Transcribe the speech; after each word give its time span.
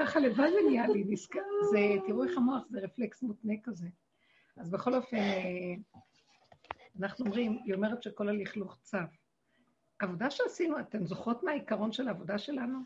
ככה 0.00 0.20
לבד 0.20 0.50
נהיה 0.66 0.88
לי 0.88 1.04
נזכר. 1.08 1.40
זה, 1.70 1.78
תראו 2.06 2.24
איך 2.24 2.36
המוח, 2.36 2.62
זה 2.70 2.80
רפלקס 2.80 3.22
מותנה 3.22 3.54
כזה. 3.62 3.88
אז 4.56 4.70
בכל 4.70 4.94
אופן, 4.94 5.16
אנחנו 7.00 7.26
אומרים, 7.26 7.58
היא 7.64 7.74
אומרת 7.74 8.02
שכל 8.02 8.28
הלכלוך 8.28 8.78
צף. 8.82 9.16
עבודה 9.98 10.30
שעשינו, 10.30 10.80
אתן 10.80 11.06
זוכרות 11.06 11.42
מה 11.42 11.50
העיקרון 11.50 11.92
של 11.92 12.08
העבודה 12.08 12.38
שלנו? 12.38 12.78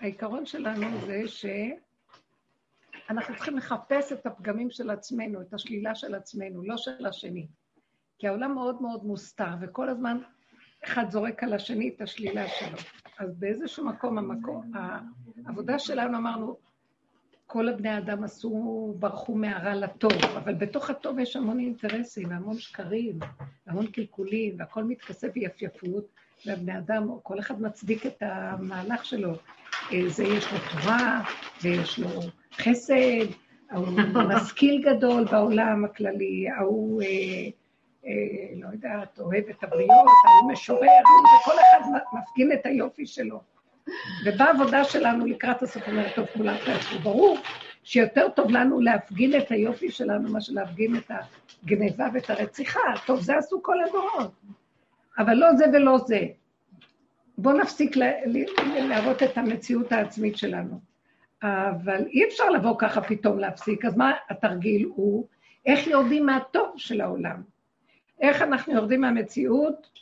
העיקרון 0.00 0.46
שלנו 0.46 1.06
זה 1.06 1.22
שאנחנו 1.28 3.34
צריכים 3.36 3.56
לחפש 3.56 4.12
את 4.12 4.26
הפגמים 4.26 4.70
של 4.70 4.90
עצמנו, 4.90 5.40
את 5.40 5.54
השלילה 5.54 5.94
של 5.94 6.14
עצמנו, 6.14 6.64
לא 6.64 6.76
של 6.76 7.06
השני. 7.06 7.46
כי 8.18 8.28
העולם 8.28 8.54
מאוד 8.54 8.82
מאוד 8.82 9.04
מוסתר, 9.04 9.54
וכל 9.60 9.88
הזמן 9.88 10.18
אחד 10.84 11.10
זורק 11.10 11.42
על 11.42 11.52
השני 11.52 11.88
את 11.88 12.00
השלילה 12.00 12.48
שלו. 12.48 12.78
אז 13.18 13.36
באיזשהו 13.38 13.84
מקום, 13.84 14.18
המקום, 14.18 14.72
העבודה 15.44 15.78
שלנו 15.78 16.18
אמרנו, 16.18 16.56
כל 17.46 17.68
הבני 17.68 17.98
אדם 17.98 18.24
עשו, 18.24 18.94
ברחו 18.98 19.34
מהרע 19.34 19.74
לטוב, 19.74 20.12
אבל 20.36 20.54
בתוך 20.54 20.90
הטוב 20.90 21.18
יש 21.18 21.36
המון 21.36 21.60
אינטרסים, 21.60 22.30
והמון 22.30 22.58
שקרים, 22.58 23.18
והמון 23.66 23.86
קלקולים, 23.86 24.54
והכל 24.58 24.84
מתכסה 24.84 25.28
ביפייפות, 25.28 26.06
והבני 26.46 26.78
אדם, 26.78 27.08
כל 27.22 27.38
אחד 27.38 27.62
מצדיק 27.62 28.06
את 28.06 28.16
המהלך 28.20 29.04
שלו. 29.04 29.32
אה, 29.92 30.08
זה 30.08 30.24
יש 30.24 30.52
לו 30.52 30.58
תורה, 30.72 31.22
ויש 31.62 31.98
לו 31.98 32.08
חסד, 32.52 33.26
ההוא 33.70 33.88
משכיל 34.36 34.82
גדול 34.82 35.24
בעולם 35.24 35.84
הכללי, 35.84 36.48
ההוא, 36.48 37.02
אה, 37.02 37.48
לא 38.56 38.68
יודעת, 38.72 39.18
אוהב 39.18 39.44
את 39.50 39.64
הבריות, 39.64 39.90
ההוא 39.90 40.52
משורר, 40.52 41.02
וכל 41.40 41.52
אחד 41.52 41.90
מפגין 42.12 42.52
את 42.52 42.66
היופי 42.66 43.06
שלו. 43.06 43.40
ובעבודה 44.26 44.84
שלנו 44.84 45.26
לקראת 45.26 45.62
הסוף 45.62 45.88
אומרת, 45.88 46.14
טוב, 46.14 46.26
כולם 46.26 46.56
תעשו. 46.66 46.98
ברור 46.98 47.38
שיותר 47.82 48.28
טוב 48.28 48.50
לנו 48.50 48.80
להפגין 48.80 49.40
את 49.40 49.50
היופי 49.50 49.90
שלנו 49.90 50.32
מאשר 50.32 50.52
להפגין 50.52 50.96
את 50.96 51.10
הגניבה 51.62 52.08
ואת 52.14 52.30
הרציחה. 52.30 52.80
טוב, 53.06 53.20
זה 53.20 53.36
עשו 53.36 53.62
כל 53.62 53.76
הדורות. 53.84 54.32
אבל 55.18 55.34
לא 55.34 55.54
זה 55.54 55.64
ולא 55.72 55.98
זה. 55.98 56.20
בואו 57.38 57.58
נפסיק 57.58 57.96
להראות 58.88 59.22
את 59.22 59.38
המציאות 59.38 59.92
העצמית 59.92 60.36
שלנו. 60.36 60.80
אבל 61.42 62.06
אי 62.06 62.24
אפשר 62.28 62.50
לבוא 62.50 62.74
ככה 62.78 63.00
פתאום 63.00 63.38
להפסיק, 63.38 63.84
אז 63.84 63.96
מה 63.96 64.12
התרגיל 64.30 64.84
הוא? 64.94 65.26
איך 65.66 65.86
יורדים 65.86 66.26
מהטוב 66.26 66.72
של 66.76 67.00
העולם? 67.00 67.55
איך 68.20 68.42
אנחנו 68.42 68.74
יורדים 68.74 69.00
מהמציאות 69.00 70.00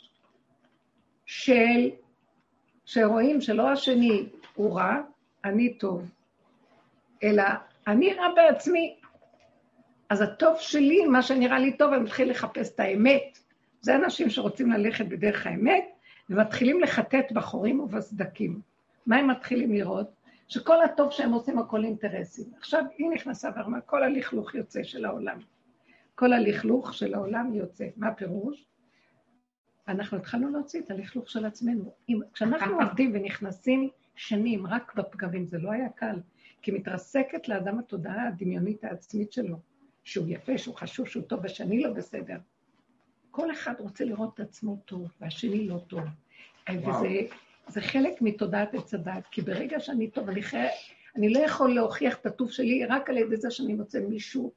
של 1.25 1.89
שרואים 2.85 3.41
שלא 3.41 3.69
השני 3.69 4.25
הוא 4.55 4.75
רע, 4.75 4.97
אני 5.45 5.73
טוב, 5.73 6.09
אלא 7.23 7.43
אני 7.87 8.13
רע 8.13 8.27
בעצמי. 8.35 8.95
אז 10.09 10.21
הטוב 10.21 10.57
שלי, 10.59 11.05
מה 11.05 11.21
שנראה 11.21 11.59
לי 11.59 11.77
טוב, 11.77 11.93
אני 11.93 12.03
מתחיל 12.03 12.29
לחפש 12.29 12.71
את 12.75 12.79
האמת. 12.79 13.39
זה 13.81 13.95
אנשים 13.95 14.29
שרוצים 14.29 14.71
ללכת 14.71 15.05
בדרך 15.05 15.47
האמת, 15.47 15.85
ומתחילים 16.29 16.81
לחטט 16.81 17.31
בחורים 17.31 17.79
ובסדקים. 17.79 18.59
מה 19.05 19.15
הם 19.15 19.27
מתחילים 19.27 19.73
לראות? 19.73 20.07
שכל 20.47 20.83
הטוב 20.83 21.11
שהם 21.11 21.31
עושים, 21.31 21.59
הכל 21.59 21.83
אינטרסים. 21.83 22.45
עכשיו 22.57 22.83
היא 22.97 23.09
נכנסה 23.09 23.49
ואמרה, 23.55 23.81
כל 23.81 24.03
הלכלוך 24.03 24.55
יוצא 24.55 24.83
של 24.83 25.05
העולם. 25.05 25.39
כל 26.15 26.33
הלכלוך 26.33 26.93
של 26.93 27.13
העולם 27.13 27.53
יוצא. 27.53 27.87
מה 27.97 28.07
הפירוש? 28.07 28.65
אנחנו 29.87 30.17
התחלנו 30.17 30.49
להוציא 30.49 30.81
את 30.81 30.91
הלכלוך 30.91 31.29
של 31.29 31.45
עצמנו. 31.45 31.93
אם, 32.09 32.19
כשאנחנו 32.33 32.81
עובדים 32.81 33.11
ונכנסים 33.13 33.89
שנים 34.15 34.67
רק 34.67 34.95
בפגמים, 34.95 35.45
זה 35.45 35.57
לא 35.57 35.71
היה 35.71 35.89
קל, 35.89 36.15
כי 36.61 36.71
מתרסקת 36.71 37.47
לאדם 37.47 37.79
התודעה 37.79 38.27
הדמיונית 38.27 38.83
העצמית 38.83 39.31
שלו, 39.31 39.57
שהוא 40.03 40.25
יפה, 40.29 40.57
שהוא 40.57 40.75
חשוב, 40.75 41.07
שהוא 41.07 41.23
טוב, 41.23 41.39
ושאני 41.43 41.79
לא 41.83 41.93
בסדר. 41.93 42.37
כל 43.31 43.51
אחד 43.51 43.73
רוצה 43.79 44.05
לראות 44.05 44.33
את 44.33 44.39
עצמו 44.39 44.77
טוב, 44.85 45.07
והשני 45.21 45.67
לא 45.67 45.79
טוב. 45.87 46.03
וזה 46.69 47.19
זה 47.67 47.81
חלק 47.81 48.21
מתודעת 48.21 48.73
עץ 48.73 48.93
הדת, 48.93 49.27
כי 49.31 49.41
ברגע 49.41 49.79
שאני 49.79 50.09
טוב, 50.09 50.29
אני, 50.29 50.43
חי... 50.43 50.67
אני 51.15 51.33
לא 51.33 51.39
יכול 51.39 51.75
להוכיח 51.75 52.17
את 52.17 52.25
הטוב 52.25 52.51
שלי 52.51 52.85
רק 52.85 53.09
על 53.09 53.17
ידי 53.17 53.37
זה 53.37 53.51
שאני 53.51 53.73
מוצא 53.73 53.99
מישהו 53.99 54.51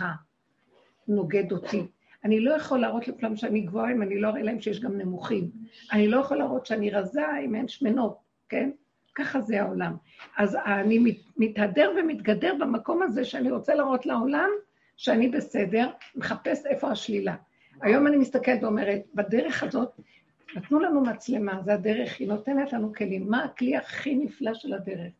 רע, 0.00 0.12
נוגד 1.08 1.52
אותי. 1.52 1.86
אני 2.24 2.40
לא 2.40 2.54
יכול 2.54 2.78
להראות 2.78 3.08
לכולם 3.08 3.36
שאני 3.36 3.60
גבוהה 3.60 3.92
אם 3.92 4.02
אני 4.02 4.20
לא 4.20 4.28
אראה 4.28 4.42
להם 4.42 4.60
שיש 4.60 4.80
גם 4.80 4.98
נמוכים. 4.98 5.50
אני 5.92 6.08
לא 6.08 6.16
יכול 6.16 6.36
להראות 6.36 6.66
שאני 6.66 6.90
רזה 6.90 7.22
אם 7.44 7.54
אין 7.54 7.68
שמנות, 7.68 8.16
כן? 8.48 8.70
ככה 9.14 9.40
זה 9.40 9.62
העולם. 9.62 9.96
אז 10.36 10.56
אני 10.66 11.16
מתהדר 11.36 11.90
ומתגדר 11.98 12.54
במקום 12.60 13.02
הזה 13.02 13.24
שאני 13.24 13.50
רוצה 13.50 13.74
להראות 13.74 14.06
לעולם 14.06 14.48
שאני 14.96 15.28
בסדר, 15.28 15.90
מחפש 16.16 16.66
איפה 16.66 16.90
השלילה. 16.90 17.36
היום 17.80 18.06
אני 18.06 18.16
מסתכלת 18.16 18.62
ואומרת, 18.62 19.02
בדרך 19.14 19.62
הזאת, 19.62 20.00
נתנו 20.56 20.80
לנו 20.80 21.00
מצלמה, 21.00 21.62
זה 21.64 21.74
הדרך, 21.74 22.20
היא 22.20 22.28
נותנת 22.28 22.72
לנו 22.72 22.92
כלים. 22.94 23.30
מה 23.30 23.44
הכלי 23.44 23.76
הכי 23.76 24.14
נפלא 24.14 24.54
של 24.54 24.72
הדרך? 24.72 25.12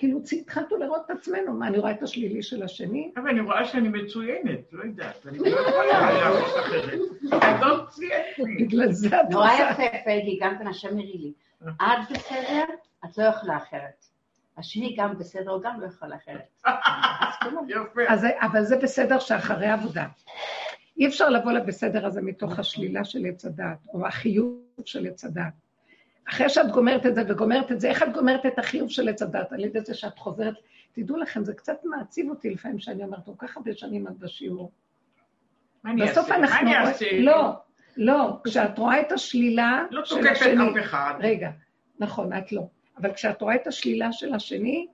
כאילו 0.00 0.20
התחלנו 0.32 0.76
לראות 0.76 1.02
את 1.06 1.10
עצמנו, 1.10 1.52
מה, 1.52 1.66
אני 1.66 1.78
רואה 1.78 1.90
את 1.90 2.02
השלילי 2.02 2.42
של 2.42 2.62
השני? 2.62 3.12
אבל 3.16 3.28
אני 3.28 3.40
רואה 3.40 3.64
שאני 3.64 3.88
מצוינת, 3.88 4.72
לא 4.72 4.84
יודעת, 4.84 5.26
אני 5.26 5.38
לא 5.38 5.48
יכולה 5.48 6.12
להראות 6.12 6.58
אחרת. 6.60 6.98
את 7.26 7.60
לא 7.60 7.84
מצוינת. 7.84 8.60
בגלל 8.60 8.92
זה 8.92 9.08
את 9.08 9.30
נורא 9.30 9.52
יפה, 9.52 9.82
פייגי, 10.04 10.38
גם 10.42 10.58
כן 10.58 10.66
השם 10.66 10.88
הרי 10.88 11.18
לי. 11.18 11.32
את 11.66 12.10
בסדר, 12.10 12.64
את 13.04 13.18
לא 13.18 13.24
יכולה 13.24 13.56
אחרת. 13.56 14.06
השני 14.58 14.94
גם 14.98 15.18
בסדר, 15.18 15.50
הוא 15.50 15.62
גם 15.62 15.80
לא 15.80 15.86
יכול 15.86 16.14
אחרת. 16.14 16.62
אבל 18.46 18.64
זה 18.64 18.76
בסדר 18.76 19.18
שאחרי 19.18 19.68
עבודה. 19.68 20.06
אי 20.98 21.06
אפשר 21.06 21.28
לבוא 21.28 21.52
לבסדר 21.52 22.06
הזה 22.06 22.22
מתוך 22.22 22.58
השלילה 22.58 23.04
של 23.04 23.26
עץ 23.26 23.44
הדעת, 23.44 23.86
או 23.94 24.06
החיוב 24.06 24.62
של 24.84 25.06
עץ 25.06 25.24
הדעת. 25.24 25.69
אחרי 26.30 26.48
שאת 26.48 26.70
גומרת 26.70 27.06
את 27.06 27.14
זה 27.14 27.22
וגומרת 27.28 27.72
את 27.72 27.80
זה, 27.80 27.88
איך 27.88 28.02
את 28.02 28.12
גומרת 28.12 28.46
את 28.46 28.58
החיוב 28.58 28.90
של 28.90 29.08
עץ 29.08 29.22
הדת? 29.22 29.52
על 29.52 29.64
ידי 29.64 29.80
זה 29.80 29.94
שאת 29.94 30.18
חוזרת, 30.18 30.54
תדעו 30.92 31.16
לכם, 31.16 31.44
זה 31.44 31.54
קצת 31.54 31.78
מעציב 31.84 32.30
אותי 32.30 32.50
לפעמים 32.50 32.78
שאני 32.78 33.04
אומרת, 33.04 33.24
כל 33.24 33.32
כך 33.38 33.56
הרבה 33.56 33.74
שנים 33.74 34.08
את 34.08 34.18
בשיעור. 34.18 34.72
אני 35.86 36.02
אעשה? 36.02 36.22
מה 36.28 36.60
אני 36.60 36.76
אעשה? 36.76 37.06
לא, 37.20 37.52
לא, 37.96 38.36
כשאת 38.44 38.78
רואה 38.78 39.00
את 39.00 39.12
השלילה 39.12 39.84
לא 39.90 40.04
של 40.04 40.26
השני... 40.26 40.54
לא 40.54 40.64
תוקפת 40.64 40.80
אף 40.80 40.84
אחד. 40.84 41.14
רגע, 41.20 41.50
נכון, 41.98 42.32
את 42.32 42.52
לא. 42.52 42.62
אבל 42.98 43.12
כשאת 43.12 43.42
רואה 43.42 43.54
את 43.54 43.66
השלילה 43.66 44.12
של 44.12 44.34
השני, 44.34 44.86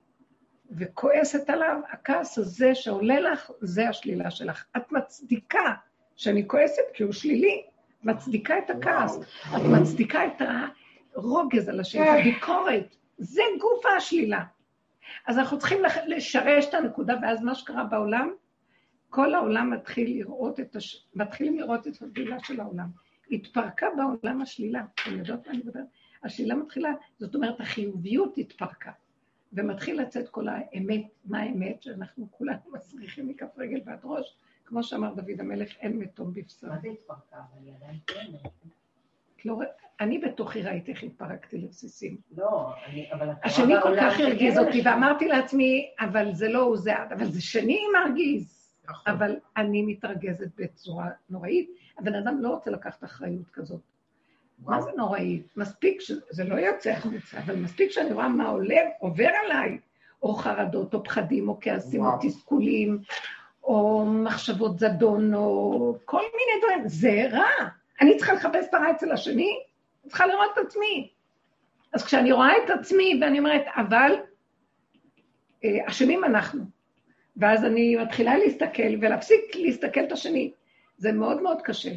וכועסת 0.71 1.49
עליו, 1.49 1.79
הכעס 1.91 2.37
הזה 2.37 2.75
שעולה 2.75 3.19
לך, 3.19 3.51
זה 3.61 3.89
השלילה 3.89 4.31
שלך. 4.31 4.65
את 4.77 4.91
מצדיקה 4.91 5.73
שאני 6.15 6.47
כועסת 6.47 6.83
כי 6.93 7.03
הוא 7.03 7.13
שלילי, 7.13 7.63
מצדיקה 8.03 8.57
את 8.57 8.69
הכעס, 8.69 9.19
את 9.55 9.61
מצדיקה 9.81 10.25
את 10.25 10.41
ה... 10.41 10.65
רוגז 11.17 11.69
על 11.69 11.79
השם, 11.79 12.01
הביקורת, 12.01 12.95
זה 13.17 13.41
גוף 13.59 13.85
השלילה. 13.97 14.43
אז 15.27 15.37
אנחנו 15.37 15.59
צריכים 15.59 15.77
לשרש 16.07 16.65
את 16.65 16.73
הנקודה, 16.73 17.15
ואז 17.21 17.43
מה 17.43 17.55
שקרה 17.55 17.83
בעולם, 17.83 18.33
כל 19.09 19.33
העולם 19.33 19.71
מתחיל 19.73 20.17
לראות 20.17 20.59
את, 20.59 20.75
הש... 20.75 21.07
מתחילים 21.15 21.57
לראות 21.57 21.87
את 21.87 21.93
השלילה 21.93 22.39
של 22.39 22.59
העולם. 22.59 22.87
התפרקה 23.31 23.87
בעולם 23.97 24.41
השלילה, 24.41 24.83
אתם 24.93 25.17
יודעות 25.17 25.47
מה 25.47 25.53
אני 25.53 25.61
מדברת? 25.61 25.85
השלילה 26.23 26.55
מתחילה, 26.55 26.89
זאת 27.19 27.35
אומרת, 27.35 27.59
החיוביות 27.61 28.37
התפרקה, 28.37 28.91
ומתחיל 29.53 30.01
לצאת 30.01 30.29
כל 30.29 30.47
האמת, 30.47 31.05
מה 31.25 31.39
האמת, 31.39 31.83
שאנחנו 31.83 32.27
כולנו 32.31 32.59
מסריחים 32.73 33.27
מכף 33.27 33.57
רגל 33.57 33.79
ועד 33.85 33.99
ראש, 34.03 34.37
כמו 34.65 34.83
שאמר 34.83 35.13
דוד 35.13 35.39
המלך, 35.39 35.75
אין 35.79 35.97
מתום 35.97 36.33
בבשר. 36.33 36.67
מה 36.67 36.79
זה 36.79 36.87
התפרקה? 36.87 37.37
אבל 37.37 37.65
היא 37.65 37.73
עדיין 37.75 37.99
קיימת. 38.05 38.41
לא, 39.45 39.59
אני 39.99 40.17
בתוכי 40.17 40.61
ראיתי 40.61 40.91
איך 40.91 41.03
התפרקתי 41.03 41.57
לבסיסים. 41.57 42.17
לא, 42.37 42.69
אבל... 43.13 43.29
השני 43.43 43.73
כל 43.83 43.95
כך 43.99 44.19
הרגיז 44.19 44.57
אותי, 44.57 44.81
ואמרתי 44.85 45.27
לעצמי, 45.27 45.91
אבל 45.99 46.33
זה 46.33 46.49
לא 46.49 46.61
הוא, 46.61 46.77
זה 46.77 46.93
את, 46.93 47.11
אבל 47.11 47.25
זה 47.25 47.41
שני 47.41 47.79
מרגיז. 47.93 48.57
נכון. 48.89 49.13
אבל 49.13 49.35
אני 49.57 49.81
מתרגזת 49.81 50.47
בצורה 50.57 51.09
נוראית. 51.29 51.69
הבן 51.97 52.15
אדם 52.15 52.41
לא 52.41 52.49
רוצה 52.49 52.71
לקחת 52.71 53.03
אחריות 53.03 53.49
כזאת. 53.53 53.81
מה 54.59 54.81
זה 54.81 54.89
נוראית? 54.97 55.47
מספיק 55.57 56.01
שזה 56.01 56.43
לא 56.43 56.55
יוצא 56.55 56.89
החוצה, 56.89 57.37
אבל 57.37 57.55
מספיק 57.55 57.91
שאני 57.91 58.13
רואה 58.13 58.27
מה 58.27 58.47
עולה, 58.47 58.79
עובר 58.99 59.29
עליי, 59.45 59.77
או 60.23 60.33
חרדות, 60.33 60.93
או 60.93 61.03
פחדים, 61.03 61.49
או 61.49 61.57
כעסים, 61.61 62.05
או 62.05 62.11
תסכולים, 62.21 62.99
או 63.63 64.05
מחשבות 64.05 64.79
זדון, 64.79 65.33
או 65.33 65.97
כל 66.05 66.21
מיני 66.21 66.61
דברים. 66.61 66.87
זה 66.87 67.27
רע. 67.31 67.67
אני 68.01 68.17
צריכה 68.17 68.33
לחפש 68.33 68.65
את 68.69 68.73
הרע 68.73 68.91
אצל 68.91 69.11
השני? 69.11 69.59
אני 70.03 70.09
צריכה 70.09 70.27
לראות 70.27 70.49
את 70.53 70.65
עצמי. 70.65 71.09
אז 71.93 72.05
כשאני 72.05 72.31
רואה 72.31 72.57
את 72.57 72.69
עצמי 72.69 73.19
ואני 73.21 73.39
אומרת, 73.39 73.65
אבל 73.75 74.15
אה, 75.63 75.77
אשמים 75.85 76.23
אנחנו. 76.23 76.63
ואז 77.37 77.65
אני 77.65 77.95
מתחילה 77.95 78.37
להסתכל 78.37 78.95
ולהפסיק 79.01 79.55
להסתכל 79.55 80.03
את 80.03 80.11
השני. 80.11 80.51
זה 80.97 81.11
מאוד 81.11 81.41
מאוד 81.41 81.61
קשה. 81.61 81.91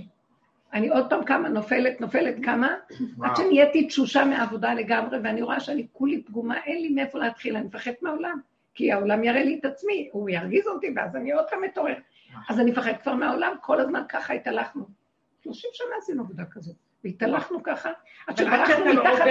אני 0.73 0.89
עוד 0.89 1.11
פעם 1.11 1.25
קמה, 1.25 1.49
נופלת, 1.49 2.01
נופלת, 2.01 2.35
קמה. 2.43 2.75
עד 3.23 3.37
שנהייתי 3.37 3.87
תשושה 3.87 4.25
מהעבודה 4.25 4.75
לגמרי, 4.75 5.19
ואני 5.25 5.43
רואה 5.43 5.61
שאני 5.61 5.87
כולי 5.93 6.23
פגומה, 6.23 6.65
אין 6.65 6.83
לי 6.83 6.89
מאיפה 6.89 7.19
להתחיל, 7.19 7.57
אני 7.57 7.67
מפחדת 7.67 8.03
מהעולם. 8.03 8.41
כי 8.75 8.93
העולם 8.93 9.25
יראה 9.25 9.45
לי 9.45 9.59
את 9.61 9.65
עצמי, 9.65 10.09
הוא 10.13 10.31
ירגיז 10.31 10.67
אותי, 10.67 10.87
ואז 10.97 11.17
אני 11.17 11.33
עוד 11.33 11.45
פעם 11.51 11.63
מתעורר. 11.63 11.95
אז 12.49 12.61
אני 12.61 12.71
מפחדת 12.71 13.03
כבר 13.03 13.15
מהעולם, 13.15 13.53
כל 13.61 13.81
הזמן 13.81 14.03
ככה 14.09 14.33
התהלכנו. 14.33 15.00
30 15.43 15.71
שנה 15.73 15.89
עשינו 15.99 16.23
עבודה 16.23 16.45
כזאת, 16.45 16.77
והתהלכנו 17.05 17.63
ככה, 17.63 17.91
עד 18.27 18.37
שברחנו 18.37 18.85
לא 18.85 19.05
מתחת, 19.05 19.27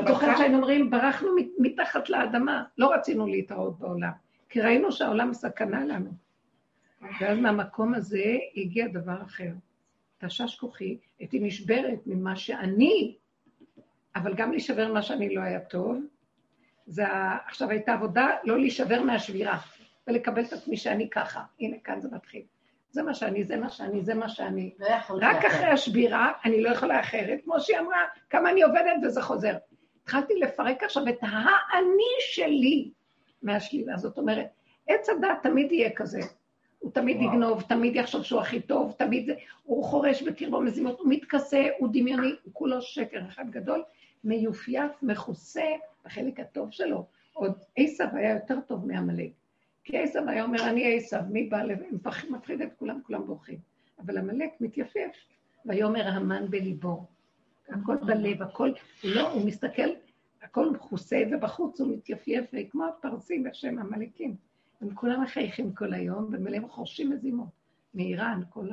את 0.00 0.06
זוכרת 0.08 0.38
שהיינו 0.38 0.56
אומרים, 0.56 0.90
ברחנו 0.90 1.28
מת- 1.36 1.58
מתחת 1.58 2.08
לאדמה, 2.08 2.64
לא 2.78 2.92
רצינו 2.92 3.26
להתראות 3.26 3.78
בעולם, 3.78 4.10
כי 4.48 4.60
ראינו 4.60 4.92
שהעולם 4.92 5.32
סכנה 5.34 5.84
לנו. 5.84 6.10
ואז 7.20 7.38
מהמקום 7.38 7.94
הזה 7.94 8.24
הגיע 8.56 8.86
דבר 8.88 9.22
אחר. 9.22 9.50
תשש 10.18 10.56
כוחי, 10.60 10.98
הייתי 11.18 11.40
נשברת 11.40 11.98
ממה 12.06 12.36
שאני, 12.36 13.16
אבל 14.16 14.34
גם 14.34 14.50
להישבר 14.50 14.88
ממה 14.88 15.02
שאני 15.02 15.34
לא 15.34 15.40
היה 15.40 15.60
טוב. 15.60 15.98
זה. 16.86 17.04
עכשיו 17.46 17.70
הייתה 17.70 17.92
עבודה 17.92 18.28
לא 18.44 18.58
להישבר 18.58 19.02
מהשבירה, 19.02 19.58
ולקבל 20.06 20.42
את 20.44 20.52
עצמי 20.52 20.76
שאני 20.76 21.10
ככה. 21.10 21.42
הנה, 21.60 21.76
כאן 21.84 22.00
זה 22.00 22.08
מתחיל. 22.12 22.42
זה 22.92 23.02
מה 23.02 23.14
שאני, 23.14 23.44
זה 23.44 23.56
מה 23.56 23.70
שאני, 23.70 24.02
זה 24.02 24.14
מה 24.14 24.28
שאני. 24.28 24.70
לא 24.78 24.86
רק 25.26 25.36
אחרת. 25.36 25.52
אחרי 25.52 25.66
השבירה, 25.66 26.32
אני 26.44 26.62
לא 26.62 26.70
יכולה 26.70 27.00
אחרת, 27.00 27.40
כמו 27.44 27.60
שהיא 27.60 27.78
אמרה, 27.78 27.98
כמה 28.30 28.50
אני 28.50 28.62
עובדת 28.62 28.92
וזה 29.02 29.22
חוזר. 29.22 29.56
התחלתי 30.02 30.34
לפרק 30.34 30.82
עכשיו 30.82 31.08
את 31.08 31.18
האני 31.20 32.14
שלי 32.20 32.90
מהשלילה. 33.42 33.96
זאת 33.96 34.18
אומרת, 34.18 34.46
עץ 34.86 35.08
הדת 35.08 35.38
תמיד 35.42 35.72
יהיה 35.72 35.90
כזה. 35.90 36.20
הוא 36.78 36.92
תמיד 36.92 37.16
וואו. 37.16 37.28
יגנוב, 37.28 37.62
תמיד 37.62 37.96
יחשוב 37.96 38.22
שהוא 38.22 38.40
הכי 38.40 38.60
טוב, 38.60 38.94
תמיד 38.98 39.26
זה, 39.26 39.34
הוא 39.64 39.84
חורש 39.84 40.22
בקרבו 40.22 40.60
מזימות, 40.60 40.98
הוא 40.98 41.06
מתכסה, 41.10 41.66
הוא 41.78 41.88
דמיוני, 41.92 42.34
הוא 42.44 42.52
כולו 42.52 42.82
שקר 42.82 43.20
אחד 43.28 43.50
גדול, 43.50 43.82
מיופייף, 44.24 44.92
מכוסה 45.02 45.64
בחלק 46.04 46.40
הטוב 46.40 46.70
שלו. 46.70 47.06
עוד 47.32 47.52
עשב 47.76 48.06
היה 48.12 48.34
יותר 48.34 48.60
טוב 48.66 48.86
מעמלק. 48.86 49.30
כי 49.84 49.98
עשב 49.98 50.22
היה 50.28 50.44
אומר, 50.44 50.68
אני 50.68 50.96
עשב, 50.96 51.20
מי 51.30 51.48
בא 51.48 51.62
לב... 51.62 51.78
מפח- 51.92 52.30
מפחיד 52.30 52.62
את 52.62 52.72
כולם, 52.78 53.00
כולם 53.02 53.26
בורחים. 53.26 53.58
אבל 53.98 54.18
עמלק 54.18 54.50
מתייפייף, 54.60 55.12
ויאמר 55.66 56.08
המן 56.08 56.50
בליבו. 56.50 57.06
הכל 57.68 57.96
בלב, 58.06 58.42
הכל, 58.42 58.70
לא, 59.04 59.30
הוא 59.32 59.46
מסתכל, 59.46 59.88
הכל 60.42 60.70
מכוסה, 60.70 61.22
ובחוץ 61.32 61.80
הוא 61.80 61.96
מתייפייף, 61.96 62.44
וכמו 62.52 62.84
הפרסים, 62.86 63.46
איך 63.46 63.54
שהם 63.54 63.78
עמלקים. 63.78 64.36
הם 64.80 64.94
כולם 64.94 65.22
מחייכים 65.22 65.74
כל 65.74 65.94
היום, 65.94 66.28
ומלא 66.32 66.56
הם 66.56 66.68
חורשים 66.68 67.10
מזימות. 67.10 67.48
מאיראן, 67.94 68.40
כל 68.50 68.68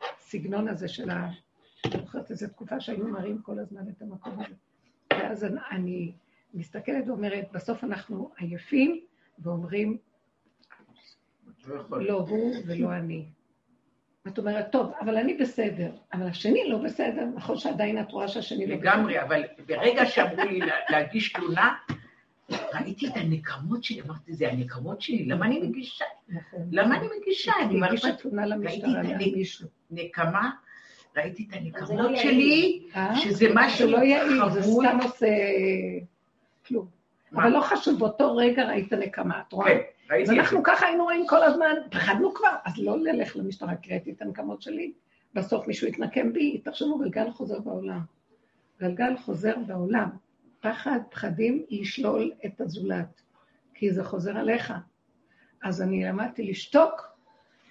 הסגנון 0.00 0.68
הזה 0.68 0.88
של 0.88 1.10
ה... 1.10 1.30
אני 1.84 2.00
זוכרת 2.00 2.30
איזו 2.30 2.48
תקופה 2.48 2.80
שהיו 2.80 3.08
מראים 3.08 3.42
כל 3.42 3.58
הזמן 3.58 3.88
את 3.88 4.02
המקום 4.02 4.32
הזה. 4.40 4.54
ואז 5.12 5.44
אני 5.70 6.12
מסתכלת 6.54 7.08
ואומרת, 7.08 7.48
בסוף 7.52 7.84
אנחנו 7.84 8.30
עייפים, 8.38 9.00
ואומרים, 9.38 9.98
לא. 11.66 11.84
לא 12.02 12.24
הוא 12.28 12.54
ולא 12.66 12.92
אני. 12.92 13.24
את 14.28 14.38
אומרת, 14.38 14.72
טוב, 14.72 14.92
אבל 15.00 15.16
אני 15.16 15.34
בסדר, 15.34 15.90
אבל 16.12 16.26
השני 16.26 16.68
לא 16.68 16.78
בסדר, 16.78 17.24
נכון 17.34 17.56
שעדיין 17.58 18.00
את 18.00 18.10
רואה 18.12 18.28
שהשני 18.28 18.66
לא 18.66 18.76
בסדר. 18.76 18.90
לגמרי, 18.90 19.22
אבל 19.22 19.42
ברגע 19.66 20.06
שאמרו 20.06 20.44
לי 20.50 20.58
לה- 20.58 20.74
להגיש 20.90 21.32
תלונה, 21.32 21.74
ראיתי 22.74 23.06
את 23.06 23.12
הנקמות 23.16 23.84
שלי, 23.84 24.00
אמרתי, 24.02 24.34
זה 24.34 24.48
הנקמות 24.50 25.00
שלי, 25.00 25.24
למה 25.26 25.46
אני 25.46 25.58
מגישה? 25.58 26.04
נכון. 26.28 26.60
למה 26.72 26.96
אני 26.98 27.06
מגישה? 27.20 27.52
אני 27.62 27.76
מרגישה 27.80 28.16
תלונה 28.16 28.46
למשטרה, 28.46 29.02
מישהו. 29.34 29.68
נקמה, 29.90 30.50
ראיתי 31.16 31.42
את 31.44 31.50
זה 31.50 31.56
לא 31.56 31.60
הנקמות 31.60 32.10
יעיל. 32.10 32.16
שלי, 32.16 32.82
אה? 32.96 33.16
שזה 33.16 33.32
זה 33.34 33.46
משהו 33.54 33.90
לא 33.90 33.98
יעיל, 33.98 34.40
זה. 34.50 34.62
סתם 34.62 34.98
עושה 35.02 35.26
כלום. 36.66 36.86
אבל 37.34 37.48
לא 37.48 37.60
חשוב, 37.60 37.98
באותו 37.98 38.36
רגע 38.36 38.64
ראית 38.68 38.92
נקמה, 38.92 39.40
את 39.48 39.52
רואה? 39.52 39.72
אנחנו 40.10 40.62
ככה 40.62 40.86
היינו 40.86 41.04
רואים 41.04 41.26
כל 41.26 41.42
הזמן, 41.42 41.74
פחדנו 41.90 42.34
כבר, 42.34 42.56
אז 42.64 42.72
לא 42.78 42.96
נלך 42.96 43.36
למשטרה, 43.36 43.76
כי 43.76 43.90
ראיתי 43.90 44.10
את 44.10 44.22
הנקמות 44.22 44.62
שלי. 44.62 44.92
בסוף 45.34 45.66
מישהו 45.66 45.88
יתנקם 45.88 46.32
בי, 46.32 46.58
תחשבו, 46.58 46.98
גלגל 46.98 47.30
חוזר 47.30 47.60
בעולם. 47.60 48.00
גלגל 48.80 49.16
חוזר 49.16 49.54
בעולם. 49.66 50.08
פחד, 50.60 50.98
פחדים, 51.10 51.64
לשלול 51.70 52.32
את 52.46 52.60
הזולת, 52.60 53.22
כי 53.74 53.92
זה 53.92 54.04
חוזר 54.04 54.36
עליך. 54.36 54.72
אז 55.62 55.82
אני 55.82 56.04
למדתי 56.04 56.42
לשתוק 56.42 57.02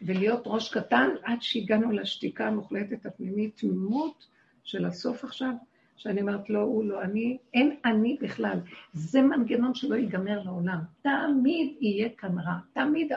ולהיות 0.02 0.44
ראש 0.46 0.74
קטן 0.74 1.10
עד 1.24 1.42
שהגענו 1.42 1.92
לשתיקה 1.92 2.48
המוחלטת 2.48 3.06
הפנימית, 3.06 3.58
תמימות 3.58 4.28
של 4.64 4.86
הסוף 4.86 5.24
עכשיו, 5.24 5.52
שאני 5.96 6.22
אומרת, 6.22 6.50
לא 6.50 6.60
הוא, 6.60 6.84
לא 6.86 7.02
אני, 7.02 7.38
אין 7.54 7.76
אני 7.86 8.18
בכלל. 8.22 8.60
זה 8.94 9.22
מנגנון 9.22 9.74
שלא 9.76 9.96
ייגמר 9.96 10.44
לעולם. 10.44 10.80
תמיד 11.02 11.76
יהיה 11.80 12.10
כאן 12.18 12.40
רע, 12.40 12.54
תמיד, 12.74 13.12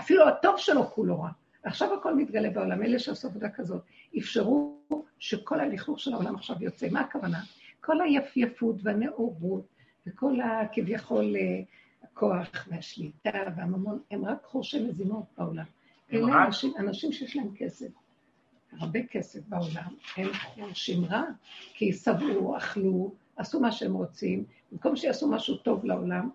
אפילו 0.00 0.28
הטוב 0.28 0.54
שלו 0.58 0.84
כולו 0.84 1.20
רע. 1.20 1.28
עכשיו 1.62 1.94
הכל 1.94 2.14
מתגלה 2.16 2.50
בעולם, 2.50 2.82
אלה 2.82 2.98
שעשו 2.98 3.28
עבודה 3.28 3.48
כזאת, 3.50 3.82
אפשרו 4.18 4.78
שכל 5.18 5.60
הלכלוך 5.60 6.00
של 6.00 6.12
העולם 6.12 6.34
עכשיו 6.34 6.56
יוצא. 6.60 6.88
מה 6.90 7.00
הכוונה? 7.00 7.40
כל 7.80 8.00
היפייפות 8.00 8.76
והנאורות 8.82 9.66
וכל 10.06 10.40
הכביכול 10.40 11.36
אה, 11.36 11.60
הכוח 12.02 12.68
והשליטה 12.70 13.30
והממון, 13.56 13.98
הם 14.10 14.24
רק 14.24 14.44
חורשי 14.44 14.82
מזימות 14.88 15.24
בעולם. 15.38 15.64
אלה 16.12 16.26
רק- 16.26 16.46
אנשים, 16.46 16.72
אנשים 16.78 17.12
שיש 17.12 17.36
להם 17.36 17.48
כסף, 17.56 17.86
הרבה 18.78 19.00
כסף 19.02 19.40
בעולם, 19.48 19.94
הם 20.16 20.28
חורשים 20.32 21.04
רע, 21.04 21.22
כי 21.74 21.92
שבעו, 21.92 22.56
אכלו, 22.56 23.12
עשו 23.36 23.60
מה 23.60 23.72
שהם 23.72 23.94
רוצים, 23.94 24.44
במקום 24.72 24.96
שיעשו 24.96 25.28
משהו 25.28 25.56
טוב 25.56 25.84
לעולם, 25.84 26.30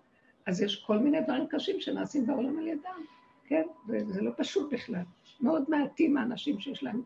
אז 0.46 0.62
יש 0.62 0.76
כל 0.76 0.98
מיני 0.98 1.20
דברים 1.20 1.46
קשים 1.46 1.80
שנעשים 1.80 2.26
בעולם 2.26 2.58
על 2.58 2.66
ידם, 2.66 3.04
כן? 3.46 3.62
וזה 3.88 4.22
לא 4.22 4.30
פשוט 4.36 4.72
בכלל. 4.72 5.02
מאוד 5.40 5.64
מעטים 5.68 6.16
האנשים 6.16 6.60
שיש 6.60 6.82
להם 6.82 7.02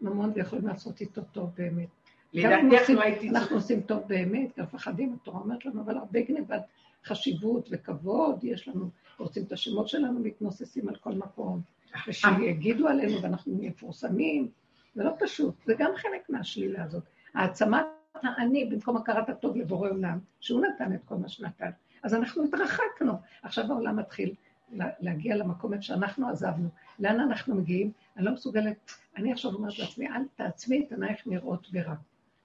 ממון 0.00 0.32
ויכולים 0.34 0.66
לעשות 0.66 1.00
איתו 1.00 1.22
טוב 1.32 1.50
באמת. 1.56 1.88
לדעתך 2.32 2.90
לא 2.90 3.02
הייתי 3.02 3.30
אנחנו. 3.30 3.56
עושים 3.56 3.80
טוב 3.80 4.02
באמת, 4.06 4.58
גם 4.58 4.64
מפחדים, 4.64 5.16
התורה 5.20 5.40
אומרת 5.40 5.64
לנו, 5.66 5.80
אבל 5.80 5.96
הרבה 5.96 6.20
גניבת 6.20 6.62
חשיבות 7.04 7.68
וכבוד 7.72 8.44
יש 8.44 8.68
לנו, 8.68 8.90
רוצים 9.18 9.42
את 9.42 9.52
השמות 9.52 9.88
שלנו 9.88 10.20
מתנוססים 10.20 10.88
על 10.88 10.96
כל 10.96 11.12
מקום, 11.12 11.60
ושיגידו 12.08 12.88
עלינו 12.88 13.22
ואנחנו 13.22 13.54
נהיה 13.56 13.70
מפורסמים, 13.70 14.48
זה 14.94 15.04
לא 15.04 15.10
פשוט, 15.18 15.54
זה 15.66 15.74
גם 15.78 15.90
חלק 15.96 16.30
מהשלילה 16.30 16.84
הזאת. 16.84 17.02
העצמת 17.34 17.84
האני 18.14 18.64
במקום 18.64 18.96
הכרת 18.96 19.28
הטוב 19.28 19.56
לבורא 19.56 19.88
עולם, 19.90 20.18
שהוא 20.40 20.60
נתן 20.66 20.92
את 20.94 21.00
כל 21.04 21.16
מה 21.16 21.28
שנתן. 21.28 21.70
אז 22.02 22.14
אנחנו 22.14 22.44
התרחקנו. 22.44 23.12
עכשיו 23.42 23.72
העולם 23.72 23.96
מתחיל 23.96 24.34
לה- 24.72 24.90
להגיע 25.00 25.36
למקום 25.36 25.72
איפה 25.72 25.82
שאנחנו 25.82 26.28
עזבנו. 26.28 26.68
לאן 26.98 27.20
אנחנו 27.20 27.54
מגיעים? 27.54 27.90
אני 28.16 28.24
לא 28.24 28.32
מסוגלת, 28.32 28.76
אני 29.16 29.32
עכשיו 29.32 29.52
אומרת 29.54 29.78
לעצמי, 29.78 30.08
אל 30.08 30.22
תעצמי 30.36 30.84
את 30.86 30.92
עינייך 30.92 31.26
לראות 31.26 31.72
ברע. 31.72 31.94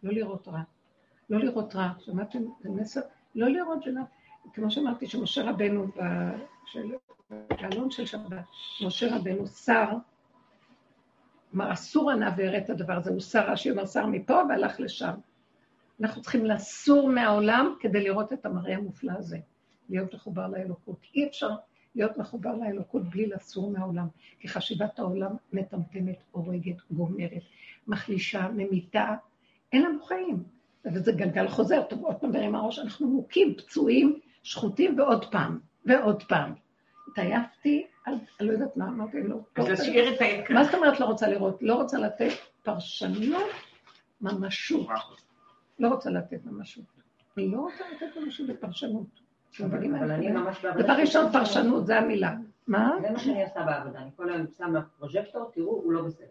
לא 0.04 0.14
לראות 0.14 0.48
רע. 0.48 0.62
לא 1.30 1.40
לראות 1.40 1.76
רע. 1.76 1.90
שמעתם? 2.00 2.40
זה 2.64 2.70
מסר? 2.70 3.02
לא 3.36 3.48
לראות 3.50 3.80
רע. 3.88 4.04
כמו 4.54 4.72
שאמרתי, 4.72 5.08
שמשה 5.08 5.50
רבנו, 5.50 5.88
בעלון 7.50 7.92
של 7.92 8.06
שבת, 8.06 8.32
משה 8.86 9.16
רבנו 9.16 9.48
שר, 9.48 9.90
אמר, 11.56 11.74
אסור 11.74 12.12
הנא 12.12 12.30
וירא 12.38 12.58
את 12.58 12.70
הדבר 12.70 12.94
הזה, 12.94 13.10
הוא 13.10 13.20
שר, 13.20 13.52
רש"י 13.52 13.72
אומר, 13.72 13.86
שר 13.86 14.06
מפה 14.06 14.42
והלך 14.50 14.80
לשם. 14.80 15.14
אנחנו 16.02 16.22
צריכים 16.22 16.46
לסור 16.46 17.10
מהעולם 17.10 17.76
כדי 17.80 18.04
לראות 18.04 18.34
את 18.34 18.46
המראה 18.46 18.76
המופלא 18.76 19.12
הזה, 19.18 19.38
להיות 19.90 20.14
מחובר 20.14 20.48
לאלוקות. 20.48 21.00
אי 21.16 21.28
אפשר 21.28 21.50
להיות 21.96 22.18
מחובר 22.18 22.56
לאלוקות 22.56 23.10
בלי 23.10 23.26
לסור 23.26 23.72
מהעולם, 23.72 24.08
כי 24.40 24.48
חשיבת 24.48 25.00
העולם 25.00 25.36
מטמטמת, 25.54 26.24
הורגת, 26.32 26.76
גומרת, 26.92 27.44
מחלישה, 27.88 28.48
ממיתה, 28.54 29.16
אין 29.74 29.82
לנו 29.86 30.04
חיים. 30.04 30.44
וזה 30.94 31.12
גלגל 31.12 31.48
חוזר, 31.48 31.84
טוב, 31.84 32.06
עוד 32.06 32.16
פעם 32.16 32.32
ברים 32.32 32.56
הראש, 32.56 32.80
אנחנו 32.80 33.08
מוכים, 33.08 33.56
פצועים, 33.58 34.20
שחוטים, 34.44 35.00
ועוד 35.00 35.32
פעם, 35.32 35.60
ועוד 35.86 36.24
פעם. 36.24 36.54
התעייפתי, 37.12 37.88
אני 38.40 38.48
לא 38.48 38.52
יודעת 38.52 38.78
מה 38.78 38.88
אמרתי, 38.88 39.24
לא, 39.24 39.36
לא 39.58 39.64
אז 39.64 39.70
להשאיר 39.70 40.16
את 40.16 40.22
היקר. 40.22 40.54
מה 40.54 40.64
זאת 40.64 40.74
אומרת 40.74 41.00
לא 41.00 41.06
רוצה 41.06 41.28
לראות? 41.28 41.58
לא 41.62 41.76
רוצה 41.76 41.98
לתת 41.98 42.32
פרשנות, 42.64 43.50
ממשות. 44.22 44.88
לא 45.80 45.88
רוצה 45.88 46.10
לתת 46.10 46.46
ממשות. 46.46 46.86
אני 47.38 47.48
לא 47.48 47.60
רוצה 47.60 47.84
לתת 47.96 48.18
ממשות 48.18 48.48
בפרשנות. 48.48 49.08
דבר 50.78 50.94
ראשון, 50.94 51.32
פרשנות, 51.32 51.86
זה 51.86 51.98
המילה. 51.98 52.36
מה? 52.68 52.92
זה 53.02 53.12
מה 53.12 53.20
שאני 53.20 53.44
עושה 53.44 53.64
בעבודה, 53.66 54.00
אני 54.00 54.10
כל 54.16 54.34
היום 54.34 54.48
שמה 54.58 54.82
פרוז'קטור, 54.82 55.52
תראו, 55.54 55.72
הוא 55.72 55.94
לא 55.94 56.02
בסדר. 56.02 56.26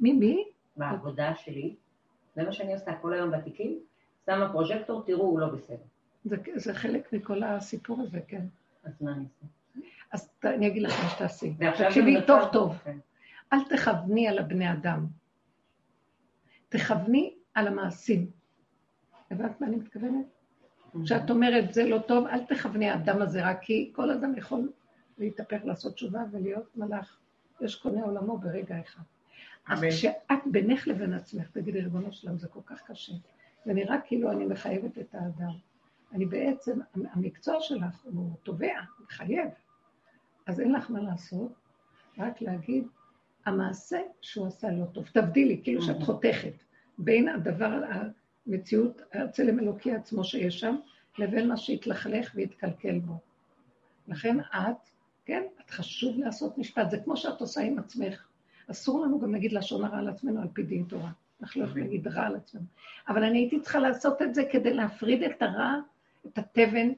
מי? 0.00 0.12
מי? 0.12 0.44
בעבודה 0.76 1.34
שלי, 1.34 1.74
זה 2.36 2.44
מה 2.44 2.52
שאני 2.52 2.74
עושה 2.74 2.92
כל 2.94 3.12
היום 3.12 3.30
בתיקים, 3.30 3.78
שמה 4.26 4.52
פרוז'קטור, 4.52 5.02
תראו, 5.06 5.24
הוא 5.24 5.40
לא 5.40 5.46
בסדר. 5.46 5.76
זה 6.54 6.74
חלק 6.74 7.12
מכל 7.12 7.42
הסיפור 7.42 8.00
הזה, 8.02 8.20
כן. 8.28 8.42
אז 8.84 8.92
מה 9.00 9.12
אני 9.12 9.24
עושה? 9.24 9.46
אז 10.12 10.28
ת, 10.28 10.44
אני 10.44 10.66
אגיד 10.66 10.82
לך 10.82 11.04
מה 11.04 11.10
שתעשי. 11.10 11.54
תקשיבי 11.78 12.16
טוב 12.26 12.40
טוב. 12.52 12.78
כן. 12.84 12.98
אל 13.52 13.58
תכווני 13.64 14.28
על 14.28 14.38
הבני 14.38 14.72
אדם. 14.72 15.06
תכווני 16.68 17.34
על 17.54 17.66
המעשים. 17.66 18.30
הבנת 19.30 19.60
מה 19.60 19.66
אני 19.66 19.76
מתכוונת? 19.76 20.26
כשאת 21.04 21.30
אומרת, 21.30 21.74
זה 21.74 21.84
לא 21.84 21.98
טוב, 21.98 22.26
אל 22.26 22.44
תכווני 22.44 22.90
האדם 22.90 23.22
הזה 23.22 23.46
רק 23.46 23.58
כי 23.62 23.92
כל 23.94 24.10
אדם 24.10 24.34
יכול 24.36 24.72
להתהפך, 25.18 25.60
לעשות 25.64 25.94
תשובה 25.94 26.20
ולהיות 26.30 26.76
מלאך. 26.76 27.18
יש 27.60 27.76
קונה 27.76 28.02
עולמו 28.02 28.38
ברגע 28.38 28.80
אחד. 28.80 29.02
אז 29.68 29.84
כשאת 29.90 30.42
בינך 30.46 30.88
לבין 30.88 31.14
עצמך, 31.14 31.50
תגידי, 31.50 31.80
ריבונו 31.80 32.12
שלם, 32.12 32.38
זה 32.38 32.48
כל 32.48 32.60
כך 32.66 32.82
קשה. 32.82 33.12
זה 33.64 33.72
נראה 33.72 34.00
כאילו 34.00 34.30
אני 34.32 34.46
מחייבת 34.46 34.98
את 34.98 35.14
האדם. 35.14 35.52
אני 36.12 36.26
בעצם, 36.26 36.78
המקצוע 37.12 37.56
שלך 37.60 38.04
הוא 38.04 38.30
תובע, 38.42 38.80
מחייב. 39.04 39.48
אז 40.48 40.60
אין 40.60 40.72
לך 40.72 40.90
מה 40.90 41.00
לעשות, 41.00 41.52
רק 42.18 42.42
להגיד, 42.42 42.86
המעשה 43.46 43.98
שהוא 44.20 44.46
עשה 44.46 44.70
לא 44.70 44.84
טוב. 44.84 45.06
תבדילי, 45.12 45.60
כאילו 45.64 45.82
שאת 45.82 46.02
חותכת 46.02 46.52
בין 46.98 47.28
הדבר, 47.28 47.80
המציאות, 48.46 49.02
הצלם 49.12 49.58
אלוקי 49.58 49.92
עצמו 49.92 50.24
שיש 50.24 50.60
שם, 50.60 50.76
לבין 51.18 51.48
מה 51.48 51.56
שהתלכלך 51.56 52.32
והתקלקל 52.34 52.98
בו. 52.98 53.18
לכן 54.08 54.40
את, 54.40 54.88
כן, 55.24 55.42
את 55.64 55.70
חשוב 55.70 56.18
לעשות 56.18 56.58
משפט, 56.58 56.90
זה 56.90 56.98
כמו 56.98 57.16
שאת 57.16 57.40
עושה 57.40 57.60
עם 57.60 57.78
עצמך. 57.78 58.26
אסור 58.70 59.04
לנו 59.04 59.20
גם 59.20 59.32
להגיד 59.32 59.52
לשון 59.52 59.84
הרע 59.84 59.98
על 59.98 60.08
עצמנו 60.08 60.42
על 60.42 60.48
פי 60.52 60.62
דין 60.62 60.84
תורה. 60.84 61.10
אנחנו 61.42 61.60
לא 61.60 61.66
יכולים 61.66 61.84
להגיד 61.84 62.08
רע 62.08 62.26
על 62.26 62.36
עצמנו. 62.36 62.64
אבל 63.08 63.24
אני 63.24 63.38
הייתי 63.38 63.60
צריכה 63.60 63.78
לעשות 63.78 64.22
את 64.22 64.34
זה 64.34 64.42
כדי 64.52 64.74
להפריד 64.74 65.22
את 65.22 65.42
הרע, 65.42 65.74
את 66.26 66.38
התבן 66.38 66.88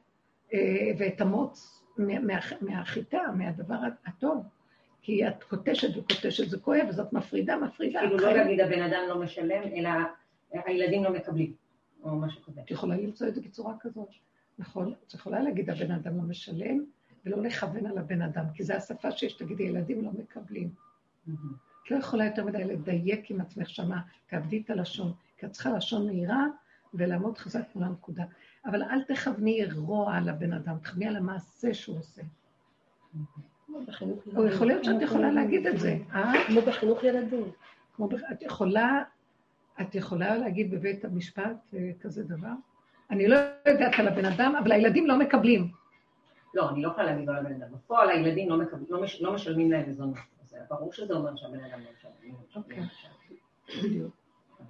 אה, 0.52 0.92
ואת 0.98 1.20
המוץ 1.20 1.79
מהחיטה, 2.60 3.18
מהדבר 3.34 3.78
הטוב. 4.06 4.46
כי 5.02 5.28
את 5.28 5.44
קוטשת 5.44 5.96
וקוטשת, 5.96 6.48
זה 6.48 6.58
כואב, 6.58 6.86
אז 6.88 7.00
את 7.00 7.12
מפרידה, 7.12 7.56
מפרידה. 7.56 8.00
כאילו 8.00 8.16
לא 8.16 8.32
להגיד 8.32 8.60
הבן 8.60 8.82
אדם 8.82 9.00
לא 9.08 9.20
משלם, 9.20 9.62
אלא 9.62 9.90
הילדים 10.52 11.04
לא 11.04 11.12
מקבלים, 11.12 11.52
או 12.02 12.16
משהו 12.16 12.42
כזה. 12.42 12.60
את 12.60 12.70
יכולה 12.70 12.96
למצוא 12.96 13.28
את 13.28 13.34
זה 13.34 13.40
בצורה 13.40 13.74
כזאת, 13.80 14.08
נכון? 14.58 14.94
את 15.06 15.14
יכולה 15.14 15.40
להגיד 15.40 15.70
הבן 15.70 15.90
אדם 15.90 16.16
לא 16.16 16.22
משלם, 16.22 16.84
ולא 17.26 17.42
לכוון 17.42 17.86
על 17.86 17.98
הבן 17.98 18.22
אדם, 18.22 18.44
כי 18.54 18.64
זו 18.64 18.74
השפה 18.74 19.10
שיש, 19.10 19.32
תגידי, 19.32 19.62
ילדים 19.62 20.04
לא 20.04 20.10
מקבלים. 20.18 20.70
את 21.82 21.90
לא 21.90 21.96
יכולה 21.96 22.24
יותר 22.24 22.44
מדי 22.44 22.64
לדייק 22.64 23.30
עם 23.30 23.40
עצמך 23.40 23.70
שמה, 23.70 24.00
תאבדי 24.26 24.62
את 24.64 24.70
הלשון, 24.70 25.12
כי 25.38 25.46
את 25.46 25.52
צריכה 25.52 25.70
לשון 25.70 26.06
מהירה 26.06 26.46
ולעמוד 26.94 27.38
חזק 27.38 27.62
מול 27.74 27.84
הנקודה. 27.84 28.24
אבל 28.66 28.82
אל 28.82 29.02
תכווני 29.02 29.64
רוע 29.76 30.16
על 30.16 30.28
הבן 30.28 30.52
אדם, 30.52 30.78
תכווני 30.78 31.08
על 31.08 31.16
המעשה 31.16 31.74
שהוא 31.74 31.98
עושה. 31.98 32.22
או 34.36 34.46
יכול 34.46 34.66
להיות 34.66 34.84
שאת 34.84 35.02
יכולה 35.02 35.30
להגיד 35.30 35.66
את 35.66 35.78
זה, 35.78 35.98
אה? 36.14 36.32
כמו 36.46 36.60
בחינוך 36.60 37.04
ילדים. 37.04 37.50
את 38.32 38.42
יכולה, 38.42 39.02
את 39.80 39.94
יכולה 39.94 40.36
להגיד 40.36 40.70
בבית 40.70 41.04
המשפט 41.04 41.56
אה, 41.74 41.90
כזה 42.00 42.24
דבר? 42.24 42.52
אני 43.10 43.28
לא 43.28 43.36
יודעת 43.68 43.98
על 43.98 44.08
הבן 44.08 44.24
אדם, 44.24 44.54
אבל 44.56 44.72
הילדים 44.72 45.06
לא 45.06 45.18
מקבלים. 45.18 45.70
לא, 46.54 46.70
אני 46.70 46.82
לא 46.82 46.88
יכולה 46.88 47.06
להגיד 47.06 47.28
על 47.28 47.36
הבן 47.36 47.52
אדם. 47.52 47.72
בפועל 47.72 48.10
הילדים 48.10 48.50
לא, 48.50 48.58
לא, 48.88 49.00
לא 49.20 49.34
משלמים 49.34 49.70
להם 49.70 49.90
מזונות. 49.90 50.16
ברור 50.70 50.92
שזה 50.92 51.14
אומר 51.14 51.36
שהבן 51.36 51.60
אדם 51.64 51.80
לא 51.80 51.90
משלם. 51.96 52.34
אוקיי, 52.56 52.82
בדיוק. 53.84 54.14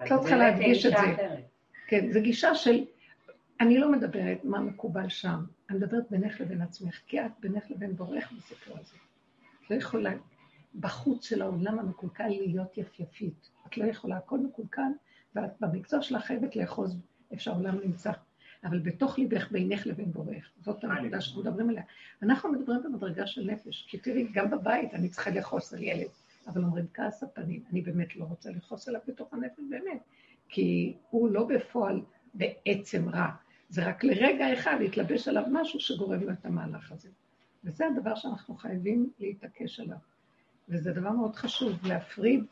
את 0.03 0.11
לא 0.11 0.19
צריכה 0.19 0.37
להדגיש 0.37 0.87
את 0.87 0.93
זה. 0.93 1.43
כן, 1.87 2.13
זו 2.13 2.21
גישה 2.21 2.55
של, 2.55 2.85
אני 3.61 3.79
לא 3.79 3.93
מדברת 3.93 4.45
מה 4.45 4.61
מקובל 4.61 5.09
שם, 5.09 5.45
אני 5.71 5.79
מדברת 5.79 6.11
בינך 6.11 6.40
לבין 6.40 6.62
עצמך, 6.62 7.00
כי 7.07 7.21
את 7.21 7.31
בינך 7.40 7.71
לבין 7.71 7.97
בורך 7.97 8.33
בסיפור 8.33 8.79
הזה. 8.79 8.95
את 9.64 9.71
לא 9.71 9.76
יכולה 9.76 10.11
בחוץ 10.81 11.25
של 11.25 11.43
העולם 11.43 11.79
המקולקל 11.79 12.29
להיות 12.29 12.79
יפייפית. 12.79 13.50
את 13.67 13.76
לא 13.79 13.85
יכולה, 13.85 14.17
הכל 14.17 14.38
מקולקל, 14.38 14.90
ואת 15.35 15.50
במקצוע 15.61 16.02
שלך 16.02 16.25
חייבת 16.25 16.57
לאחוז 16.57 16.99
איפה 17.31 17.43
שהעולם 17.43 17.79
נמצא. 17.85 18.12
אבל 18.64 18.79
בתוך 18.79 19.19
ליבך, 19.19 19.52
בינך 19.52 19.87
לבין 19.87 20.12
בורך. 20.12 20.50
זאת 20.61 20.85
הנקודה 20.85 21.21
שאנחנו 21.21 21.43
מדברים 21.43 21.71
עליה. 21.71 21.83
אנחנו 22.23 22.52
מדברים 22.52 22.83
במדרגה 22.83 23.26
של 23.26 23.50
נפש, 23.50 23.87
כי 23.88 23.99
תראי, 23.99 24.29
גם 24.33 24.50
בבית 24.50 24.95
אני 24.95 25.09
צריכה 25.09 25.31
לכעוס 25.31 25.75
על 25.75 25.83
ילד, 25.83 26.09
אבל 26.47 26.62
אומרים 26.62 26.87
כעס 26.95 27.23
הפנים, 27.23 27.64
אני 27.73 27.81
באמת 27.81 28.17
לא 28.17 28.25
רוצה 28.25 28.50
לכעוס 28.50 28.88
עליו 28.88 29.00
בתוך 29.07 29.35
הנפש 29.35 29.62
באמת, 29.71 30.00
כי 30.49 30.97
הוא 31.11 31.31
לא 31.31 31.47
בפועל 31.47 32.00
בעצם 32.35 33.09
רע, 33.09 33.31
זה 33.71 33.89
רק 33.89 34.05
לרגע 34.05 34.53
אחד 34.53 34.77
להתלבש 34.81 35.29
עליו 35.29 35.43
משהו 35.53 35.81
שגורם 35.81 36.21
לו 36.21 36.33
את 36.33 36.47
המהלך 36.47 36.93
הזה. 36.93 37.09
וזה 37.65 37.87
הדבר 37.87 38.15
שאנחנו 38.15 38.55
חייבים 38.55 39.11
להתעקש 39.19 39.81
עליו. 39.81 39.97
וזה 40.69 40.93
דבר 40.93 41.11
מאוד 41.11 41.37
חשוב, 41.37 41.87
להפריד. 41.87 42.45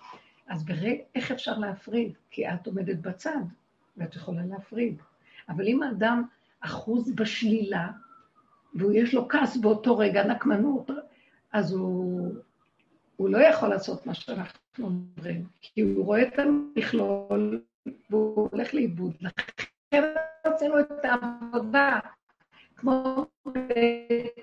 אז 0.49 0.65
ברג... 0.65 0.97
איך 1.15 1.31
אפשר 1.31 1.59
להפריד? 1.59 2.13
כי 2.31 2.49
את 2.49 2.67
עומדת 2.67 2.97
בצד, 2.97 3.43
ואת 3.97 4.15
יכולה 4.15 4.43
להפריד. 4.47 5.03
אבל 5.49 5.67
אם 5.67 5.83
האדם 5.83 6.23
אחוז 6.61 7.13
בשלילה, 7.15 7.91
ויש 8.75 9.15
לו 9.15 9.29
כעס 9.29 9.57
באותו 9.57 9.99
רגע, 9.99 10.25
נקמנות, 10.25 10.91
אז 11.53 11.73
הוא, 11.73 12.35
הוא 13.17 13.29
לא 13.29 13.39
יכול 13.39 13.69
לעשות 13.69 14.07
מה 14.07 14.15
שאנחנו 14.15 14.61
אומרים, 14.81 15.47
כי 15.61 15.81
הוא 15.81 16.05
רואה 16.05 16.23
את 16.23 16.39
המכלול 16.39 17.63
והוא 18.11 18.49
הולך 18.53 18.75
לאיבוד. 18.75 19.13
לכן 19.21 19.68
עשינו 20.45 20.81
את 20.81 21.05
העבודה, 21.05 21.99
כמו 22.77 23.27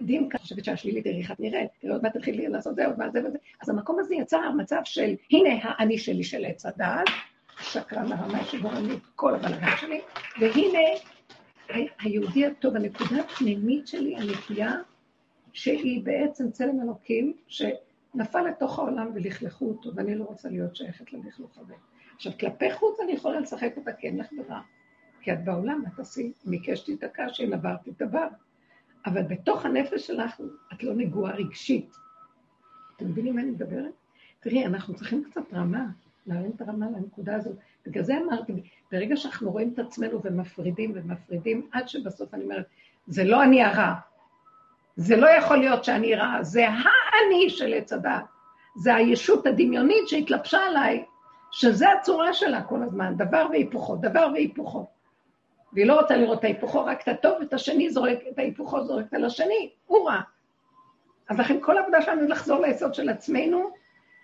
דין 0.02 0.30
ככה, 0.30 0.42
חושבת 0.42 0.66
שהשלילית 0.66 1.06
איך 1.08 1.32
נראית, 1.40 1.70
עוד 1.90 2.04
מעט 2.04 2.18
תתחיל 2.18 2.52
לעשות 2.52 2.76
זה, 2.76 2.86
עוד 2.86 2.98
מעט 2.98 3.14
זה 3.14 3.20
וזה. 3.28 3.38
אז 3.62 3.70
המקום 3.70 4.00
הזה 4.00 4.16
יצר 4.16 4.52
מצב 4.52 4.82
של, 4.84 5.16
הנה 5.32 5.50
האני 5.62 5.98
שלי 5.98 6.24
של 6.24 6.46
עץ 6.46 6.66
הדעת, 6.66 7.08
שקרן 7.60 8.12
הרמה 8.12 8.44
שגורם 8.44 8.86
לי 8.86 8.96
כל 9.16 9.36
הבלגן 9.36 9.78
שלי, 9.78 10.02
והנה 10.40 10.80
היהודי 12.00 12.46
הטוב, 12.46 12.76
הנקודה 12.76 13.20
הפנימית 13.20 13.88
שלי, 13.88 14.16
הנקייה, 14.16 14.74
שהיא 15.54 16.04
בעצם 16.04 16.52
צלם 16.52 16.82
אלוקים, 16.82 17.34
שנפל 17.48 18.42
לתוך 18.42 18.80
העולם 18.80 19.12
ולכלכו 19.16 19.66
אותו, 19.66 19.90
ואני 19.96 20.16
לא 20.16 20.24
רוצה 20.24 20.50
להיות 20.50 20.76
שייכת 20.76 21.14
ללכלוך 21.14 21.58
הזה. 21.58 21.74
עכשיו, 22.16 22.32
כלפי 22.40 22.72
חוץ 22.72 23.00
אני 23.00 23.12
יכולה 23.12 23.40
לשחק 23.40 23.78
אותה 23.78 23.92
כן 23.94 24.16
לך 24.18 24.28
דבר, 24.34 24.60
כי 25.26 25.34
את 25.34 25.44
בעולם, 25.44 25.84
את 25.94 26.00
עשי, 26.00 26.32
ביקשתי 26.46 26.94
את 26.94 27.04
הקש, 27.04 27.42
עברתי 27.42 27.90
את 27.90 28.02
הבר. 28.02 28.28
אבל 29.06 29.22
בתוך 29.22 29.66
הנפש 29.66 30.08
שלך 30.08 30.42
את 30.74 30.84
לא 30.84 30.94
נגועה 30.94 31.36
רגשית. 31.36 31.96
אתם 32.96 33.06
מבינים 33.06 33.36
מה 33.36 33.42
אני 33.42 33.52
מדברת? 33.52 33.94
תראי, 34.40 34.66
אנחנו 34.66 34.94
צריכים 34.94 35.24
קצת 35.24 35.54
רמה. 35.54 35.86
להרים 36.28 36.52
את 36.56 36.62
הרמה 36.62 36.86
לנקודה 36.90 37.36
הזאת. 37.36 37.56
בגלל 37.86 38.04
זה 38.04 38.18
אמרתי, 38.18 38.54
ברגע 38.92 39.18
שאנחנו 39.18 39.52
רואים 39.52 39.72
את 39.74 39.80
עצמנו 39.80 40.22
ומפרידים 40.24 40.92
ומפרידים, 40.96 41.68
עד 41.72 41.88
שבסוף 41.88 42.34
אני 42.34 42.44
אומרת, 42.44 42.66
זה 43.08 43.24
לא 43.24 43.44
אני 43.44 43.64
הרע. 43.64 43.94
זה 44.96 45.16
לא 45.16 45.28
יכול 45.28 45.58
להיות 45.58 45.84
שאני 45.84 46.16
רע, 46.16 46.44
זה 46.44 46.66
האני 46.70 47.50
של 47.50 47.74
עץ 47.74 47.94
הדעת. 47.94 48.26
זה 48.76 48.96
הישות 48.96 49.46
הדמיונית 49.48 50.08
שהתלבשה 50.08 50.60
עליי, 50.60 51.06
שזה 51.52 51.92
הצורה 51.92 52.34
שלה 52.34 52.64
כל 52.64 52.84
הזמן, 52.84 53.18
דבר 53.18 53.48
והיפוכו, 53.52 53.96
דבר 53.96 54.28
והיפוכו. 54.34 54.95
והיא 55.76 55.86
לא 55.86 56.02
רוצה 56.02 56.18
לראות 56.18 56.40
את 56.40 56.44
ההיפוכו, 56.44 56.86
רק 56.86 57.02
את 57.02 57.08
הטוב, 57.08 57.34
ואת 57.40 57.54
השני 57.54 57.90
זורק, 57.90 58.20
את 58.32 58.40
ההיפוכו 58.40 58.84
זורקת 58.84 59.14
על 59.14 59.26
השני, 59.26 59.70
הוא 59.86 60.10
רע. 60.10 60.22
אז 61.30 61.40
לכן 61.40 61.58
כל 61.62 61.78
העבודה 61.78 62.02
שלנו 62.02 62.22
היא 62.22 62.30
לחזור 62.30 62.62
ליסוד 62.62 62.94
של 62.94 63.10
עצמנו, 63.10 63.70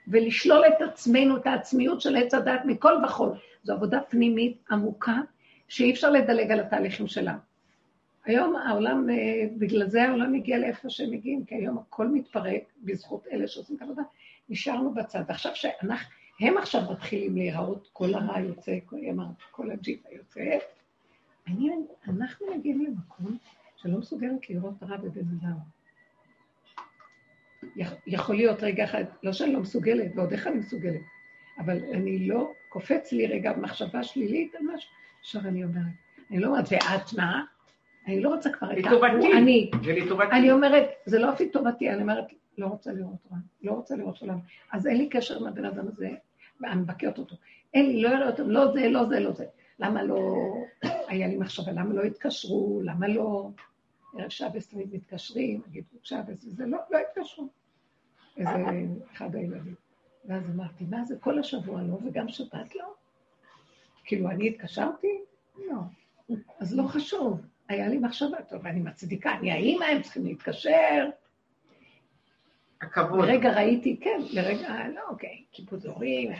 ולשלול 0.07 0.63
את 0.67 0.81
עצמנו, 0.81 1.37
את 1.37 1.47
העצמיות 1.47 2.01
של 2.01 2.15
עץ 2.15 2.33
הדת 2.33 2.61
מכל 2.65 2.93
וכול. 3.05 3.29
זו 3.63 3.73
עבודה 3.73 3.99
פנימית 4.09 4.57
עמוקה, 4.71 5.17
שאי 5.67 5.91
אפשר 5.91 6.09
לדלג 6.09 6.51
על 6.51 6.59
התהליכים 6.59 7.07
שלה. 7.07 7.35
היום 8.25 8.55
העולם, 8.55 9.09
אה, 9.09 9.15
בגלל 9.57 9.87
זה 9.87 10.03
העולם 10.03 10.33
הגיע 10.33 10.57
לאיפה 10.57 10.89
שהם 10.89 11.11
מגיעים, 11.11 11.45
כי 11.45 11.55
היום 11.55 11.77
הכל 11.77 12.07
מתפרק 12.07 12.63
בזכות 12.77 13.27
אלה 13.31 13.47
שעושים 13.47 13.75
את 13.75 13.81
העבודה, 13.81 14.01
נשארנו 14.49 14.93
בצד. 14.93 15.23
עכשיו 15.27 15.51
שאנחנו, 15.55 16.09
הם 16.39 16.57
עכשיו 16.57 16.81
מתחילים 16.91 17.35
להיראות, 17.35 17.89
כל 17.93 18.13
הרע 18.13 18.39
יוצא, 18.39 18.77
כל 19.51 19.71
הג'יפה 19.71 20.09
יוצא, 20.11 20.41
מעניין, 21.51 21.85
אנחנו 22.07 22.47
מגיעים 22.55 22.85
למקום 22.85 23.37
שלא 23.75 23.97
מסוגלת 23.97 24.49
לראות 24.49 24.83
רע 24.83 24.97
בבן 24.97 25.21
אדם. 25.41 25.57
יכול 28.07 28.35
להיות 28.35 28.63
רגע 28.63 28.83
אחד, 28.83 29.03
לא 29.23 29.33
שאני 29.33 29.53
לא 29.53 29.59
מסוגלת, 29.59 30.11
ועוד 30.15 30.31
איך 30.31 30.47
אני 30.47 30.55
מסוגלת, 30.55 31.01
אבל 31.59 31.77
אני 31.93 32.27
לא, 32.27 32.51
קופץ 32.69 33.11
לי 33.11 33.27
רגע 33.27 33.53
מחשבה 33.57 34.03
שלילית 34.03 34.55
על 34.55 34.61
משהו, 34.75 34.89
עכשיו 35.19 35.41
אני 35.41 35.63
אומרת, 35.63 35.83
אני 36.31 36.39
לא 36.39 36.47
אומרת, 36.47 36.65
ואת 36.71 37.13
מה? 37.17 37.43
אני 38.07 38.21
לא 38.21 38.29
רוצה 38.29 38.49
כבר 38.51 38.71
את 38.71 38.77
לטובתי, 38.77 39.33
אני. 39.33 39.71
אני 40.31 40.51
אומרת, 40.51 40.89
זה 41.05 41.19
לא 41.19 41.33
אפילו 41.33 41.51
טובתי, 41.51 41.89
אני 41.89 42.01
אומרת, 42.01 42.25
לא 42.57 42.65
רוצה 42.65 42.91
לראות 42.93 43.27
רע, 43.31 43.37
לא 43.61 43.71
רוצה 43.71 43.95
לראות 43.95 44.21
עולם. 44.21 44.37
אז 44.71 44.87
אין 44.87 44.97
לי 44.97 45.09
קשר 45.09 45.37
עם 45.37 45.47
הבן 45.47 45.65
אדם 45.65 45.87
הזה, 45.87 46.09
ואני 46.61 46.81
מבקרת 46.81 47.17
אותו. 47.17 47.35
אין 47.73 47.85
לי, 47.85 48.01
לא 48.01 48.09
יראה 48.09 48.29
אותו, 48.29 48.43
לא 48.47 48.71
זה, 48.73 48.89
לא 48.89 49.05
זה, 49.05 49.19
לא 49.19 49.31
זה. 49.31 49.45
למה 49.79 50.03
לא, 50.03 50.53
היה 51.11 51.27
לי 51.27 51.37
מחשבה, 51.37 51.71
למה 51.71 51.93
לא 51.93 52.03
התקשרו, 52.03 52.81
למה 52.83 53.07
לא... 53.07 53.49
ערב 54.17 54.29
שבס 54.29 54.67
תמיד 54.67 54.95
מתקשרים, 54.95 55.61
נגיד 55.67 55.83
שבס, 56.03 56.45
וזה 56.45 56.65
לא, 56.65 56.77
לא 56.91 56.97
התקשרו. 56.97 57.47
איזה 58.37 58.51
אחד 59.13 59.35
הילדים. 59.35 59.75
ואז 60.25 60.49
אמרתי, 60.49 60.83
מה 60.89 61.05
זה 61.05 61.15
כל 61.19 61.39
השבוע 61.39 61.81
לא, 61.81 61.97
וגם 62.05 62.29
שבת 62.29 62.75
לא? 62.75 62.93
כאילו, 64.03 64.29
אני 64.29 64.49
התקשרתי? 64.49 65.21
לא. 65.57 65.79
אז 66.59 66.75
לא 66.75 66.83
חשוב. 66.83 67.41
היה 67.67 67.87
לי 67.87 67.97
מחשבה 67.97 68.41
טובה, 68.49 68.69
אני 68.69 68.79
מצדיקה, 68.79 69.33
אני 69.33 69.51
האימא, 69.51 69.83
הם 69.83 70.01
צריכים 70.01 70.25
להתקשר. 70.25 71.09
הכבוד. 72.81 73.25
לרגע 73.25 73.53
ראיתי, 73.55 73.99
כן, 74.01 74.19
לרגע, 74.33 74.87
לא, 74.95 75.01
אוקיי, 75.09 75.43
קיבוץ 75.51 75.85
הורים, 75.85 76.31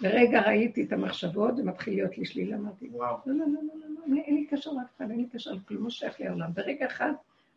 לרגע 0.00 0.40
ראיתי 0.40 0.84
את 0.84 0.92
המחשבות, 0.92 1.54
ומתחיל 1.58 1.94
להיות 1.94 2.18
לי 2.18 2.24
שלילה, 2.24 2.56
אמרתי, 2.56 2.88
וואו. 2.88 3.16
לא, 3.26 3.34
לא, 3.34 3.46
לא, 3.46 3.60
לא, 3.62 3.74
לא, 3.80 3.94
לא, 3.94 3.95
אין 4.14 4.34
לי 4.34 4.46
קשר 4.46 4.72
לאף 4.72 4.96
אחד, 4.96 5.10
אין 5.10 5.18
לי 5.20 5.26
קשר 5.32 5.52
לכלום, 5.52 5.84
לא 5.84 5.90
שייך 5.90 6.20
לי 6.20 6.26
העולם. 6.26 6.50
ברגע 6.54 6.86
אחד 6.86 7.12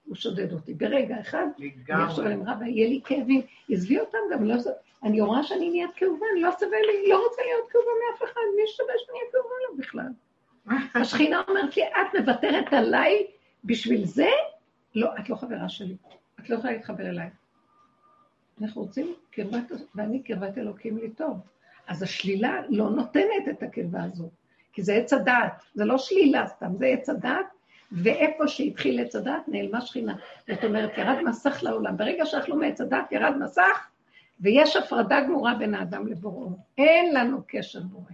הוא 0.05 0.15
שודד 0.15 0.53
אותי, 0.53 0.73
ברגע 0.73 1.21
אחד, 1.21 1.47
אני 1.59 1.71
עכשיו. 1.87 2.27
עם 2.27 2.49
רבא, 2.49 2.65
יהיה 2.65 2.89
לי 2.89 3.01
כאבים, 3.05 3.41
עזבי 3.69 3.99
אותם 3.99 4.17
גם, 4.31 4.45
לא, 4.45 4.55
אני 5.03 5.21
רואה 5.21 5.43
שאני 5.43 5.69
נהיית 5.69 5.91
כאובה, 5.95 6.25
אני 6.33 6.41
לא 6.41 6.51
שווה 6.59 6.77
לי, 6.79 7.09
לא 7.09 7.23
רוצה 7.27 7.41
להיות 7.41 7.71
כאובה 7.71 7.89
מאף 8.11 8.31
אחד, 8.31 8.41
מי 8.55 8.61
שווה 8.67 8.93
שאני 8.97 9.17
אהיה 9.19 9.31
כאובה 9.31 9.55
לו 9.69 9.77
בכלל? 9.77 10.11
השכינה 11.01 11.41
אומרת 11.47 11.77
לי, 11.77 11.83
את 11.87 12.15
מוותרת 12.19 12.73
עליי 12.73 13.27
בשביל 13.63 14.05
זה? 14.05 14.29
לא, 14.95 15.09
את 15.19 15.29
לא 15.29 15.35
חברה 15.35 15.69
שלי, 15.69 15.95
את 16.39 16.49
לא 16.49 16.55
יכולה 16.55 16.73
להתחבר 16.73 17.09
אליי. 17.09 17.29
אנחנו 18.61 18.81
רוצים 18.81 19.13
קרבת, 19.31 19.71
ואני 19.95 20.23
קרבת 20.23 20.57
אלוקים 20.57 20.97
לי 20.97 21.09
טוב. 21.09 21.39
אז 21.87 22.03
השלילה 22.03 22.61
לא 22.69 22.89
נותנת 22.89 23.47
את 23.49 23.63
הקרבה 23.63 24.03
הזו, 24.03 24.29
כי 24.79 24.83
זה 24.83 24.93
עץ 24.93 25.13
הדעת, 25.13 25.63
זה 25.73 25.85
לא 25.85 25.97
שלילה 25.97 26.47
סתם, 26.47 26.75
זה 26.77 26.85
עץ 26.85 27.09
הדעת, 27.09 27.45
ואיפה 27.91 28.47
שהתחיל 28.47 28.99
עץ 28.99 29.15
הדעת 29.15 29.47
נעלמה 29.47 29.81
שכינה. 29.81 30.15
זאת 30.47 30.63
אומרת, 30.63 30.97
ירד 30.97 31.17
מסך 31.25 31.63
לעולם. 31.63 31.97
ברגע 31.97 32.25
שאכלו 32.25 32.55
מעץ 32.55 32.81
הדעת, 32.81 33.11
ירד 33.11 33.33
מסך, 33.39 33.89
ויש 34.39 34.75
הפרדה 34.75 35.21
גמורה 35.21 35.55
בין 35.55 35.75
האדם 35.75 36.07
לבוראו. 36.07 36.49
אין 36.77 37.13
לנו 37.15 37.41
קשר 37.47 37.81
בורא. 37.81 38.11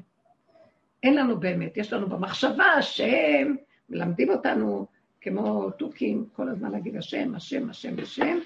אין 1.04 1.16
לנו 1.16 1.40
באמת, 1.40 1.78
יש 1.78 1.94
לנו 1.94 2.10
במחשבה 2.10 2.66
השם, 2.66 3.56
מלמדים 3.90 4.30
אותנו 4.30 4.86
כמו 5.22 5.72
תוכים, 5.72 6.26
כל 6.34 6.50
הזמן 6.50 6.72
להגיד 6.72 6.96
השם, 6.98 7.36
השם, 7.36 7.70
השם, 7.70 7.96
השם, 8.02 8.38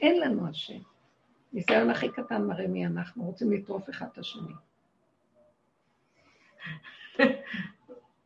אין 0.00 0.20
לנו 0.20 0.48
השם. 0.48 0.78
ניסיון 1.52 1.90
הכי 1.90 2.08
קטן 2.08 2.42
מראה 2.42 2.66
מי 2.66 2.86
אנחנו, 2.86 3.24
רוצים 3.24 3.52
לטרוף 3.52 3.90
אחד 3.90 4.06
את 4.12 4.18
השני. 4.18 4.52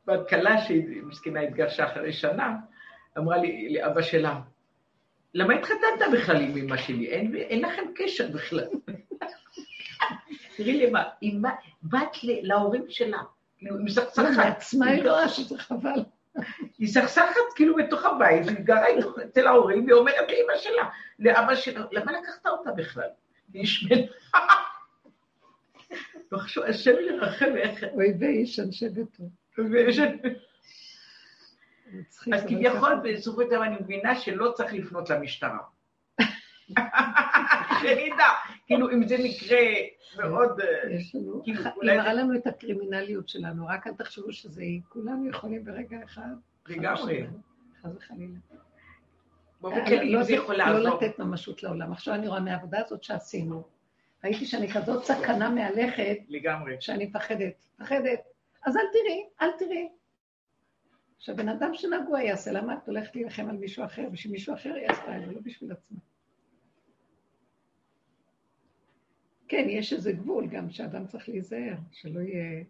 בת 0.06 0.28
כלה 0.28 0.58
שהיא 0.58 1.02
מסכנה 1.02 1.40
התגרשה 1.40 1.86
אחרי 1.92 2.12
שנה, 2.12 2.54
אמרה 3.18 3.36
לי, 3.36 3.74
לאבא 3.74 4.02
שלה, 4.02 4.40
למה 5.34 5.54
התחתנת 5.54 6.12
בכלל 6.12 6.36
עם 6.36 6.56
אמא 6.56 6.76
שלי? 6.76 7.06
אין, 7.08 7.34
אין 7.36 7.62
לכם 7.62 7.82
קשר 7.94 8.28
בכלל. 8.34 8.64
תראי 10.56 10.72
לי 10.78 10.90
מה, 10.90 11.04
בא- 11.40 11.50
בת 11.82 12.16
להורים 12.22 12.84
שלה, 12.88 13.18
כאילו, 13.58 13.74
היא 13.74 13.80
לא, 13.80 13.84
מסכסכת. 13.84 14.36
מעצמה 14.36 14.86
היא 14.86 15.02
רואה 15.02 15.28
שזה 15.28 15.58
חבל. 15.58 16.04
היא 16.78 16.88
סכסכת 16.88 17.40
כאילו 17.56 17.76
בתוך 17.76 18.04
הבית, 18.04 18.48
היא 18.48 18.56
גרה 18.60 18.84
אצל 19.24 19.46
ההורים, 19.46 19.84
והיא 19.84 19.94
אומרת 19.94 20.14
לאמא 20.30 20.56
שלה, 20.58 20.88
לאבא 21.18 21.54
שלה, 21.54 21.84
למה 21.92 22.12
לקחת 22.12 22.46
אותה 22.46 22.70
בכלל? 22.72 23.08
היא 23.54 23.66
שמנה. 23.66 24.02
לא 26.32 26.38
חשוב, 26.38 26.64
השם 26.64 26.94
ירחם 27.10 27.56
איך... 27.56 27.84
אוי 27.92 28.12
ואיש 28.20 28.60
אנשי 28.60 28.88
ביתו. 28.88 29.24
אז 32.34 32.44
כביכול. 32.48 32.94
בסופו 33.04 33.42
של 33.42 33.48
דבר 33.48 33.62
אני 33.64 33.76
מבינה 33.80 34.14
שלא 34.14 34.52
צריך 34.54 34.72
לפנות 34.72 35.10
למשטרה. 35.10 35.58
שנדע, 37.80 38.28
כאילו, 38.66 38.90
אם 38.90 39.08
זה 39.08 39.16
מקרה 39.24 39.58
מאוד... 40.18 40.60
אה, 40.60 40.90
יש 40.92 41.14
לנו, 41.14 41.42
כאילו, 41.44 41.60
היא 41.82 41.92
מראה 41.92 42.14
לנו 42.14 42.34
את 42.34 42.46
הקרימינליות 42.46 43.28
שלנו, 43.28 43.66
רק 43.66 43.86
אל 43.86 43.92
תחשבו 43.92 44.32
שזה 44.32 44.62
היא. 44.62 44.80
כולנו 44.88 45.28
יכולים 45.28 45.64
ברגע 45.64 45.98
אחד. 46.04 46.30
לגמרי. 46.68 47.26
חס 47.82 47.90
וחלילה. 47.96 48.38
באופן 49.60 49.84
כללי, 49.86 50.12
לא- 50.12 50.18
אם 50.18 50.24
זה 50.24 50.32
יכול 50.32 50.54
לא 50.56 50.64
לעזור. 50.64 50.96
לתת 51.02 51.18
ממשות 51.18 51.62
לעולם. 51.62 51.92
עכשיו 51.92 52.14
אני 52.14 52.28
רואה 52.28 52.40
מהעבודה 52.40 52.78
הזאת 52.84 53.02
שעשינו, 53.02 53.64
ראיתי 54.26 54.46
שאני 54.46 54.68
כזאת 54.72 55.04
סכנה 55.04 55.50
מהלכת, 55.50 56.18
לגמרי. 56.28 56.76
שאני 56.80 57.06
מפחדת, 57.06 57.66
מפחדת. 57.78 58.20
אז 58.66 58.76
אל 58.76 58.82
תראי, 58.92 59.28
אל 59.40 59.58
תראי. 59.58 59.88
שהבן 61.18 61.48
אדם 61.48 61.74
שנגוע 61.74 62.22
יעשה, 62.22 62.52
למה 62.52 62.74
את 62.74 62.88
הולכת 62.88 63.16
להילחם 63.16 63.48
על 63.48 63.56
מישהו 63.56 63.84
אחר, 63.84 64.08
בשביל 64.12 64.32
מישהו 64.32 64.54
אחר 64.54 64.74
היא 64.74 64.88
עשתה 64.88 65.16
את 65.18 65.26
זה, 65.26 65.32
לא 65.32 65.40
בשביל 65.40 65.72
עצמה. 65.72 65.98
כן, 69.48 69.66
יש 69.68 69.92
איזה 69.92 70.12
גבול 70.12 70.46
גם 70.46 70.70
שאדם 70.70 71.06
צריך 71.06 71.28
להיזהר, 71.28 71.76
שלא 71.92 72.20
יהיה 72.20 72.64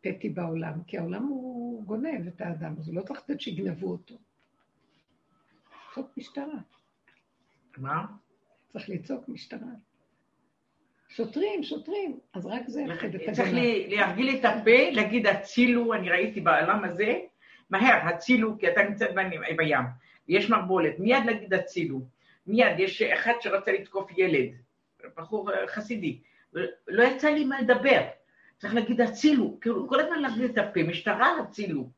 פטי 0.00 0.28
בעולם, 0.28 0.82
כי 0.86 0.98
העולם 0.98 1.26
הוא 1.26 1.84
גונב 1.84 2.26
את 2.26 2.40
האדם, 2.40 2.74
אז 2.78 2.88
הוא 2.88 2.96
לא 2.96 3.02
צריך 3.02 3.20
לתת 3.20 3.40
שיגנבו 3.40 3.90
אותו. 3.90 4.14
זאת 5.96 6.16
משטרה, 6.16 6.58
מה? 7.76 8.06
צריך 8.72 8.88
לצעוק 8.88 9.28
משטרה. 9.28 9.89
שוטרים, 11.16 11.62
שוטרים, 11.62 12.18
אז 12.34 12.46
רק 12.46 12.62
זה 12.66 12.80
יפחד 12.82 13.14
את 13.14 13.20
צריך 13.26 13.38
הגנב. 13.40 13.54
לי- 13.54 13.96
להרגיל 13.96 14.36
את 14.36 14.44
הפה, 14.44 14.90
להגיד 14.92 15.26
הצילו, 15.26 15.94
אני 15.94 16.10
ראיתי 16.10 16.40
בעולם 16.40 16.84
הזה, 16.84 17.18
מהר, 17.70 18.08
הצילו, 18.08 18.58
כי 18.58 18.68
אתה 18.68 18.82
נמצא 18.82 19.06
בים. 19.56 19.80
יש 20.28 20.50
מערבולת, 20.50 20.98
מיד 20.98 21.24
להגיד 21.26 21.54
הצילו. 21.54 22.00
מיד, 22.46 22.78
יש 22.78 23.02
אחד 23.02 23.32
שרצה 23.40 23.72
לתקוף 23.72 24.10
ילד, 24.18 24.48
בחור 25.16 25.52
אה, 25.52 25.66
חסידי, 25.66 26.18
לא 26.88 27.02
יצא 27.02 27.28
לי 27.28 27.44
מה 27.44 27.60
לדבר. 27.60 28.00
צריך 28.58 28.74
להגיד 28.74 29.00
הצילו, 29.00 29.58
כאילו 29.60 29.88
כל 29.88 30.00
הזמן 30.00 30.18
להרגיל 30.18 30.44
את 30.44 30.58
הפה, 30.58 30.82
משטרה 30.82 31.38
הצילו. 31.40 31.90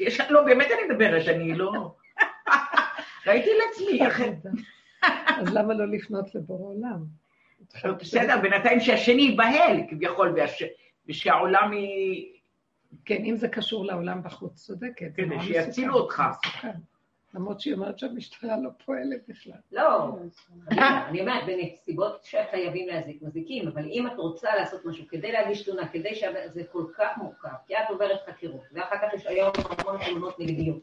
יש, 0.00 0.20
לא, 0.20 0.42
באמת 0.44 0.66
אני 0.66 0.92
מדברת, 0.94 1.28
אני 1.28 1.54
לא... 1.54 1.94
ראיתי 3.26 3.50
לעצמי, 3.58 4.00
אז 5.40 5.54
למה 5.54 5.74
לא 5.74 5.86
לפנות 5.88 6.34
לבורא 6.34 6.74
עולם? 6.74 7.04
בסדר, 8.00 8.40
בינתיים 8.42 8.80
שהשני 8.80 9.22
ייבהל 9.22 9.76
כביכול, 9.90 10.36
ושהעולם 11.06 11.72
היא... 11.72 12.32
כן, 13.04 13.24
אם 13.24 13.36
זה 13.36 13.48
קשור 13.48 13.84
לעולם 13.84 14.22
בחוץ, 14.22 14.54
צודקת. 14.54 15.14
זה 15.16 15.22
כדי 15.22 15.26
נורא 15.26 15.42
שיצילו 15.42 15.94
אותך. 15.94 16.22
מסוכן. 16.30 16.78
למרות 17.34 17.60
שהיא 17.60 17.74
אומרת 17.74 17.98
שהמשטרה 17.98 18.56
לא 18.62 18.70
פועלת 18.84 19.20
בכלל. 19.28 19.52
לא, 19.72 20.16
אני 21.08 21.20
אומרת, 21.20 21.44
בנסיבות 21.46 22.24
שחייבים 22.24 22.88
להזיק, 22.88 23.22
מזיקים, 23.22 23.68
אבל 23.68 23.84
אם 23.84 24.06
את 24.06 24.12
רוצה 24.16 24.56
לעשות 24.56 24.84
משהו 24.84 25.04
כדי 25.08 25.32
להגיש 25.32 25.62
תלונה, 25.62 25.88
כדי 25.88 26.14
שזה 26.14 26.62
כל 26.72 26.84
כך 26.98 27.16
מורכב, 27.16 27.48
כי 27.66 27.74
את 27.76 27.90
עוברת 27.90 28.20
חקירות, 28.26 28.62
ואחר 28.72 28.96
כך 29.02 29.14
יש 29.14 29.26
היום 29.26 29.52
המון 29.78 30.04
תלונות 30.04 30.40
נגדיות. 30.40 30.78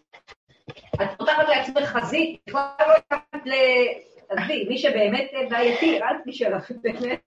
את 0.95 1.09
פותחת 1.17 1.47
לעצמך 1.47 1.83
חזית, 1.83 2.39
בכלל 2.47 2.67
לא 2.79 3.17
ל... 3.45 3.53
עזבי, 4.29 4.65
מי 4.69 4.77
שבאמת 4.77 5.31
בעייתי, 5.49 6.01
אל 6.01 6.21
עליו, 6.25 6.59
באמת. 6.83 7.21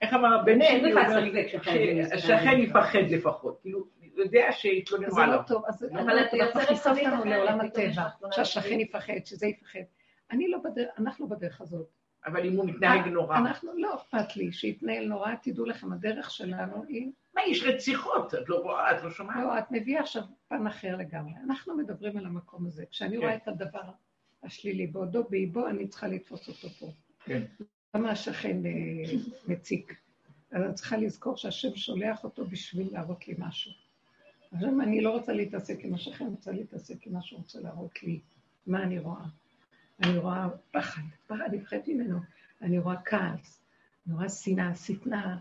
איך 0.00 0.14
אמר 0.14 0.40
הבן 0.40 0.58
שלי? 0.62 0.94
זה. 2.04 2.34
יפחד 2.58 2.98
לפחות, 3.10 3.60
כאילו, 3.60 3.78
הוא 3.78 4.24
יודע 4.24 4.52
שיתלוננו 4.52 5.10
זה 5.10 5.22
עליו. 5.22 5.36
לא 5.36 5.42
טוב, 5.42 5.64
אז 5.66 5.84
אבל 5.84 6.24
את 6.24 6.32
יוצרת 6.32 6.70
אותנו 6.86 7.24
לעולם 7.24 7.60
הטבע, 7.60 8.08
שהשכן. 8.30 8.80
יפחד, 8.80 9.12
שזה 9.24 9.46
יפחד. 9.46 9.80
אני 10.30 10.48
לא 10.48 10.58
בדרך, 10.64 10.88
אנחנו 10.98 11.28
בדרך 11.28 11.60
הזאת. 11.60 11.97
אבל 12.28 12.46
אם 12.46 12.56
הוא 12.56 12.66
מתנהג 12.66 13.08
נורא. 13.08 13.38
אנחנו, 13.38 13.70
לא 13.76 13.94
אכפת 13.94 14.36
לי 14.36 14.52
שיתנהל 14.52 15.06
נורא, 15.06 15.34
תדעו 15.42 15.64
לכם, 15.64 15.92
הדרך 15.92 16.30
שלנו 16.30 16.84
היא... 16.88 17.10
מה, 17.34 17.42
יש 17.50 17.62
רציחות, 17.62 18.34
את 18.34 18.48
לא 18.48 18.56
רואה, 18.56 18.98
את 18.98 19.02
לא 19.04 19.10
שומעת. 19.10 19.36
לא, 19.36 19.58
את 19.58 19.64
מביאה 19.70 20.00
עכשיו 20.00 20.22
פן 20.48 20.66
אחר 20.66 20.96
לגמרי. 20.96 21.32
אנחנו 21.44 21.76
מדברים 21.76 22.16
על 22.16 22.26
המקום 22.26 22.66
הזה. 22.66 22.84
כשאני 22.90 23.16
כן. 23.16 23.22
רואה 23.22 23.34
את 23.34 23.48
הדבר 23.48 23.82
השלילי 24.42 24.86
בעודו 24.86 25.24
באיבו, 25.30 25.68
אני 25.68 25.88
צריכה 25.88 26.08
לתפוס 26.08 26.48
אותו 26.48 26.68
פה. 26.68 26.86
כן. 27.24 27.42
למה 27.94 28.10
השכן 28.10 28.66
אה, 28.66 28.70
מציק? 29.48 29.94
אז 30.52 30.62
אני 30.62 30.74
צריכה 30.74 30.96
לזכור 30.96 31.36
שהשם 31.36 31.76
שולח 31.76 32.24
אותו 32.24 32.46
בשביל 32.46 32.88
להראות 32.92 33.28
לי 33.28 33.34
משהו. 33.38 33.72
עכשיו, 34.52 34.80
אני 34.80 35.00
לא 35.00 35.10
רוצה 35.10 35.32
להתעסק 35.32 35.84
עם 35.84 35.94
השכן, 35.94 36.24
אני 36.24 36.34
רוצה 36.34 36.52
להתעסק 36.52 37.06
עם 37.06 37.12
מה 37.12 37.22
שהוא 37.22 37.38
רוצה 37.38 37.60
להראות 37.60 38.02
לי. 38.02 38.20
מה 38.66 38.82
אני 38.82 38.98
רואה? 38.98 39.24
אני 40.02 40.18
רואה 40.18 40.48
פחד, 40.70 41.02
פחד, 41.26 41.48
מפחדת 41.52 41.88
ממנו. 41.88 42.18
אני 42.62 42.78
רואה 42.78 43.02
כעס, 43.02 43.60
אני 44.06 44.14
רואה 44.14 44.28
שנאה, 44.28 44.74
שטנה, 44.74 45.38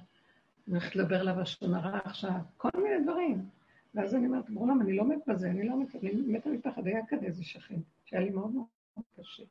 אני 0.68 0.76
הולכת 0.76 0.96
לדבר 0.96 1.20
עליו 1.20 1.40
לשון 1.42 1.74
הרע 1.74 2.00
עכשיו, 2.04 2.40
כל 2.58 2.70
מיני 2.76 3.04
דברים. 3.04 3.46
ואז 3.96 4.16
אני 4.16 4.28
אומרת, 4.28 4.50
בעולם, 4.50 4.82
אני 4.82 4.96
לא 4.96 5.06
מת 5.06 5.20
בזה, 5.28 5.50
אני 5.50 5.70
לא 5.70 5.80
מת, 5.80 5.96
אני 5.96 6.12
מתה 6.14 6.50
מפחד. 6.50 6.88
היה 6.88 7.06
כאן 7.06 7.18
איזה 7.24 7.44
שכן, 7.44 7.80
שהיה 8.06 8.22
לי 8.22 8.30
מאוד 8.30 8.52
מאוד 8.52 8.68
קשה. 9.20 9.44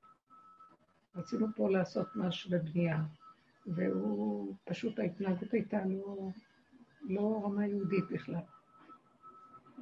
רצינו 1.16 1.46
פה 1.56 1.70
לעשות 1.70 2.06
משהו 2.14 2.50
בבנייה, 2.50 3.02
והוא, 3.66 4.54
פשוט 4.64 4.98
ההתנהגות 4.98 5.52
הייתה 5.52 5.84
לא, 5.84 6.30
לא 7.08 7.40
רמה 7.44 7.66
יהודית 7.66 8.04
בכלל. 8.10 8.40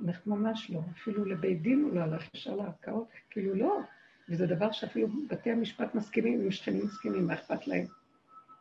אנחנו 0.04 0.36
ממש 0.36 0.70
לא, 0.70 0.80
אפילו 0.90 1.24
לבית 1.24 1.62
דין 1.62 1.82
הוא 1.82 1.94
לא 1.94 2.00
הלך 2.00 2.34
ישר 2.34 2.56
לערכאות, 2.56 3.08
כאילו 3.30 3.54
לא. 3.54 3.80
וזה 4.28 4.46
דבר 4.46 4.72
שאפילו 4.72 5.08
בתי 5.28 5.50
המשפט 5.50 5.94
מסכימים, 5.94 6.40
אם 6.40 6.50
שכנים 6.50 6.84
מסכימים, 6.84 7.26
מה 7.26 7.34
אכפת 7.34 7.66
להם? 7.66 7.86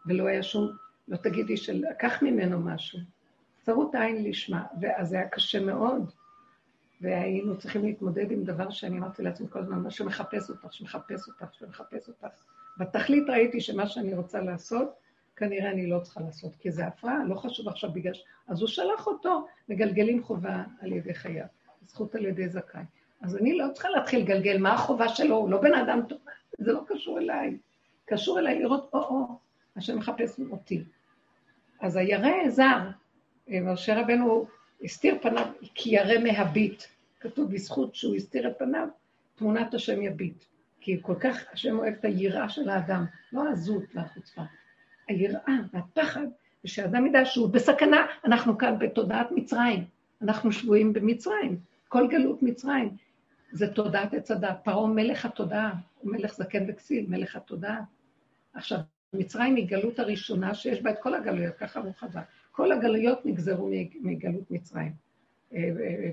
ולא 0.05 0.27
היה 0.27 0.43
שום, 0.43 0.71
לא 1.07 1.17
תגידי 1.17 1.57
שלקח 1.57 2.23
ממנו 2.23 2.59
משהו. 2.59 2.99
צרות 3.61 3.95
עין 3.95 4.23
לשמה, 4.23 4.65
ואז 4.81 5.09
זה 5.09 5.15
היה 5.15 5.29
קשה 5.29 5.59
מאוד, 5.59 6.11
והיינו 7.01 7.57
צריכים 7.57 7.85
להתמודד 7.85 8.31
עם 8.31 8.43
דבר 8.43 8.69
שאני 8.69 8.97
אמרתי 8.97 9.23
לעצמי 9.23 9.47
כל 9.49 9.59
הזמן, 9.59 9.79
מה 9.79 9.91
שמחפש 9.91 10.49
אותך, 10.49 10.67
שמחפש 10.71 11.27
אותך, 11.27 11.53
שמחפש 11.53 12.07
אותך. 12.07 12.27
בתכלית 12.77 13.29
ראיתי 13.29 13.61
שמה 13.61 13.87
שאני 13.87 14.13
רוצה 14.13 14.41
לעשות, 14.41 14.93
כנראה 15.35 15.71
אני 15.71 15.87
לא 15.87 15.99
צריכה 15.99 16.21
לעשות, 16.21 16.55
כי 16.55 16.71
זה 16.71 16.87
הפרעה, 16.87 17.23
לא 17.23 17.35
חשוב 17.35 17.67
עכשיו 17.67 17.91
בגלל 17.91 18.13
ש... 18.13 18.23
אז 18.47 18.61
הוא 18.61 18.67
שלח 18.67 19.07
אותו, 19.07 19.47
מגלגלים 19.69 20.23
חובה 20.23 20.63
על 20.81 20.91
ידי 20.91 21.13
חייו, 21.13 21.45
זכות 21.87 22.15
על 22.15 22.25
ידי 22.25 22.49
זכאי. 22.49 22.83
אז 23.23 23.37
אני 23.37 23.57
לא 23.57 23.65
צריכה 23.73 23.89
להתחיל 23.89 24.19
לגלגל 24.19 24.57
מה 24.57 24.73
החובה 24.73 25.07
שלו, 25.07 25.35
הוא 25.35 25.49
לא 25.49 25.61
בן 25.61 25.73
אדם 25.73 26.01
טוב, 26.09 26.19
זה 26.57 26.71
לא 26.71 26.81
קשור 26.87 27.19
אליי. 27.19 27.57
קשור 28.05 28.39
אליי 28.39 28.59
לראות, 28.59 28.89
או-או, 28.93 29.27
השם 29.75 29.97
מחפש 29.97 30.39
אותי. 30.51 30.83
אז 31.79 31.95
הירא 31.95 32.49
זר, 32.49 32.79
משה 33.47 34.01
רבנו 34.01 34.45
הסתיר 34.83 35.17
פניו, 35.21 35.45
כי 35.75 35.89
ירא 35.89 36.19
מהביט. 36.23 36.83
כתוב 37.19 37.51
בזכות 37.51 37.95
שהוא 37.95 38.15
הסתיר 38.15 38.47
את 38.47 38.53
פניו, 38.59 38.87
תמונת 39.35 39.73
השם 39.73 40.01
יביט. 40.01 40.43
כי 40.81 40.97
כל 41.01 41.15
כך 41.19 41.43
השם 41.53 41.79
אוהב 41.79 41.93
את 41.93 42.05
היראה 42.05 42.49
של 42.49 42.69
האדם, 42.69 43.05
לא 43.33 43.47
העזות 43.47 43.83
והחוצפה. 43.93 44.41
היראה 45.07 45.55
והפחד, 45.73 46.27
ושאדם 46.65 47.07
ידע 47.07 47.25
שהוא 47.25 47.49
בסכנה, 47.49 48.05
אנחנו 48.25 48.57
כאן 48.57 48.79
בתודעת 48.79 49.31
מצרים, 49.31 49.83
אנחנו 50.21 50.51
שבויים 50.51 50.93
במצרים, 50.93 51.57
כל 51.87 52.07
גלות 52.07 52.43
מצרים. 52.43 52.89
זה 53.53 53.73
תודעת 53.73 54.13
עץ 54.13 54.31
הדת. 54.31 54.57
פרעה 54.63 54.87
מלך 54.87 55.25
התודעה, 55.25 55.73
הוא 55.99 56.11
מלך 56.11 56.33
זקן 56.33 56.63
וכסיל, 56.67 57.05
מלך 57.09 57.35
התודעה. 57.35 57.83
עכשיו, 58.53 58.79
מצרים 59.13 59.55
היא 59.55 59.67
גלות 59.67 59.99
הראשונה 59.99 60.53
שיש 60.53 60.81
בה 60.81 60.91
את 60.91 60.99
כל 61.01 61.13
הגלויות, 61.13 61.55
ככה 61.55 61.79
הוא 61.79 61.93
חזק. 61.93 62.23
כל 62.51 62.71
הגלויות 62.71 63.25
נגזרו 63.25 63.69
מגלות 64.01 64.51
מצרים. 64.51 64.91
אה, 65.53 65.69
אה, 65.79 66.11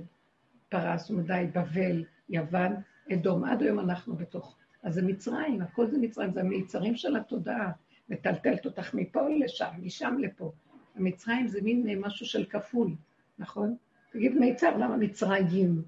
פרס, 0.68 1.11
ומדי, 1.11 1.46
בבל, 1.55 2.05
יוון, 2.29 2.72
אדום, 3.12 3.44
עד 3.44 3.62
היום 3.62 3.81
אנחנו 3.81 4.16
בתוך. 4.16 4.57
אז 4.83 4.94
זה 4.94 5.03
מצרים, 5.03 5.62
הכל 5.62 5.87
זה 5.87 5.98
מצרים, 5.98 6.33
זה 6.33 6.40
המיצרים 6.40 6.96
של 6.96 7.16
התודעה, 7.16 7.72
מטלטלת 8.09 8.66
אותך 8.66 8.94
מפה 8.94 9.29
לשם, 9.29 9.70
משם 9.83 10.16
לפה. 10.18 10.53
המצרים 10.96 11.48
זה 11.48 11.62
מין 11.62 12.00
משהו 12.00 12.26
של 12.26 12.44
כפול, 12.44 12.94
נכון? 13.38 13.76
תגיד 14.12 14.38
מיצר, 14.38 14.76
למה 14.76 14.96
מצרים? 14.96 15.83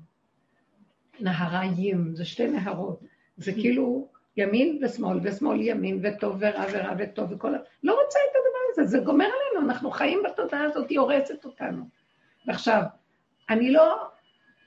נהריים, 1.20 2.14
זה 2.14 2.24
שתי 2.24 2.46
נהרות. 2.46 3.00
זה 3.36 3.52
כאילו 3.52 4.08
ימין 4.36 4.78
ושמאל, 4.82 5.18
ושמאל 5.22 5.60
ימין, 5.60 6.00
וטוב 6.02 6.36
ורע 6.38 6.64
ורע 6.72 6.92
וטוב 6.98 7.32
וכל 7.32 7.54
ה... 7.54 7.58
לא 7.82 7.92
רוצה 7.92 8.18
את 8.30 8.36
הדבר 8.36 8.84
הזה, 8.84 8.90
זה 8.90 9.04
גומר 9.04 9.24
עלינו, 9.24 9.70
אנחנו 9.70 9.90
חיים 9.90 10.22
בתודעה 10.24 10.64
הזאת, 10.64 10.90
היא 10.90 10.98
הורסת 10.98 11.44
אותנו. 11.44 11.84
ועכשיו, 12.46 12.82
אני 13.50 13.70
לא 13.70 13.96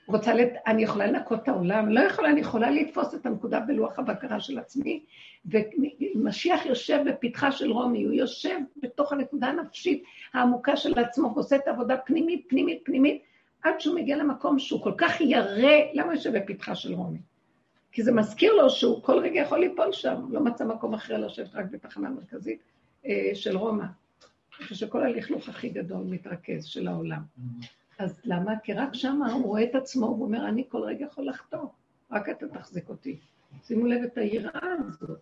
רוצה, 0.06 0.34
לת... 0.34 0.52
אני 0.66 0.82
יכולה 0.82 1.06
לנקות 1.06 1.42
את 1.42 1.48
העולם, 1.48 1.88
לא 1.88 2.00
יכולה, 2.00 2.30
אני 2.30 2.40
יכולה 2.40 2.70
לתפוס 2.70 3.14
את 3.14 3.26
הנקודה 3.26 3.60
בלוח 3.60 3.98
הבקרה 3.98 4.40
של 4.40 4.58
עצמי, 4.58 5.04
ומשיח 5.46 6.66
יושב 6.66 7.00
בפתחה 7.06 7.52
של 7.52 7.72
רומי, 7.72 8.04
הוא 8.04 8.12
יושב 8.12 8.58
בתוך 8.76 9.12
הנקודה 9.12 9.46
הנפשית 9.46 10.04
העמוקה 10.34 10.76
של 10.76 10.98
עצמו, 10.98 11.32
ועושה 11.34 11.56
את 11.56 11.68
העבודה 11.68 11.96
פנימית, 11.96 12.46
פנימית, 12.48 12.80
פנימית, 12.84 13.22
עד 13.62 13.80
שהוא 13.80 13.94
מגיע 13.94 14.16
למקום 14.16 14.58
שהוא 14.58 14.82
כל 14.82 14.92
כך 14.98 15.20
ירא, 15.20 15.72
למה 15.92 16.14
יושב 16.14 16.36
בפתחה 16.36 16.74
של 16.74 16.94
רומי? 16.94 17.18
כי 17.92 18.02
זה 18.02 18.12
מזכיר 18.12 18.52
לו 18.52 18.70
שהוא 18.70 19.02
כל 19.02 19.18
רגע 19.18 19.40
יכול 19.40 19.58
ליפול 19.58 19.92
שם, 19.92 20.26
לא 20.30 20.40
מצא 20.40 20.64
מקום 20.64 20.94
אחר 20.94 21.18
לשבת 21.18 21.54
רק 21.54 21.64
בתחנה 21.70 22.10
מרכזית 22.10 22.60
אה, 23.06 23.30
של 23.34 23.56
רומא. 23.56 23.84
איפה 24.60 24.74
שכל 24.74 25.02
הלכלוך 25.02 25.48
הכי 25.48 25.68
גדול 25.68 26.04
מתרכז 26.04 26.64
של 26.64 26.88
העולם. 26.88 27.22
אז 27.98 28.20
למה? 28.24 28.52
כי 28.62 28.72
רק 28.72 28.94
שם 28.94 29.22
הוא 29.32 29.44
רואה 29.44 29.64
את 29.64 29.74
עצמו, 29.74 30.06
הוא 30.06 30.24
אומר, 30.24 30.48
אני 30.48 30.64
כל 30.68 30.82
רגע 30.82 31.04
יכול 31.04 31.28
לחטוא, 31.28 31.66
רק 32.10 32.28
אתה 32.28 32.48
תחזיק 32.48 32.88
אותי. 32.88 33.18
שימו 33.62 33.86
לב 33.86 34.02
את 34.02 34.18
היראה 34.18 34.68
הזאת. 34.86 35.20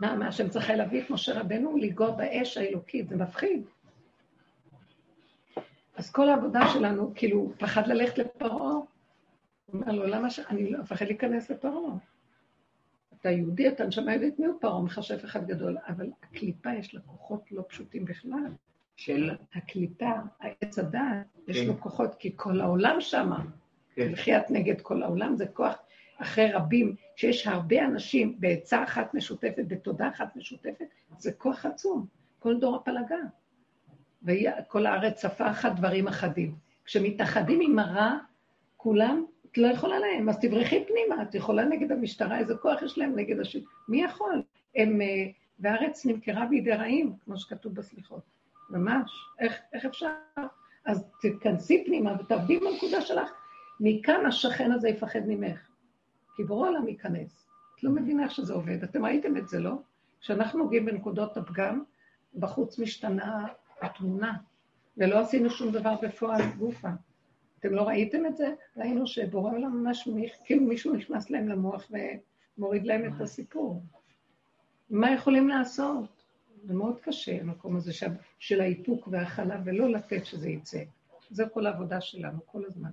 מה, 0.00 0.16
מה 0.16 0.28
השם 0.28 0.48
צריך 0.48 0.70
להביא 0.70 1.02
את 1.02 1.10
משה 1.10 1.40
רבנו? 1.40 1.76
לנגוע 1.76 2.10
באש 2.10 2.56
האלוקית, 2.56 3.08
זה 3.08 3.16
מפחיד. 3.16 3.62
אז 5.96 6.10
כל 6.10 6.28
העבודה 6.28 6.60
שלנו, 6.72 7.12
כאילו, 7.14 7.38
הוא 7.38 7.52
פחד 7.58 7.86
ללכת 7.86 8.18
לפרעה. 8.18 8.72
הוא 8.72 8.86
אומר 9.72 9.92
לו, 9.92 10.06
למה 10.06 10.30
ש... 10.30 10.38
אני 10.38 10.70
לא 10.70 10.80
מפחד 10.80 11.06
להיכנס 11.06 11.50
לפרעה. 11.50 11.94
אתה 13.20 13.30
יהודי, 13.30 13.68
אתה 13.68 13.86
נשמע 13.86 14.12
יהודית, 14.12 14.38
מי 14.38 14.46
הוא 14.46 14.60
פרעה? 14.60 14.82
מכשף 14.82 15.24
אחד 15.24 15.46
גדול. 15.46 15.76
אבל 15.88 16.10
הקליפה 16.22 16.74
יש 16.74 16.94
לה 16.94 17.00
כוחות 17.00 17.52
לא 17.52 17.62
פשוטים 17.68 18.04
בכלל. 18.04 18.52
של? 18.96 19.30
הקליפה, 19.54 20.12
העץ 20.40 20.78
הדעת, 20.78 21.26
יש 21.48 21.66
לו 21.66 21.74
כן. 21.74 21.80
כוחות, 21.80 22.14
כי 22.14 22.32
כל 22.36 22.60
העולם 22.60 22.96
שמה. 23.00 23.44
כן. 23.94 24.12
לחייאת 24.12 24.50
נגד 24.50 24.80
כל 24.80 25.02
העולם, 25.02 25.36
זה 25.36 25.46
כוח 25.46 25.74
אחרי 26.16 26.52
רבים, 26.52 26.96
שיש 27.16 27.46
הרבה 27.46 27.84
אנשים 27.84 28.36
בעצה 28.40 28.84
אחת 28.84 29.14
משותפת, 29.14 29.64
בתודה 29.68 30.08
אחת 30.08 30.36
משותפת, 30.36 30.86
זה 31.18 31.32
כוח 31.32 31.66
עצום. 31.66 32.06
כל 32.38 32.60
דור 32.60 32.76
הפלגה. 32.76 33.16
וכל 34.24 34.86
הארץ 34.86 35.14
צפה 35.14 35.50
אחת 35.50 35.72
דברים 35.72 36.08
אחדים. 36.08 36.54
כשמתאחדים 36.84 37.60
עם 37.62 37.78
הרע, 37.78 38.18
כולם, 38.76 39.24
את 39.50 39.58
לא 39.58 39.66
יכולה 39.66 39.98
להם, 39.98 40.28
אז 40.28 40.38
תברחי 40.38 40.84
פנימה, 40.88 41.22
את 41.22 41.34
יכולה 41.34 41.64
נגד 41.64 41.92
המשטרה, 41.92 42.38
איזה 42.38 42.54
כוח 42.54 42.82
יש 42.82 42.98
להם 42.98 43.16
נגד 43.16 43.40
השם? 43.40 43.58
מי 43.88 44.02
יכול? 44.02 44.42
הם, 44.76 45.00
אה, 45.00 45.06
והארץ 45.58 46.06
נמכרה 46.06 46.46
בידי 46.46 46.72
רעים, 46.72 47.12
כמו 47.24 47.36
שכתוב 47.36 47.74
בסליחות. 47.74 48.22
ממש, 48.70 49.10
איך, 49.38 49.60
איך 49.72 49.84
אפשר? 49.84 50.08
אז 50.84 51.04
תתכנסי 51.20 51.84
פנימה 51.86 52.14
ותעבדי 52.20 52.58
בנקודה 52.58 53.00
שלך. 53.00 53.30
מכאן 53.80 54.26
השכן 54.26 54.72
הזה 54.72 54.88
יפחד 54.88 55.20
ממך. 55.26 55.68
כי 56.36 56.44
ברור 56.44 56.66
העולם 56.66 56.88
ייכנס. 56.88 57.46
את 57.74 57.84
לא 57.84 57.90
מבינה 57.90 58.24
איך 58.24 58.32
שזה 58.32 58.52
עובד. 58.52 58.82
אתם 58.82 59.04
ראיתם 59.04 59.36
את 59.36 59.48
זה, 59.48 59.60
לא? 59.60 59.72
כשאנחנו 60.20 60.58
נוגעים 60.58 60.86
בנקודות 60.86 61.36
הפגם, 61.36 61.82
בחוץ 62.34 62.78
משתנה 62.78 63.46
התמונה, 63.82 64.36
ולא 64.96 65.18
עשינו 65.18 65.50
שום 65.50 65.72
דבר 65.72 65.94
בפועל 66.02 66.42
גופה. 66.58 66.88
אתם 67.60 67.72
לא 67.72 67.82
ראיתם 67.82 68.26
את 68.26 68.36
זה? 68.36 68.54
ראינו 68.76 69.06
שבורא 69.06 69.52
עולם 69.52 69.82
ממש, 69.82 70.08
כאילו 70.44 70.62
מישהו 70.62 70.94
נכנס 70.94 71.30
להם 71.30 71.48
למוח 71.48 71.90
ומוריד 72.58 72.86
להם 72.86 73.14
את 73.14 73.20
הסיפור. 73.20 73.82
מה 74.90 75.12
יכולים 75.12 75.48
לעשות? 75.48 76.22
זה 76.64 76.74
מאוד 76.74 77.00
קשה, 77.00 77.40
המקום 77.40 77.76
הזה 77.76 77.92
של, 77.92 78.10
של 78.38 78.60
האיפוק 78.60 79.08
וההכלה, 79.10 79.60
ולא 79.64 79.90
לתת 79.90 80.26
שזה 80.26 80.48
יצא. 80.48 80.82
זו 81.30 81.44
כל 81.52 81.66
העבודה 81.66 82.00
שלנו, 82.00 82.38
כל 82.46 82.64
הזמן. 82.64 82.90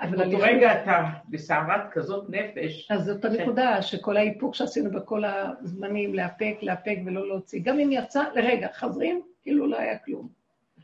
אבל 0.00 0.16
באותו 0.16 0.38
רגע 0.38 0.82
אתה 0.82 1.04
בסערת 1.28 1.92
כזאת 1.92 2.30
נפש. 2.30 2.90
אז 2.90 3.04
זאת 3.04 3.24
הנקודה, 3.24 3.82
שכל 3.82 4.16
האיפוק 4.16 4.54
שעשינו 4.54 4.90
בכל 4.90 5.22
הזמנים, 5.24 6.14
לאפק, 6.14 6.56
לאפק 6.62 6.98
ולא 7.06 7.28
להוציא. 7.28 7.60
גם 7.62 7.78
אם 7.78 7.88
יצא, 7.92 8.24
לרגע, 8.34 8.68
חזרים, 8.72 9.22
כאילו 9.42 9.66
לא 9.66 9.78
היה 9.78 9.98
כלום. 9.98 10.28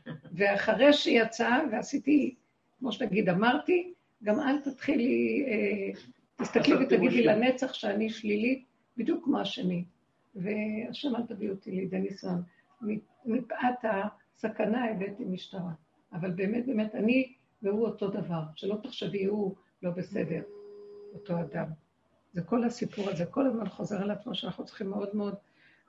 ואחרי 0.37 0.93
שיצא, 0.93 1.59
ועשיתי, 1.71 2.35
כמו 2.79 2.91
שתגיד, 2.91 3.29
אמרתי, 3.29 3.93
גם 4.23 4.39
אל 4.39 4.61
תתחילי, 4.61 5.45
אה, 5.47 5.99
תסתכלי 6.35 6.75
ותגידי 6.75 7.23
לנצח 7.23 7.73
שאני 7.73 8.09
שלילית, 8.09 8.63
בדיוק 8.97 9.23
כמו 9.23 9.39
השני. 9.39 9.83
והשם 10.35 11.15
אל 11.15 11.21
תביא 11.27 11.49
אותי 11.49 11.71
לידי 11.71 11.99
ניסיון. 11.99 12.41
מפאת 13.25 13.75
הסכנה 13.83 14.85
הבאתי 14.85 15.25
משטרה. 15.25 15.71
אבל 16.13 16.31
באמת, 16.31 16.65
באמת, 16.65 16.95
אני 16.95 17.33
והוא 17.63 17.87
אותו 17.87 18.07
דבר. 18.07 18.41
שלא 18.55 18.75
תחשבי, 18.83 19.25
הוא 19.25 19.55
לא 19.83 19.91
בסדר, 19.91 20.41
אותו 21.13 21.33
אדם. 21.39 21.65
זה 22.33 22.41
כל 22.41 22.63
הסיפור 22.63 23.09
הזה, 23.09 23.25
כל 23.25 23.47
הזמן 23.47 23.69
חוזר 23.69 24.01
על 24.01 24.11
עצמו, 24.11 24.35
שאנחנו 24.35 24.65
צריכים 24.65 24.89
מאוד 24.89 25.15
מאוד 25.15 25.35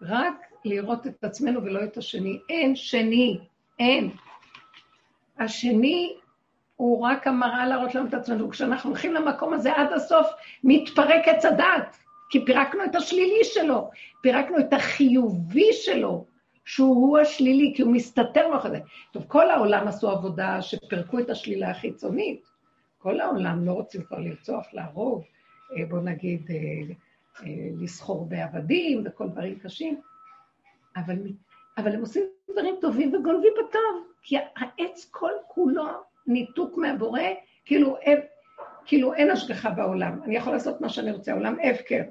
רק 0.02 0.34
לראות 0.64 1.06
את 1.06 1.24
עצמנו 1.24 1.64
ולא 1.64 1.84
את 1.84 1.96
השני. 1.96 2.38
אין 2.48 2.76
שני, 2.76 3.38
אין. 3.78 4.10
השני 5.38 6.16
הוא 6.76 7.06
רק 7.06 7.26
המראה 7.26 7.66
להראות 7.66 7.94
לנו 7.94 8.08
את 8.08 8.14
עצמנו. 8.14 8.50
כשאנחנו 8.50 8.90
הולכים 8.90 9.14
למקום 9.14 9.54
הזה 9.54 9.72
עד 9.72 9.92
הסוף, 9.92 10.26
מתפרק 10.64 11.28
עץ 11.28 11.44
הדת. 11.44 11.96
כי 12.30 12.44
פירקנו 12.44 12.84
את 12.84 12.94
השלילי 12.94 13.44
שלו, 13.44 13.90
פירקנו 14.22 14.58
את 14.58 14.72
החיובי 14.72 15.72
שלו, 15.72 16.26
שהוא 16.64 17.18
השלילי, 17.18 17.72
כי 17.77 17.83
הוא 17.83 17.92
מסתתר 17.92 18.48
מאחורי 18.48 18.70
זה. 18.70 18.81
טוב, 19.12 19.24
כל 19.29 19.50
העולם 19.50 19.88
עשו 19.88 20.11
עבודה 20.11 20.62
שפירקו 20.62 21.18
את 21.18 21.31
השלילה 21.31 21.70
החיצונית. 21.70 22.55
כל 22.98 23.20
העולם 23.20 23.64
לא 23.64 23.72
רוצים 23.72 24.03
כבר 24.03 24.18
לרצוח, 24.18 24.66
להרוג, 24.72 25.22
אה, 25.77 25.87
בוא 25.87 26.00
נגיד, 26.00 26.50
אה, 26.50 26.57
אה, 27.46 27.68
לסחור 27.81 28.27
בעבדים 28.27 29.03
וכל 29.07 29.29
דברים 29.29 29.59
קשים, 29.59 30.00
אבל, 30.96 31.16
אבל 31.79 31.94
הם 31.94 32.00
עושים 32.00 32.22
דברים 32.50 32.74
טובים 32.81 33.14
וגונבים 33.14 33.53
בטוב, 33.53 34.07
כי 34.22 34.37
העץ 34.57 35.09
כל 35.11 35.33
כולו 35.46 35.85
ניתוק 36.27 36.79
מהבורא, 36.79 37.20
כאילו 37.64 37.96
כאילו 38.85 39.14
אין 39.14 39.31
השגחה 39.31 39.70
בעולם, 39.70 40.22
אני 40.22 40.37
יכול 40.37 40.53
לעשות 40.53 40.81
מה 40.81 40.88
שאני 40.88 41.12
רוצה, 41.12 41.33
העולם 41.33 41.57
הפקר. 41.62 42.03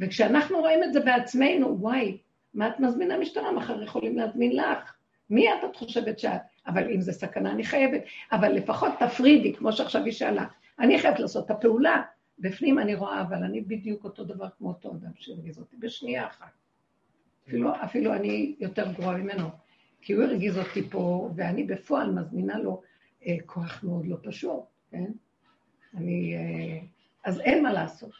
וכשאנחנו 0.00 0.58
רואים 0.58 0.84
את 0.84 0.92
זה 0.92 1.00
בעצמנו, 1.00 1.76
וואי, 1.80 2.18
מה 2.54 2.68
את 2.68 2.80
מזמינה 2.80 3.18
משטרה? 3.18 3.52
מחר 3.52 3.82
יכולים 3.82 4.16
להזמין 4.16 4.56
לך. 4.56 4.94
מי 5.30 5.52
את 5.52 5.58
את 5.70 5.76
חושבת 5.76 6.18
שאת? 6.18 6.40
אבל 6.66 6.90
אם 6.90 7.00
זה 7.00 7.12
סכנה, 7.12 7.50
אני 7.50 7.64
חייבת. 7.64 8.00
אבל 8.32 8.52
לפחות 8.52 8.92
תפרידי, 8.98 9.54
כמו 9.54 9.72
שעכשיו 9.72 10.04
היא 10.04 10.12
שאלה. 10.12 10.46
אני 10.78 10.98
חייבת 10.98 11.18
לעשות 11.20 11.46
את 11.46 11.50
הפעולה. 11.50 12.02
בפנים 12.38 12.78
אני 12.78 12.94
רואה, 12.94 13.20
אבל 13.20 13.42
אני 13.42 13.60
בדיוק 13.60 14.04
אותו 14.04 14.24
דבר 14.24 14.48
כמו 14.58 14.68
אותו 14.68 14.90
אדם 14.90 15.10
שהרגיז 15.14 15.58
אותי, 15.58 15.76
בשנייה 15.76 16.26
אחת. 16.26 16.52
אפילו, 17.48 17.70
אפילו 17.84 18.14
אני 18.14 18.54
יותר 18.60 18.92
גרועה 18.92 19.16
ממנו, 19.16 19.48
כי 20.00 20.12
הוא 20.12 20.24
הרגיז 20.24 20.58
אותי 20.58 20.82
פה, 20.90 21.30
ואני 21.36 21.64
בפועל 21.64 22.10
מזמינה 22.10 22.58
לו 22.58 22.82
אה, 23.26 23.36
כוח 23.46 23.84
מאוד 23.84 24.06
לא 24.06 24.16
פשוט, 24.22 24.60
כן? 24.90 25.12
אני... 25.94 26.34
אה, 26.36 26.86
אז 27.24 27.40
אין 27.40 27.62
מה 27.62 27.72
לעשות. 27.72 28.10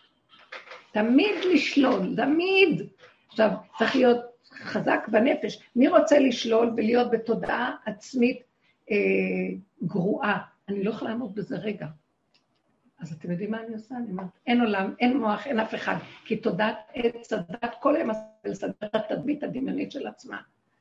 תמיד 0.92 1.34
לשלול, 1.54 2.16
תמיד. 2.16 2.82
עכשיו, 3.28 3.50
צריך 3.78 3.96
להיות 3.96 4.20
חזק 4.52 5.08
בנפש. 5.08 5.62
מי 5.76 5.88
רוצה 5.88 6.18
לשלול 6.18 6.72
ולהיות 6.76 7.10
בתודעה 7.10 7.76
עצמית 7.86 8.42
אה, 8.90 8.96
גרועה? 9.82 10.38
אני 10.68 10.84
לא 10.84 10.90
יכולה 10.90 11.10
לעמוד 11.10 11.34
בזה 11.34 11.56
רגע. 11.56 11.86
אז 13.00 13.12
אתם 13.12 13.30
יודעים 13.30 13.50
מה 13.50 13.60
אני 13.60 13.74
עושה? 13.74 13.96
אני 13.96 14.10
אומרת, 14.10 14.26
אין 14.46 14.60
עולם, 14.60 14.94
אין 15.00 15.16
מוח, 15.16 15.46
אין 15.46 15.60
אף 15.60 15.74
אחד. 15.74 15.96
כי 16.24 16.36
תודעת 16.36 16.76
עץ 16.94 17.32
הדת 17.32 17.74
כל 17.80 17.96
היום 17.96 18.10
לסדר 18.44 18.72
את 18.84 18.94
התדמית 18.94 19.42
הדמיונית 19.42 19.92
של 19.92 20.06
עצמה, 20.06 20.36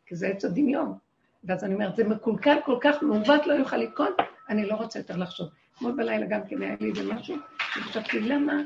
כי 0.06 0.16
זה 0.16 0.28
עץ 0.28 0.46
הדמיון. 0.46 0.98
ואז 1.44 1.64
אני 1.64 1.74
אומרת, 1.74 1.96
זה 1.96 2.04
מקולקל 2.04 2.58
כל 2.66 2.78
כך, 2.82 3.04
מעוות 3.04 3.48
לא 3.48 3.54
יוכל 3.54 3.78
לתקון, 3.78 4.12
אני 4.50 4.66
לא 4.66 4.76
רוצה 4.76 5.00
יותר 5.00 5.18
לחשוב. 5.18 5.48
אתמול 5.76 5.92
בלילה 5.92 6.26
גם 6.26 6.42
כן 6.50 6.62
היה 6.62 6.76
לי 6.80 6.90
איזה 6.90 7.14
משהו, 7.14 7.36
וחשבתי, 7.80 8.20
למה? 8.20 8.62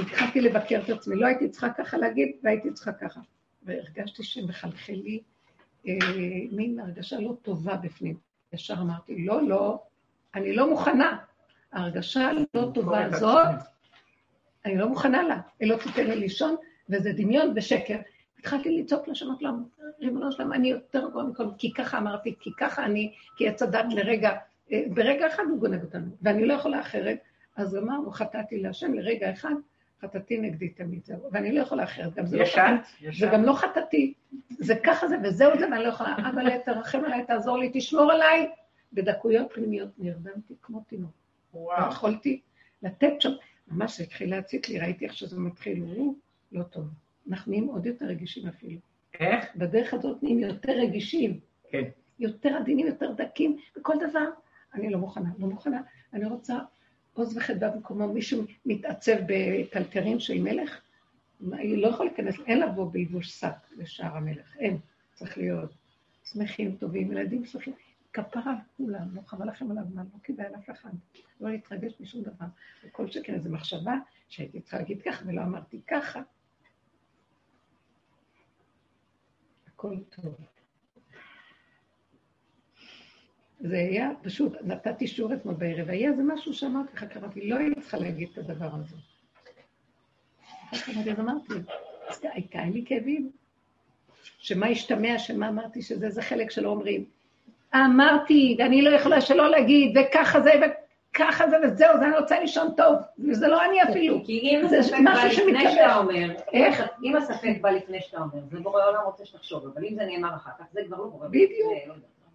התחלתי 0.00 0.40
לבקר 0.40 0.80
את 0.84 0.90
עצמי, 0.90 1.16
לא 1.16 1.26
הייתי 1.26 1.48
צריכה 1.48 1.70
ככה 1.70 1.96
להגיד, 1.96 2.32
והייתי 2.42 2.72
צריכה 2.72 2.92
ככה. 2.92 3.20
והרגשתי 3.62 4.22
שמחלחל 4.22 4.92
לי 4.92 5.20
אה, 5.88 5.94
מין 6.52 6.80
הרגשה 6.80 7.20
לא 7.20 7.36
טובה 7.42 7.76
בפנים. 7.76 8.16
ישר 8.52 8.74
אמרתי, 8.74 9.24
לא, 9.24 9.42
לא, 9.42 9.82
אני 10.34 10.56
לא 10.56 10.70
מוכנה. 10.70 11.16
ההרגשה 11.72 12.28
הלא 12.28 12.70
טובה 12.74 13.04
הזאת, 13.04 13.46
אני 14.64 14.78
לא 14.78 14.88
מוכנה 14.88 15.22
לה. 15.22 15.40
היא 15.60 15.68
לא 15.68 15.76
תיתן 15.76 16.06
לי 16.06 16.16
לישון, 16.16 16.56
וזה 16.88 17.12
דמיון 17.12 17.52
ושקר. 17.56 17.98
התחלתי 18.38 18.78
לצעוק 18.78 19.08
לשנות 19.08 19.42
למה, 19.42 19.58
ריבונו 20.00 20.32
שלם, 20.32 20.52
אני 20.52 20.70
יותר 20.70 21.08
גרוע 21.10 21.24
מכל, 21.24 21.44
כי 21.58 21.72
ככה 21.72 21.98
אמרתי, 21.98 22.34
כי 22.40 22.50
ככה 22.58 22.84
אני, 22.84 23.12
כי 23.36 23.48
עץ 23.48 23.62
הדת 23.62 23.84
לרגע, 23.90 24.30
אה, 24.72 24.82
ברגע 24.94 25.26
אחד 25.26 25.42
הוא 25.50 25.58
גונב 25.58 25.82
אותנו, 25.82 26.06
ואני 26.22 26.46
לא 26.46 26.54
יכולה 26.54 26.80
אחרת. 26.80 27.18
אז 27.56 27.76
אמרנו, 27.76 28.10
חטאתי 28.10 28.60
להשם 28.60 28.94
לרגע 28.94 29.32
אחד, 29.32 29.54
חטאתי 30.04 30.40
נגדי 30.40 30.68
תמיד, 30.68 31.04
זהו. 31.04 31.28
ואני 31.32 31.52
לא 31.52 31.60
יכולה 31.60 31.84
אחרת, 31.84 32.14
גם 32.14 32.26
זה 32.26 32.38
לא 32.38 32.44
חטאתי, 32.44 33.12
זה 33.18 33.26
גם 33.32 33.44
לא 33.44 33.52
חטאתי, 33.52 34.14
זה 34.50 34.74
ככה 34.84 35.08
זה 35.08 35.16
וזהו 35.22 35.58
זה, 35.58 35.66
ואני 35.70 35.84
לא 35.84 35.88
יכולה, 35.88 36.16
אבל 36.16 36.58
תרחם 36.58 37.04
עליי, 37.04 37.26
תעזור 37.26 37.58
לי, 37.58 37.70
תשמור 37.74 38.12
עליי. 38.12 38.50
בדקויות 38.92 39.52
פנימיות 39.52 39.88
נרדמתי 39.98 40.54
כמו 40.62 40.80
תינוק. 40.80 41.12
וואו. 41.54 41.88
יכולתי 41.88 42.40
לתת 42.82 43.12
שם, 43.20 43.30
ממש 43.68 44.00
התחיל 44.00 44.30
להציק 44.30 44.68
לי, 44.68 44.78
ראיתי 44.78 45.04
איך 45.04 45.14
שזה 45.14 45.40
מתחיל, 45.40 45.80
הוא 45.80 46.14
לא 46.52 46.62
טוב. 46.62 46.84
אנחנו 47.30 47.50
נהיים 47.50 47.66
עוד 47.66 47.86
יותר 47.86 48.06
רגישים 48.06 48.48
אפילו. 48.48 48.80
איך? 49.20 49.56
בדרך 49.56 49.94
הזאת 49.94 50.22
נהיים 50.22 50.38
יותר 50.38 50.72
רגישים. 50.72 51.40
כן. 51.70 51.82
יותר 52.18 52.56
עדינים, 52.56 52.86
יותר 52.86 53.12
דקים, 53.12 53.56
בכל 53.76 53.94
דבר. 54.08 54.28
אני 54.74 54.90
לא 54.90 54.98
מוכנה, 54.98 55.30
לא 55.38 55.46
מוכנה. 55.46 55.80
אני 56.12 56.24
רוצה 56.24 56.58
עוז 57.14 57.36
וחדווה 57.36 57.70
במקומו, 57.70 58.12
מישהו 58.12 58.44
מתעצב 58.66 59.16
בטלטרים 59.26 60.20
של 60.20 60.40
מלך, 60.40 60.80
היא 61.52 61.82
לא 61.82 61.88
יכולה 61.88 62.10
להיכנס, 62.10 62.34
אין 62.46 62.60
לבוא 62.60 62.92
בלבוש 62.92 63.30
שק 63.30 63.54
לשער 63.76 64.16
המלך, 64.16 64.56
אין. 64.56 64.78
צריך 65.14 65.38
להיות 65.38 65.72
שמחים, 66.24 66.76
טובים, 66.76 67.12
ילדים 67.12 67.44
שמחים. 67.44 67.74
כפרה 68.12 68.54
כולם, 68.76 69.16
לא 69.16 69.20
חבל 69.26 69.48
לכם 69.48 69.70
על 69.70 69.78
הזמן, 69.78 70.04
לא 70.14 70.18
כדאי 70.22 70.46
לאף 70.52 70.70
אחד, 70.70 70.90
לא 71.40 71.50
להתרגש 71.50 71.92
משום 72.00 72.22
דבר. 72.22 72.46
וכל 72.84 73.10
שכן 73.10 73.34
איזו 73.34 73.50
מחשבה 73.50 73.94
שהייתי 74.28 74.60
צריכה 74.60 74.78
להגיד 74.78 75.02
ככה 75.02 75.24
ולא 75.26 75.42
אמרתי 75.42 75.80
ככה. 75.86 76.22
הכל 79.66 79.96
טוב. 80.10 80.51
זה 83.62 83.76
היה 83.76 84.10
פשוט, 84.22 84.52
נתתי 84.62 85.06
שיעור 85.06 85.32
אתמול 85.32 85.54
בערב, 85.54 85.90
היה 85.90 86.10
איזה 86.10 86.22
משהו 86.22 86.54
שאמרתי 86.54 86.88
לך, 86.94 87.04
קראתי, 87.04 87.48
לא 87.48 87.56
הייתי 87.56 87.80
צריכה 87.80 87.98
להגיד 87.98 88.28
את 88.32 88.38
הדבר 88.38 88.68
הזה. 88.74 88.96
אז 90.72 91.08
אמרתי, 91.20 91.52
הייתה 92.22 92.64
לי 92.64 92.84
כאבים. 92.86 93.30
שמה 94.38 94.66
השתמע, 94.66 95.18
שמה 95.18 95.48
אמרתי, 95.48 95.82
שזה 95.82 96.10
זה 96.10 96.22
חלק 96.22 96.50
שלא 96.50 96.68
אומרים. 96.68 97.04
אמרתי, 97.74 98.56
ואני 98.58 98.82
לא 98.82 98.90
יכולה 98.90 99.20
שלא 99.20 99.50
להגיד, 99.50 99.98
וככה 99.98 100.40
זה, 100.40 100.50
וככה 101.12 101.50
זה, 101.50 101.56
וזהו, 101.64 101.98
זה 101.98 102.06
אני 102.06 102.18
רוצה 102.18 102.40
לישון 102.40 102.68
טוב, 102.76 102.94
וזה 103.28 103.48
לא 103.48 103.64
אני 103.64 103.82
אפילו. 103.82 104.24
כי 104.24 104.40
אם 104.40 104.64
הספק 104.64 104.98
בא 105.04 105.24
לפני 105.24 105.70
שאתה 105.72 105.96
אומר, 105.96 106.34
איך? 106.52 106.82
אם 107.02 107.16
הספק 107.16 107.56
בא 107.60 107.70
לפני 107.70 108.00
שאתה 108.00 108.20
אומר, 108.20 108.40
זה 108.50 108.60
בורא 108.60 108.84
עולם 108.88 109.00
רוצה 109.04 109.24
שתחשוב, 109.24 109.66
אבל 109.66 109.84
אם 109.84 109.94
זה 109.94 110.04
נאמר 110.04 110.34
אחר 110.34 110.50
כך, 110.58 110.64
זה 110.72 110.80
כבר 110.86 110.96
לא 110.96 111.06
בורא. 111.06 111.28
בדיוק. 111.28 111.72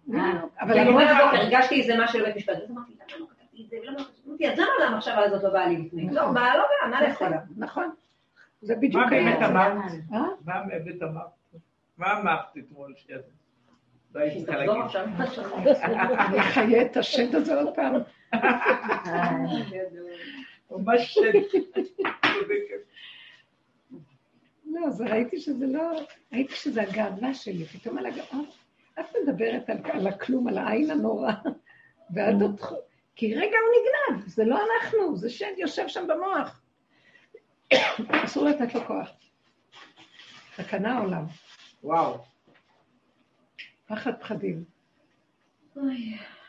לא 0.08 0.18
אה, 0.18 0.40
אבל 0.60 0.78
אני 0.78 0.88
אומרת, 0.88 1.16
הרגשתי 1.32 1.80
איזה 1.80 1.94
משהו 1.98 2.18
לבית 2.18 2.36
משפט, 2.36 2.56
אז 2.56 2.70
אמרתי, 2.70 2.92
למה 2.92 3.18
לא 3.18 3.26
כתבתי 3.26 3.64
את 3.64 3.70
זה, 3.70 3.76
לא 3.82 4.52
אז 4.52 4.58
למה 4.58 4.86
המחשבה 4.94 5.24
הזאת 5.24 5.42
לא 5.42 5.50
באה 5.50 5.68
לי 5.68 5.76
לפני? 5.76 6.10
לא, 6.10 6.22
נכון. 6.22 6.34
באה 6.34 6.56
לא 6.56 6.64
באה, 6.64 6.90
מה 6.90 7.08
לאכול? 7.08 7.28
נכון. 7.56 7.90
זה 8.60 8.76
בדיוק 8.76 9.02
מה 9.04 9.10
באמת 9.10 9.38
אמרת? 9.42 9.92
אה? 10.12 10.20
מה 10.44 10.62
באמת 10.66 11.02
אמרת? 11.02 11.38
מה 11.98 12.20
אמרת 12.20 12.56
אתמול 12.58 12.94
שזה? 12.96 13.38
לא 14.14 14.20
הייתי 14.20 14.44
צריכה 14.44 14.56
להגיד. 14.56 14.82
אני 16.28 16.40
חיה 16.40 16.82
את 16.82 16.96
השד 16.96 17.34
הזה 17.34 17.60
עוד 17.60 17.74
פעם. 17.74 17.94
ממש 20.70 21.14
שד. 21.14 21.58
לא, 24.66 24.86
אז 24.86 25.00
ראיתי 25.00 25.40
שזה 25.40 25.66
לא, 25.66 26.00
ראיתי 26.32 26.54
שזה 26.54 26.82
הגאווה 26.82 27.34
שלי, 27.34 27.64
פתאום 27.64 27.98
על 27.98 28.06
הגאווה. 28.06 28.38
את 29.00 29.06
מדברת 29.22 29.70
על, 29.70 29.78
על 29.92 30.06
הכלום, 30.06 30.48
על 30.48 30.58
העין 30.58 30.90
הנורא, 30.90 31.32
ואת 32.14 32.42
עוד... 32.42 32.60
כי 33.16 33.34
רגע 33.34 33.56
הוא 33.58 33.74
נגנב, 33.76 34.28
זה 34.28 34.44
לא 34.44 34.58
אנחנו, 34.62 35.16
זה 35.16 35.30
שד 35.30 35.52
יושב 35.56 35.88
שם 35.88 36.06
במוח. 36.08 36.62
אסור 38.24 38.44
לתת 38.44 38.74
לו 38.74 38.84
כוח. 38.84 39.10
סכנה 40.56 40.98
עולם. 40.98 41.24
וואו. 41.82 42.24
פחד 43.86 44.20
פחדים. 44.20 44.64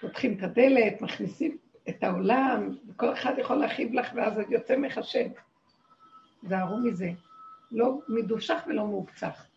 פותחים 0.02 0.38
את 0.38 0.44
הדלת, 0.44 1.02
מכניסים 1.02 1.58
את 1.90 2.04
העולם, 2.04 2.78
וכל 2.90 3.14
אחד 3.14 3.34
יכול 3.38 3.56
להכאיב 3.56 3.94
לך, 3.94 4.12
ואז 4.16 4.34
זה 4.36 4.44
יוצא 4.50 4.78
מחשב. 4.78 5.30
זהרו 6.44 6.78
מזה. 6.78 7.12
לא 7.72 8.00
מדושך 8.08 8.60
ולא 8.68 8.88
מהוקצח. 8.88 9.49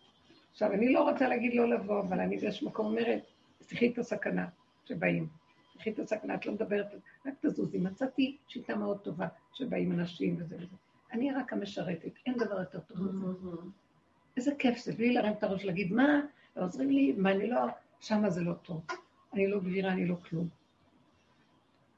עכשיו, 0.52 0.72
אני 0.72 0.92
לא 0.92 1.10
רוצה 1.10 1.28
להגיד 1.28 1.54
לא 1.54 1.68
לבוא, 1.68 2.00
אבל 2.00 2.20
אני 2.20 2.36
באיזשהו 2.36 2.68
מקום 2.68 2.86
אומרת, 2.86 3.22
תחי 3.58 3.88
את 3.92 3.98
הסכנה 3.98 4.46
שבאים. 4.84 5.28
תחי 5.78 5.90
את 5.90 5.98
הסכנה, 5.98 6.34
את 6.34 6.46
לא 6.46 6.52
מדברת, 6.52 6.86
רק 7.26 7.34
תזוזי. 7.40 7.78
מצאתי 7.78 8.36
שיטה 8.48 8.76
מאוד 8.76 8.98
טובה 8.98 9.28
שבאים 9.52 9.92
אנשים 9.92 10.36
וזה 10.38 10.56
וזה. 10.56 10.76
אני 11.12 11.32
רק 11.32 11.52
המשרתת, 11.52 12.12
אין 12.26 12.34
דבר 12.34 12.60
יותר 12.60 12.80
טוב 12.80 12.98
מזה. 13.00 13.48
איזה 14.36 14.50
כיף 14.58 14.78
זה, 14.78 14.92
בלי 14.92 15.12
להרים 15.12 15.32
את 15.32 15.42
הראש 15.42 15.64
ולהגיד, 15.64 15.92
מה, 15.92 16.20
ועוזרים 16.56 16.90
לי, 16.90 17.12
מה 17.12 17.30
אני 17.32 17.50
לא, 17.50 17.60
שמה 18.00 18.30
זה 18.30 18.40
לא 18.40 18.52
טוב. 18.52 18.86
אני 19.32 19.46
לא 19.46 19.60
גבירה, 19.60 19.92
אני 19.92 20.06
לא 20.06 20.14
כלום. 20.28 20.48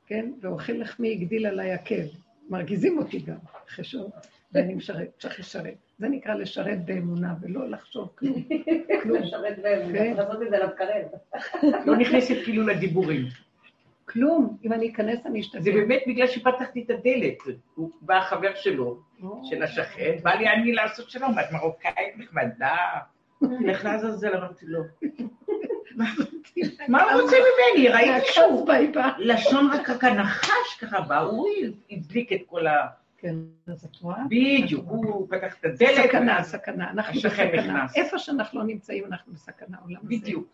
כן? 0.06 0.32
ואוכל 0.40 0.72
לחמי 0.72 1.12
הגדיל 1.12 1.46
עליי 1.46 1.72
עקב. 1.72 2.04
מרגיזים 2.50 2.98
אותי 2.98 3.18
גם, 3.18 3.38
אחרי 3.68 3.84
שעות, 3.84 4.12
ואני 4.52 4.74
משרת, 4.74 5.08
צריך 5.18 5.40
לשרת. 5.40 5.83
זה 5.98 6.08
נקרא 6.08 6.34
לשרת 6.34 6.84
באמונה, 6.84 7.34
ולא 7.40 7.70
לחשוב 7.70 8.08
כלום. 8.14 8.34
כלום. 9.02 9.22
לשרת 9.22 9.58
באמונה, 9.62 9.98
כן. 9.98 10.14
לעשות 10.16 10.42
את 10.42 10.50
זה 10.50 10.58
למקרב. 10.58 11.06
לא 11.86 11.96
נכנסת 11.96 12.36
כאילו 12.44 12.66
לדיבורים. 12.66 13.26
כלום, 14.04 14.56
אם 14.64 14.72
אני 14.72 14.92
אכנס 14.92 15.26
אני 15.26 15.40
אשתדל. 15.40 15.62
זה 15.62 15.72
באמת 15.72 16.02
בגלל 16.06 16.26
שפתחתי 16.26 16.82
את 16.82 16.90
הדלת. 16.90 17.58
הוא 17.74 17.90
בא 18.00 18.16
החבר 18.16 18.54
שלו, 18.54 18.98
של 19.44 19.62
השכן, 19.62 20.16
בא 20.22 20.30
לי 20.30 20.48
אני 20.48 20.72
לעשות 20.72 21.10
שלום, 21.10 21.38
את 21.38 21.52
מרוקאית 21.52 22.16
נחמדה. 22.16 22.76
לך 23.42 23.84
לעזאזל, 23.84 24.36
אמרתי 24.36 24.66
לו. 24.66 24.80
מה 26.88 27.12
הוא 27.12 27.20
רוצה 27.22 27.36
ממני? 27.36 27.88
ראיתי 27.88 28.26
שהוא 28.26 28.68
לשון 29.18 29.70
רק 29.72 29.86
ככה 29.86 30.10
נחש 30.10 30.78
ככה 30.80 31.00
בא, 31.00 31.18
הוא 31.18 31.48
הדליק 31.90 32.32
את 32.32 32.40
כל 32.46 32.66
ה... 32.66 32.86
כן, 33.24 33.36
אז 33.72 33.84
את 33.84 33.96
רואה? 33.96 34.22
בדיוק, 34.28 34.84
הוא 34.88 35.28
פתח 35.30 35.54
את 35.60 35.64
הדלת. 35.64 36.08
סכנה, 36.08 36.42
סכנה, 36.42 36.90
אנחנו 36.90 37.20
בסכנה. 37.20 37.86
איפה 37.94 38.18
שאנחנו 38.18 38.58
לא 38.60 38.66
נמצאים, 38.66 39.04
אנחנו 39.04 39.32
בסכנה 39.32 39.78
עולם 39.82 39.96
הזה. 39.96 40.08
בדיוק. 40.08 40.52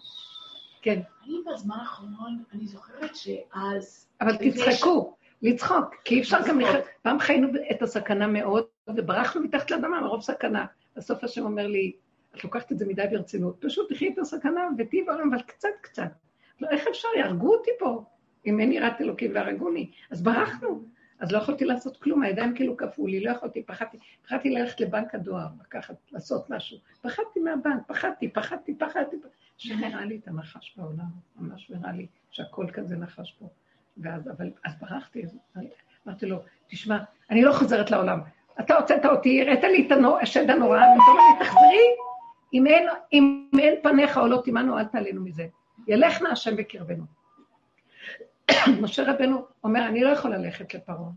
כן. 0.83 1.01
אני 1.25 1.35
בזמן 1.53 1.77
האחרון, 1.81 2.43
אני 2.53 2.67
זוכרת 2.67 3.17
שאז... 3.17 4.09
אבל 4.21 4.37
תצחקו, 4.37 5.17
לצחוק, 5.43 5.95
כי 6.05 6.15
אי 6.15 6.21
אפשר 6.21 6.39
גם 6.49 6.61
לחיות. 6.61 6.85
פעם 7.03 7.19
חיינו 7.19 7.49
את 7.71 7.83
הסכנה 7.83 8.27
מאוד, 8.27 8.65
וברחנו 8.97 9.43
מתחת 9.43 9.71
לאדמה 9.71 10.01
מרוב 10.01 10.23
סכנה. 10.23 10.67
בסוף 10.97 11.25
השם 11.25 11.45
אומר 11.45 11.67
לי, 11.67 11.93
את 12.37 12.45
לוקחת 12.45 12.73
את 12.73 12.79
זה 12.79 12.87
מדי 12.87 13.05
ברצינות. 13.11 13.57
פשוט 13.61 13.93
תחי 13.93 14.09
את 14.09 14.19
הסכנה 14.19 14.61
ותהיי 14.79 15.03
בעולם, 15.03 15.35
אבל 15.35 15.43
קצת 15.43 15.69
קצת. 15.81 16.13
לא, 16.61 16.69
איך 16.69 16.87
אפשר? 16.91 17.09
יהרגו 17.17 17.55
אותי 17.55 17.71
פה. 17.79 18.05
אם 18.47 18.61
אין 18.61 18.73
יראת 18.73 19.01
אלוקים 19.01 19.31
והרגוני. 19.35 19.91
אז 20.11 20.23
ברחנו. 20.23 21.00
אז 21.21 21.33
לא 21.33 21.39
יכולתי 21.39 21.65
לעשות 21.65 21.97
כלום, 21.97 22.23
הידיים 22.23 22.55
כאילו 22.55 22.77
קפאו 22.77 23.07
לי, 23.07 23.21
לא 23.21 23.31
יכולתי, 23.31 23.63
פחדתי, 23.63 23.99
פחדתי 24.27 24.51
ללכת 24.51 24.81
לבנק 24.81 25.15
הדואר, 25.15 25.47
לקחת, 25.61 25.95
לעשות 26.13 26.51
משהו. 26.51 26.79
פחדתי 27.03 27.41
מהבנק, 27.41 27.83
פחדתי, 27.87 28.29
פחדתי, 28.29 28.75
פחדתי. 28.75 29.17
שנראה 29.59 30.05
לי 30.11 30.17
את 30.23 30.29
הנחש 30.29 30.75
בעולם, 30.77 31.05
ממש 31.37 31.71
נראה 31.71 31.93
לי 31.93 32.07
שהכל 32.31 32.67
כזה 32.73 32.97
נחש 32.97 33.37
פה. 33.39 33.49
ואז, 33.97 34.29
אבל, 34.29 34.51
אז 34.65 34.73
ברחתי, 34.81 35.23
אמרתי 36.07 36.27
לו, 36.27 36.39
תשמע, 36.69 36.99
אני 37.31 37.43
לא 37.43 37.53
חוזרת 37.53 37.91
לעולם. 37.91 38.21
אתה 38.61 38.77
הוצאת 38.77 39.07
אותי, 39.07 39.43
הראית 39.43 39.65
לי 39.65 39.87
את 39.87 39.93
השד 40.23 40.51
הנורא, 40.51 40.79
ואתה 40.79 41.11
אומר 41.11 41.23
לי, 41.39 41.45
תחזרי, 41.45 41.87
אם 42.55 42.67
אין, 42.67 42.89
אם 43.13 43.49
אין 43.59 43.75
פניך 43.83 44.19
או 44.19 44.27
לא 44.27 44.41
תימנו, 44.45 44.79
אל 44.79 44.85
תעלינו 44.85 45.21
מזה. 45.25 45.47
ילך 45.89 46.23
נא 46.23 46.29
השם 46.29 46.57
בקרבנו. 46.57 47.05
משה 48.83 49.13
רבנו 49.13 49.47
אומר, 49.65 49.87
אני 49.87 50.01
לא 50.01 50.09
יכול 50.09 50.35
ללכת 50.35 50.75
לפרעה. 50.75 51.11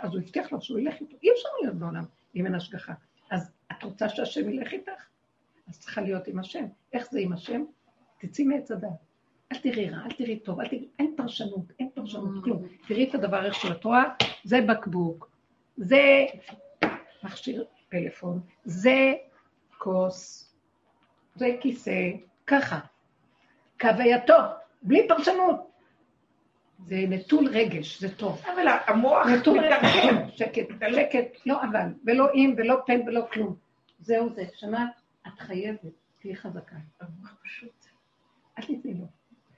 אז 0.00 0.12
הוא 0.12 0.20
הבטיח 0.20 0.52
לו 0.52 0.60
שהוא 0.60 0.78
ילך 0.78 0.94
איתו. 1.00 1.16
אי 1.22 1.28
אפשר 1.32 1.48
להיות 1.62 1.74
בעולם 1.74 2.04
אם 2.36 2.46
אין 2.46 2.54
השגחה. 2.54 2.92
אז 3.30 3.50
את 3.72 3.82
רוצה 3.82 4.08
שהשם 4.08 4.50
ילך 4.50 4.72
איתך? 4.72 4.92
אז 5.68 5.80
צריכה 5.80 6.00
להיות 6.00 6.26
עם 6.26 6.38
השם. 6.38 6.64
איך 6.92 7.10
זה 7.10 7.18
עם 7.20 7.32
השם? 7.32 7.62
תצאי 8.18 8.44
מעץ 8.44 8.70
הדת. 8.70 8.88
אל 9.52 9.58
תראי 9.58 9.90
רע, 9.90 9.98
אל 10.04 10.12
תראי 10.12 10.38
טוב, 10.38 10.60
אל 10.60 10.68
תראי, 10.68 10.88
אין 10.98 11.14
פרשנות, 11.16 11.72
אין 11.78 11.90
פרשנות, 11.94 12.44
כלום. 12.44 12.62
תראי 12.88 13.08
את 13.08 13.14
הדבר 13.14 13.46
איך 13.46 13.54
שאת 13.54 13.84
רואה, 13.84 14.04
זה 14.44 14.60
בקבוק, 14.60 15.30
זה 15.76 16.26
מכשיר 17.22 17.64
פלאפון, 17.88 18.40
זה 18.64 19.12
כוס, 19.78 20.50
זה 21.34 21.56
כיסא, 21.60 22.10
ככה. 22.46 22.78
כהווייתו, 23.78 24.34
בלי 24.82 25.08
פרשנות. 25.08 25.69
זה 26.86 26.96
נטול 27.08 27.48
רגש, 27.48 28.00
זה 28.00 28.16
טוב. 28.16 28.42
אבל 28.54 28.66
המוח 28.86 29.26
מתרגם. 29.26 30.28
שקט, 30.30 30.68
שקט, 30.94 31.46
לא 31.46 31.62
אבל, 31.62 31.88
ולא 32.04 32.26
אם, 32.34 32.54
ולא 32.56 32.76
פן, 32.86 33.00
ולא 33.06 33.26
כלום. 33.32 33.56
זהו 34.00 34.28
זה, 34.34 34.44
שמעת? 34.54 35.00
את 35.26 35.38
חייבת, 35.38 35.80
תהיי 36.20 36.36
חזקה. 36.36 36.76
המוח 37.00 37.34
פשוט. 37.42 37.86
אל 38.58 38.64
תתני 38.64 38.94
לו. 38.94 39.06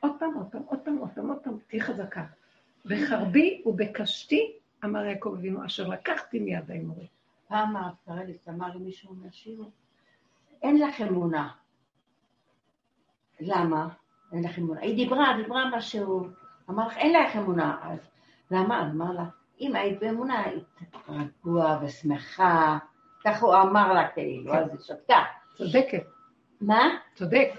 עוד 0.01 0.13
פעם, 0.19 0.35
עוד 0.35 0.47
פעם, 0.51 0.63
עוד 0.67 0.81
פעם, 0.81 0.97
עוד 0.97 1.11
פעם, 1.15 1.29
עוד 1.29 1.39
פעם, 1.39 1.59
תהיי 1.67 1.81
חזקה. 1.81 2.25
בחרבי 2.85 3.63
ובקשתי, 3.67 4.53
אמר 4.85 5.05
יעקב 5.05 5.35
אבינו, 5.39 5.67
אשר 5.67 5.89
לקחתי 5.89 6.39
מיד 6.39 6.71
האמורי. 6.71 7.07
פעם 7.49 7.77
הרב 7.77 8.31
אמר 8.49 8.69
לי 8.69 8.79
מישהו 8.79 9.15
מהשיעור, 9.15 9.71
אין 10.63 10.81
לך 10.81 11.01
אמונה. 11.01 11.51
למה? 13.41 13.89
אין 14.33 14.45
לך 14.45 14.59
אמונה. 14.59 14.81
היא 14.81 14.97
דיברה, 14.97 15.37
דיברה 15.43 15.77
משהו, 15.77 16.29
אמר 16.73 16.87
לך, 16.87 16.97
אין 16.97 17.13
לך 17.13 17.37
אמונה. 17.37 17.77
אז 17.83 17.99
למה? 18.51 18.83
אמר 18.83 19.13
לה, 19.13 19.25
אם 19.61 19.77
היית 19.77 20.01
באמונה, 20.01 20.41
היית 20.41 20.81
רגוע 21.09 21.79
ושמחה. 21.83 22.79
ככה 23.25 23.47
הוא 23.47 23.55
אמר 23.55 23.93
לה 23.93 24.09
כאילו, 24.09 24.55
אז 24.55 24.71
היא 24.71 24.79
שתקה. 24.81 25.23
צודקת, 25.57 26.05
מה? 26.61 26.89
צודק. 27.15 27.51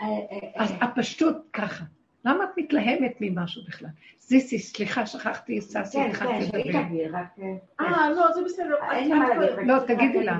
אה, 0.00 0.06
אה, 0.06 0.62
אז 0.62 0.72
אה, 0.72 0.76
הפשטות 0.84 1.36
ככה. 1.52 1.84
למה 2.24 2.44
את 2.44 2.48
מתלהמת 2.56 3.16
ממשהו 3.20 3.62
בכלל? 3.68 3.88
זיסי, 4.18 4.58
סליחה, 4.58 5.06
שכחתי, 5.06 5.60
ססי, 5.60 5.98
כן, 5.98 6.10
התחלתי 6.10 6.32
כן, 6.32 6.50
שהיא 6.50 6.64
לדבר. 6.64 6.82
תגיד, 6.84 7.14
רק... 7.14 7.38
אה, 7.80 8.10
לא, 8.10 8.32
זה 8.32 8.44
בסדר. 8.44 8.74
אין 8.92 9.08
לי 9.08 9.18
מה 9.18 9.28
להגיד. 9.28 9.66
לא, 9.66 9.78
תגידי 9.78 10.28
רק 10.28 10.36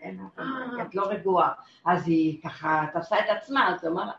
אין 0.00 0.18
אמונה, 0.20 0.66
אה. 0.78 0.82
את 0.82 0.94
לא 0.94 1.08
רגועה. 1.08 1.52
אז 1.86 2.08
היא 2.08 2.42
ככה 2.42 2.84
תפסה 2.94 3.18
את 3.18 3.24
עצמה, 3.28 3.74
אז 3.74 3.84
היא 3.84 3.92
אמרה 3.92 4.12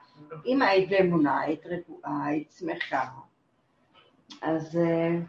אם 0.45 0.61
היית 0.61 0.89
באמונה, 0.89 1.39
היית 1.39 1.65
רגועה, 1.65 2.25
היית 2.25 2.51
שמחה. 2.51 3.09
אז 4.41 4.77
אה, 4.77 5.19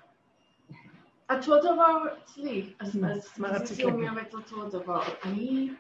אותו 1.30 1.60
דבר 1.60 2.04
אצלי. 2.22 2.74
אז 2.78 2.96
להגיד? 3.84 4.08
אומרת 4.08 4.34
אותו 4.34 4.68
דבר. 4.68 5.02
אני, 5.24 5.70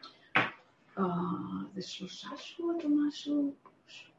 אה, 0.98 1.04
זה 1.74 1.82
שלושה 1.82 2.28
שבועות 2.36 2.84
או 2.84 2.88
משהו, 2.88 3.54
ש- 3.88 4.10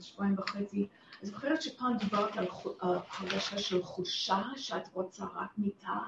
שבועיים 0.00 0.34
וחצי. 0.38 0.88
אני 1.20 1.26
זוכרת 1.30 1.62
שפעם 1.62 1.96
דיברת 1.96 2.36
על 2.36 2.46
הרגשה 2.80 3.58
של 3.58 3.82
חולשה, 3.82 4.42
שאת 4.56 4.88
רוצה 4.94 5.24
רק 5.34 5.48
מיטה. 5.58 5.98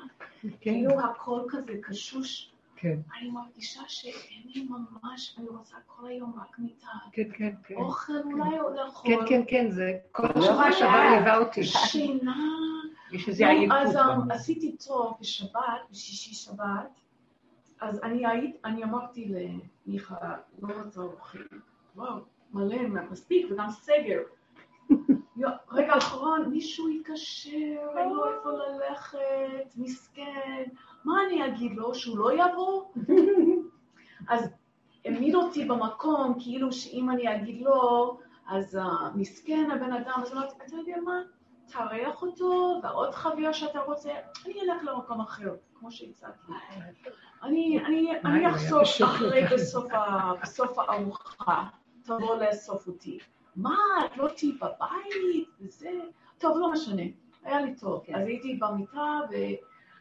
כן, 0.40 0.48
כאילו 0.60 1.00
הכל 1.00 1.40
כזה 1.48 1.72
קשוש. 1.82 2.49
כן, 2.80 2.98
אני 3.18 3.30
מרגישה 3.30 3.80
שאין 3.88 4.42
לי 4.44 4.68
ממש, 4.68 5.36
אני 5.38 5.48
רוצה 5.48 5.76
כל 5.86 6.06
היום 6.06 6.34
רק 6.40 6.58
מיטה. 6.58 6.86
כן, 7.12 7.22
כן, 7.32 7.54
כן. 7.64 7.74
אוכל 7.74 8.12
אולי 8.24 8.58
עוד 8.58 8.74
לאכול. 8.76 9.10
כן, 9.10 9.26
כן, 9.28 9.42
כן, 9.48 9.70
זה 9.70 9.98
כל 10.12 10.22
לא 10.22 10.42
שבוע 10.42 10.62
היה. 10.62 10.72
שעבר 10.72 11.10
ליווה 11.14 11.38
אותי. 11.38 11.64
שינה. 11.64 12.36
יש 13.12 13.28
איזה 13.28 13.44
לא, 13.44 13.48
עייפות. 13.48 13.76
אז 13.80 13.96
במוח. 13.96 14.30
עשיתי 14.30 14.76
טוב 14.86 15.16
בשבת, 15.20 15.60
בשישי 15.90 16.34
שבת, 16.34 17.00
אז 17.80 18.00
אני 18.02 18.26
היית, 18.26 18.56
אני 18.64 18.84
אמרתי 18.84 19.32
למיכה, 19.86 20.36
לא 20.62 20.74
רוצה 20.84 21.00
אוכל, 21.00 21.38
וואו, 21.96 22.14
מלא, 22.52 22.82
מספיק, 23.10 23.46
וגם 23.50 23.70
סגר. 23.70 24.20
רגע 25.72 25.92
האחרון, 25.92 26.50
מישהו 26.50 26.88
התקשר, 26.88 27.98
אין 27.98 28.08
לו 28.08 28.24
איפה 28.32 28.50
ללכת, 28.50 29.76
מסכן, 29.76 30.64
מה 31.04 31.14
אני 31.26 31.46
אגיד 31.46 31.72
לו, 31.76 31.94
שהוא 31.94 32.18
לא 32.18 32.32
יבוא? 32.32 32.84
אז 34.28 34.50
העמיד 35.04 35.34
אותי 35.34 35.64
במקום, 35.64 36.34
כאילו 36.40 36.72
שאם 36.72 37.10
אני 37.10 37.36
אגיד 37.36 37.62
לא, 37.62 38.16
אז 38.48 38.78
uh, 38.78 38.80
מסכן 39.14 39.70
הבן 39.70 39.92
אדם, 39.92 40.20
אז 40.22 40.32
אמרתי, 40.32 40.54
אתה 40.66 40.76
יודע 40.76 40.96
מה? 41.04 41.22
תארח 41.72 42.22
אותו, 42.22 42.80
ועוד 42.82 43.14
חבר 43.14 43.52
שאתה 43.52 43.80
רוצה, 43.80 44.10
אני 44.46 44.54
אלך 44.60 44.84
למקום 44.84 45.20
אחר, 45.20 45.54
כמו 45.74 45.90
שהצעתי. 45.90 46.52
אני, 47.42 47.84
אני, 47.86 48.20
אני 48.24 48.50
אחזור 48.50 48.84
פשוט 48.84 49.08
אחרי 49.08 49.42
בסוף 50.42 50.78
הארוחה, 50.78 51.68
תבוא 52.02 52.36
לאסוף 52.36 52.86
אותי. 52.86 53.18
מה, 53.56 53.76
את 54.04 54.16
לא 54.16 54.28
תהיי 54.28 54.52
בבית 54.52 55.48
וזה? 55.60 55.90
טוב, 56.38 56.56
לא 56.58 56.72
משנה, 56.72 57.02
היה 57.44 57.60
לי 57.60 57.74
טוב. 57.74 58.02
כן. 58.04 58.14
אז 58.14 58.26
הייתי 58.26 58.54
במיטה, 58.54 59.18
ו, 59.30 59.34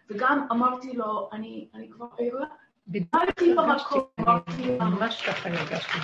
וגם 0.09 0.47
אמרתי 0.51 0.93
לו, 0.93 1.29
אני, 1.33 1.67
אני 1.73 1.89
כבר 1.89 2.07
ערה, 2.17 2.45
בדיוק 2.87 3.57
במקום, 3.57 4.01
אמרתי 4.19 4.77
ממש 4.79 5.23
ככה 5.27 5.49
הרגשתי. 5.49 5.97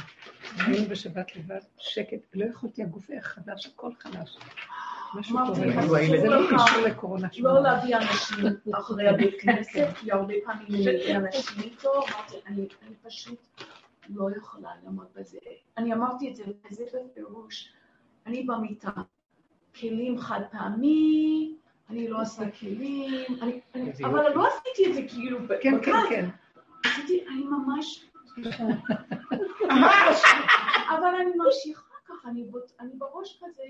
היינו 0.57 0.89
בשבת 0.89 1.35
לבד, 1.35 1.59
שקט, 1.77 2.17
לא 2.33 2.45
יכולתי, 2.45 2.83
הגוף 2.83 3.09
היה 3.09 3.21
חדש, 3.21 3.65
הכל 3.67 3.91
חדש. 3.99 4.37
משהו 5.15 5.37
קורה. 5.85 5.99
זה 6.21 6.29
לא 6.29 6.47
קשור 6.47 6.81
לקורונה. 6.81 7.27
שום 7.31 7.45
לא. 7.45 7.61
להביא 7.63 7.95
אנשים 7.95 8.45
אחרי 8.73 9.07
הבית 9.07 9.41
כנסת, 9.41 9.87
כי 9.95 10.11
הרבה 10.11 10.33
פעמים 10.45 10.67
מביא 10.67 11.15
אנשים 11.15 11.61
איתו, 11.63 11.91
אמרתי, 11.93 12.35
אני 12.47 12.67
אני 12.87 12.95
פשוט 13.03 13.39
לא 14.09 14.29
יכולה 14.37 14.69
לעמוד 14.83 15.07
בזה. 15.15 15.37
אני 15.77 15.93
אמרתי 15.93 16.29
את 16.29 16.35
זה, 16.35 16.43
וזה 16.71 16.83
בפירוש, 17.11 17.73
אני 18.25 18.43
במיטה, 18.43 18.91
כלים 19.79 20.19
חד 20.19 20.41
פעמי, 20.51 21.55
אני 21.89 22.07
לא 22.07 22.21
עושה 22.21 22.51
כלים, 22.51 23.25
אבל. 24.05 24.33
לא 24.33 24.47
עשיתי 24.47 24.89
את 24.89 24.93
זה 24.93 25.01
כאילו 25.07 25.39
כן, 25.61 25.83
כן. 25.85 25.91
כן. 26.09 26.29
עשיתי, 26.85 27.27
אני 27.27 27.43
ממש, 27.43 28.05
ממש. 29.71 30.21
אבל 30.89 31.15
אני 31.21 31.31
ממשיכה 31.35 31.95
ככה, 32.07 32.29
אני, 32.29 32.45
בראש 32.97 33.43
כזה 33.43 33.63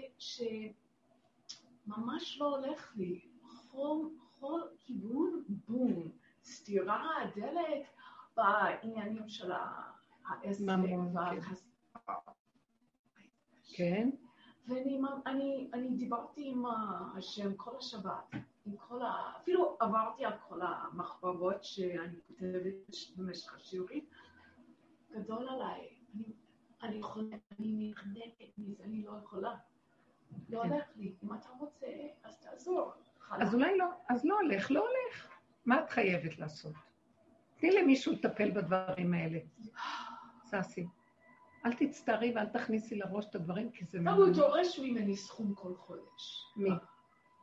שממש 1.87 2.37
לא 2.39 2.57
הולך 2.57 2.93
לי. 2.95 3.19
כל, 3.71 3.97
כל 4.39 4.61
כיוון, 4.79 5.43
בום, 5.67 6.09
סתירה, 6.43 7.17
דלת, 7.35 7.85
בעניינים 8.37 9.29
של 9.29 9.51
העסק. 9.51 10.63
כן, 13.75 14.09
ואני 14.67 15.01
אני, 15.25 15.69
אני 15.73 15.89
דיברתי 15.89 16.49
עם 16.49 16.65
השם 17.17 17.55
כל 17.55 17.77
השבת, 17.77 18.35
עם 18.65 18.75
כל 18.77 19.01
ה... 19.01 19.31
אפילו 19.41 19.77
עברתי 19.79 20.25
על 20.25 20.33
כל 20.47 20.59
המחברות 20.61 21.63
שאני 21.63 22.19
כותבת 22.27 22.95
במשך 23.15 23.55
השיעורים. 23.55 24.05
גדול 25.11 25.49
עליי, 25.49 25.89
אני, 26.15 26.23
אני 26.83 26.95
יכולה, 26.95 27.37
אני 27.59 27.91
נחנקת 27.91 28.57
מזה, 28.57 28.83
אני 28.83 29.03
לא 29.03 29.11
יכולה. 29.23 29.55
לא 30.49 30.63
כן. 30.63 30.69
הולך 30.69 30.85
לי. 30.95 31.13
אם 31.23 31.33
אתה 31.33 31.49
רוצה, 31.59 31.87
אז 32.23 32.39
תעזור. 32.39 32.91
אז 33.31 33.53
אולי 33.53 33.77
לא, 33.77 33.85
אז 34.09 34.25
לא 34.25 34.39
הולך, 34.41 34.71
לא 34.71 34.79
הולך. 34.79 35.29
מה 35.65 35.83
את 35.83 35.89
חייבת 35.89 36.37
לעשות? 36.37 36.73
תני 37.57 37.71
למישהו 37.71 38.13
לטפל 38.13 38.51
בדברים 38.51 39.13
האלה. 39.13 39.39
ססי, 40.43 40.87
אל 41.65 41.73
תצטערי 41.73 42.33
ואל 42.35 42.45
תכניסי 42.45 42.95
לראש 42.95 43.25
את 43.25 43.35
הדברים, 43.35 43.71
כי 43.71 43.85
זה 43.85 43.99
הוא. 43.99 44.33
דורש 44.33 44.79
ממני 44.79 45.17
סכום 45.17 45.53
כל 45.53 45.75
חודש. 45.75 46.53
מי? 46.55 46.69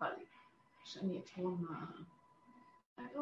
לי. 0.00 0.24
שאני 0.84 1.18
אתרום 1.18 1.64
מה... 1.68 1.86
אני 2.98 3.14
לא 3.14 3.20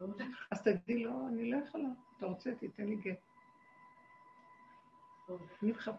לא 0.00 0.06
הולך. 0.06 0.46
אז 0.50 0.62
תגידי 0.62 1.04
לו, 1.04 1.28
אני 1.28 1.50
לא 1.50 1.56
יכולה. 1.56 1.88
אתה 2.16 2.26
רוצה, 2.26 2.54
תיתן 2.54 2.86
לי 2.86 2.96
גט. 2.96 3.18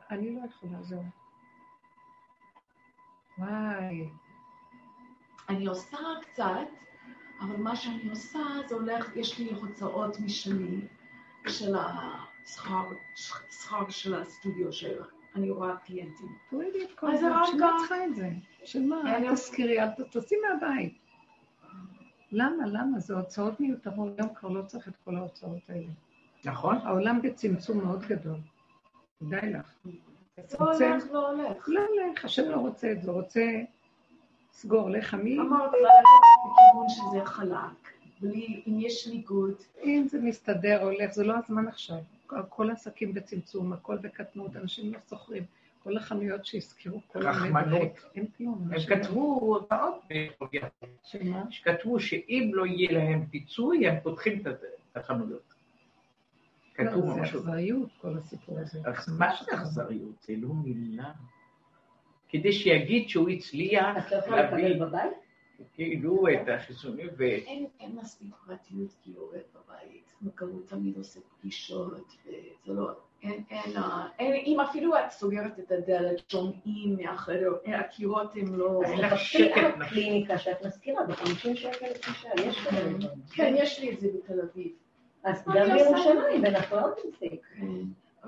אני 0.09 0.35
לא 0.35 0.41
יכולה, 0.45 0.83
זהו. 0.83 1.03
וואי, 3.37 4.09
אני 5.49 5.65
עושה 5.65 5.97
קצת, 6.21 6.67
אבל 7.41 7.57
מה 7.57 7.75
שאני 7.75 8.09
עושה 8.09 8.39
זה 8.67 8.75
הולך, 8.75 9.15
יש 9.15 9.39
לי 9.39 9.53
הוצאות 9.53 10.19
משלי 10.19 10.87
של 11.47 11.75
השכר 11.75 12.32
שכר 12.45 13.89
של 13.89 14.15
הסטודיו 14.15 14.73
שאני 14.73 15.49
רואה 15.49 15.75
קליינטים. 15.77 16.27
תורידי 16.49 16.83
את 16.83 16.99
כל 16.99 17.11
אז 17.13 17.19
זה, 17.19 17.27
את 17.27 17.33
צריכה 17.79 18.05
את 18.05 18.15
זה? 18.15 18.29
של 18.65 18.81
מה? 18.81 19.01
אני- 19.01 19.27
אל 19.29 19.33
תזכירי, 19.33 19.81
אל 19.81 19.87
תוציא 20.11 20.37
מהבית. 20.49 20.97
למה? 22.31 22.67
למה? 22.67 22.99
זה 22.99 23.13
הוצאות 23.15 23.59
מיותרות, 23.59 24.19
היום 24.19 24.33
כבר 24.35 24.49
לא 24.49 24.61
צריך 24.61 24.87
את 24.87 24.93
כל 25.05 25.15
ההוצאות 25.15 25.69
האלה. 25.69 25.87
נכון? 26.45 26.77
העולם 26.77 27.21
בצמצום 27.21 27.77
מאוד 27.85 28.01
גדול. 28.05 28.37
כדאי 29.19 29.53
לך. 29.53 29.73
זה 30.47 30.57
לא. 30.59 30.65
הולך, 30.65 31.03
לא 31.11 31.29
הולך. 31.29 31.69
לא, 31.69 31.81
לך, 32.13 32.25
השם 32.25 32.49
לא 32.51 32.55
רוצה 32.57 32.91
את 32.91 33.01
זה, 33.01 33.11
רוצה 33.11 33.41
סגור 34.51 34.89
לך 34.89 35.13
מי, 35.13 35.39
אמרתי 35.39 35.75
ללכת 35.77 36.09
בכיוון 36.45 36.89
שזה 36.89 37.25
חלק, 37.25 37.91
בלי, 38.21 38.63
אם 38.67 38.79
יש 38.79 39.07
ניגוד, 39.07 39.53
אם 39.83 40.05
זה 40.09 40.21
מסתדר, 40.21 40.83
הולך, 40.83 41.11
זה 41.11 41.23
לא 41.23 41.33
הזמן 41.43 41.67
עכשיו. 41.67 41.97
כל- 42.33 42.41
כל 42.49 42.69
העסקים 42.69 43.13
בצמצום, 43.13 43.73
הכל 43.73 43.97
בקטנות, 43.97 44.55
אנשים 44.55 44.93
לא 44.93 44.99
שוכרים. 45.09 45.43
כל 45.83 45.97
החנויות 45.97 46.45
שהזכירו, 46.45 46.99
כל 47.07 47.27
רחמנות. 47.27 47.81
אין 48.15 48.25
כלום. 48.37 48.67
הם 48.71 48.79
כתבו 48.89 49.39
הודעות 49.41 50.01
שמה? 51.03 51.43
שכתבו 51.49 51.99
שאם 51.99 52.51
לא 52.53 52.65
יהיה 52.65 52.91
להם 52.91 53.25
פיצוי, 53.25 53.87
הם 53.87 53.95
פותחים 54.03 54.43
את 54.47 54.47
החנויות. 54.97 55.53
לא, 56.79 56.85
כתבו 56.85 57.13
זה 57.13 57.21
משהו. 57.21 57.39
אכזריות, 57.39 57.89
כל 58.01 58.17
הסיפור 58.17 58.59
הזה. 58.59 58.79
אז 58.85 59.09
מה 59.19 59.29
זה 59.45 59.51
אכזריות? 59.53 60.21
זה 60.21 60.33
לא 60.37 60.49
מילה. 60.63 61.11
כדי 62.29 62.51
שיגיד 62.53 63.09
שהוא 63.09 63.29
הצליח 63.29 63.97
את 63.97 64.11
לא 64.11 64.17
יכולה 64.17 64.41
להביא 64.41 64.63
לקבל 64.67 64.85
בבית? 64.85 65.22
כאילו 65.73 66.27
את 66.27 66.49
החיסונים 66.49 67.07
ו... 67.17 67.23
אין, 67.23 67.65
אין 67.79 67.91
מספיק 67.95 68.35
פרטיות 68.47 68.89
כי 69.03 69.11
הוא 69.15 69.23
עובד 69.25 69.39
בבית, 69.53 70.13
הוא 70.39 70.61
תמיד 70.67 70.97
עושה 70.97 71.19
פגישות, 71.39 72.07
וזה 72.25 72.73
לא, 72.73 72.91
אין, 73.23 73.43
אין, 73.49 73.77
אה, 73.77 74.07
אין, 74.19 74.33
אם 74.45 74.59
אפילו 74.59 74.95
את 74.97 75.11
סוגרת 75.11 75.59
את 75.59 75.71
הדלת, 75.71 76.29
שומעים 76.29 76.97
מהחדר, 77.01 77.51
הקירות 77.65 78.35
הם 78.35 78.55
לא... 78.55 78.81
אין 78.85 78.99
לך 78.99 79.13
תחפשי 79.13 79.37
שקט 79.49 79.57
על 79.57 79.75
נפשי. 79.75 79.89
קליניקה 79.89 80.37
שאת 80.37 80.65
מזכירה 80.65 81.03
ב-50 81.03 81.55
שקל 81.55 81.85
לפגישה, 81.85 82.29
יש 82.45 82.59
כאלה 82.67 82.89
דברים. 82.93 83.09
כן, 83.33 83.53
יש 83.57 83.79
לי 83.79 83.93
את 83.93 83.99
זה 83.99 84.07
בתל 84.17 84.39
אביב. 84.41 84.71
אז 85.23 85.45
גם? 85.45 85.77
בירושלים, 85.77 86.45
אנחנו 86.45 86.77
לא 86.77 86.87
תמסיק. 87.03 87.45
כן. 87.57 87.65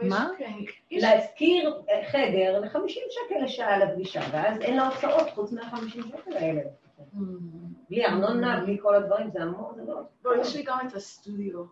מה? 0.07 0.27
כן, 0.37 0.51
יש- 0.91 1.03
להשכיר 1.03 1.81
חדר 2.11 2.59
ל-50 2.59 2.89
שקל 2.89 3.43
לשעה 3.43 3.77
לפגישה, 3.85 4.21
ואז 4.31 4.61
אין 4.61 4.75
לה 4.77 4.87
הוצאות 4.87 5.29
חוץ 5.29 5.51
מה-50 5.51 5.89
שקל 5.89 6.33
האלה. 6.37 6.61
בלי 7.89 8.05
ארנונה, 8.05 8.61
בלי 8.65 8.77
כל 8.81 8.95
הדברים, 8.95 9.29
זה 9.31 9.43
המון, 9.43 9.75
זה 9.75 9.83
לא... 9.83 10.01
לא, 10.25 10.41
יש 10.41 10.55
לי 10.55 10.63
גם 10.63 10.77
את 10.87 10.93
הסטודיו 10.93 11.63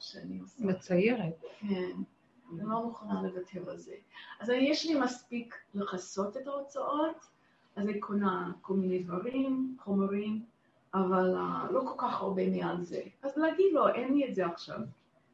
שאני 0.00 0.38
עושה. 0.38 0.64
מציירת. 0.64 1.42
כן, 1.60 1.90
אני 2.52 2.60
לא 2.68 2.82
מוכנה 2.84 3.22
לוותר 3.22 3.70
על 3.70 3.76
זה. 3.78 3.94
אז 4.40 4.48
יש 4.48 4.86
לי 4.86 5.00
מספיק 5.00 5.54
לכסות 5.74 6.36
את 6.36 6.46
ההוצאות, 6.46 7.16
אז 7.76 7.88
אני 7.88 8.00
קונה 8.00 8.52
כל 8.60 8.74
מיני 8.74 8.98
דברים, 9.02 9.76
חומרים, 9.80 10.42
אבל 10.94 11.34
אה, 11.36 11.66
לא 11.70 11.80
כל 11.80 11.94
כך 11.98 12.20
הרבה 12.20 12.50
מעל 12.50 12.82
זה. 12.82 13.00
אז 13.22 13.36
להגיד 13.36 13.72
לו, 13.72 13.88
אין 13.88 14.14
לי 14.14 14.28
את 14.28 14.34
זה 14.34 14.46
עכשיו. 14.46 14.78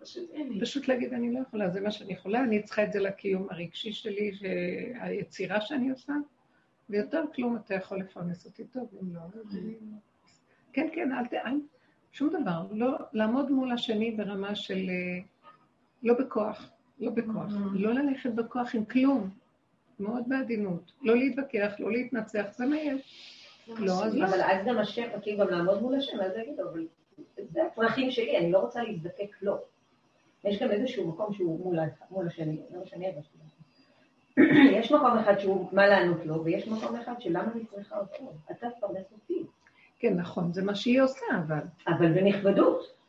פשוט 0.01 0.31
אין 0.33 0.49
לי. 0.53 0.61
פשוט 0.61 0.89
להגיד, 0.89 1.13
אני 1.13 1.33
לא 1.35 1.41
יכולה, 1.41 1.71
זה 1.71 1.81
מה 1.81 1.91
שאני 1.91 2.13
יכולה, 2.13 2.41
אני 2.45 2.63
צריכה 2.63 2.85
את 2.85 2.93
זה 2.93 3.01
לקיום 3.01 3.47
הרגשי 3.51 3.93
שלי, 3.93 4.33
ש- 4.35 4.43
היצירה 5.01 5.61
שאני 5.61 5.91
עושה, 5.91 6.13
ויותר 6.91 7.25
כלום 7.35 7.57
אתה 7.57 7.75
יכול 7.75 8.01
לפרנס 8.01 8.47
אותי 8.47 8.65
טוב, 8.65 8.89
אם 9.03 9.15
לא, 9.15 9.21
אז 9.21 9.57
אני... 9.57 9.75
כן, 10.73 10.89
כן, 10.95 11.13
אל 11.13 11.27
ת... 11.27 11.33
שום 12.13 12.29
דבר, 12.29 12.67
לא, 12.71 12.99
לעמוד 13.13 13.51
מול 13.51 13.73
השני 13.73 14.11
ברמה 14.11 14.55
של... 14.55 14.91
אה, 14.91 15.19
לא 16.03 16.15
בכוח, 16.15 16.71
לא 16.99 17.11
בכוח. 17.11 17.51
Mhm. 17.51 17.75
לא 17.75 17.93
ללכת 17.93 18.31
בכוח 18.31 18.75
עם 18.75 18.85
כלום, 18.85 19.31
מאוד 20.01 20.25
בעדינות. 20.29 20.93
לא 21.03 21.17
להתווכח, 21.17 21.73
לא 21.79 21.93
להתנצח, 21.93 22.45
זה 22.51 22.67
מה 22.67 22.77
יש. 22.77 23.29
לא, 23.69 24.05
אז. 24.05 24.15
לא. 24.15 24.27
אבל 24.27 24.41
אז 24.43 24.67
גם 24.67 24.79
השם, 24.79 25.09
כאילו 25.23 25.39
גם 25.39 25.49
לעמוד 25.49 25.83
מול 25.83 25.95
השם, 25.95 26.21
אז 26.21 26.33
יגיד, 26.37 26.61
אבל 26.61 26.87
זה 27.39 27.61
הצרכים 27.67 28.11
שלי, 28.11 28.39
אני 28.39 28.53
לא 28.53 28.59
רוצה 28.59 28.83
להזדקק 28.83 29.43
לו. 29.43 29.59
יש 30.45 30.63
גם 30.63 30.71
איזשהו 30.71 31.09
מקום 31.09 31.35
שהוא 31.35 31.75
מול, 32.11 32.27
השני, 32.27 32.61
לא 32.75 32.83
משנה 32.83 33.09
אבל. 33.09 33.21
יש 34.79 34.93
מקום 34.93 35.19
אחד 35.19 35.39
שהוא 35.39 35.69
מה 35.73 35.87
לענות 35.87 36.27
לו, 36.27 36.45
ויש 36.45 36.69
מקום 36.69 36.97
אחד 36.97 37.21
של 37.21 37.31
למה 37.31 37.53
אני 37.55 37.65
צריכה 37.65 37.99
אותו. 37.99 38.33
אתה 38.51 38.71
תפרנס 38.71 39.13
אותי. 39.13 39.43
כן, 39.99 40.15
נכון, 40.15 40.53
זה 40.53 40.65
מה 40.65 40.75
שהיא 40.75 41.03
עושה, 41.03 41.27
אבל... 41.47 41.61
אבל 41.89 42.13
בנכבדות. 42.13 43.03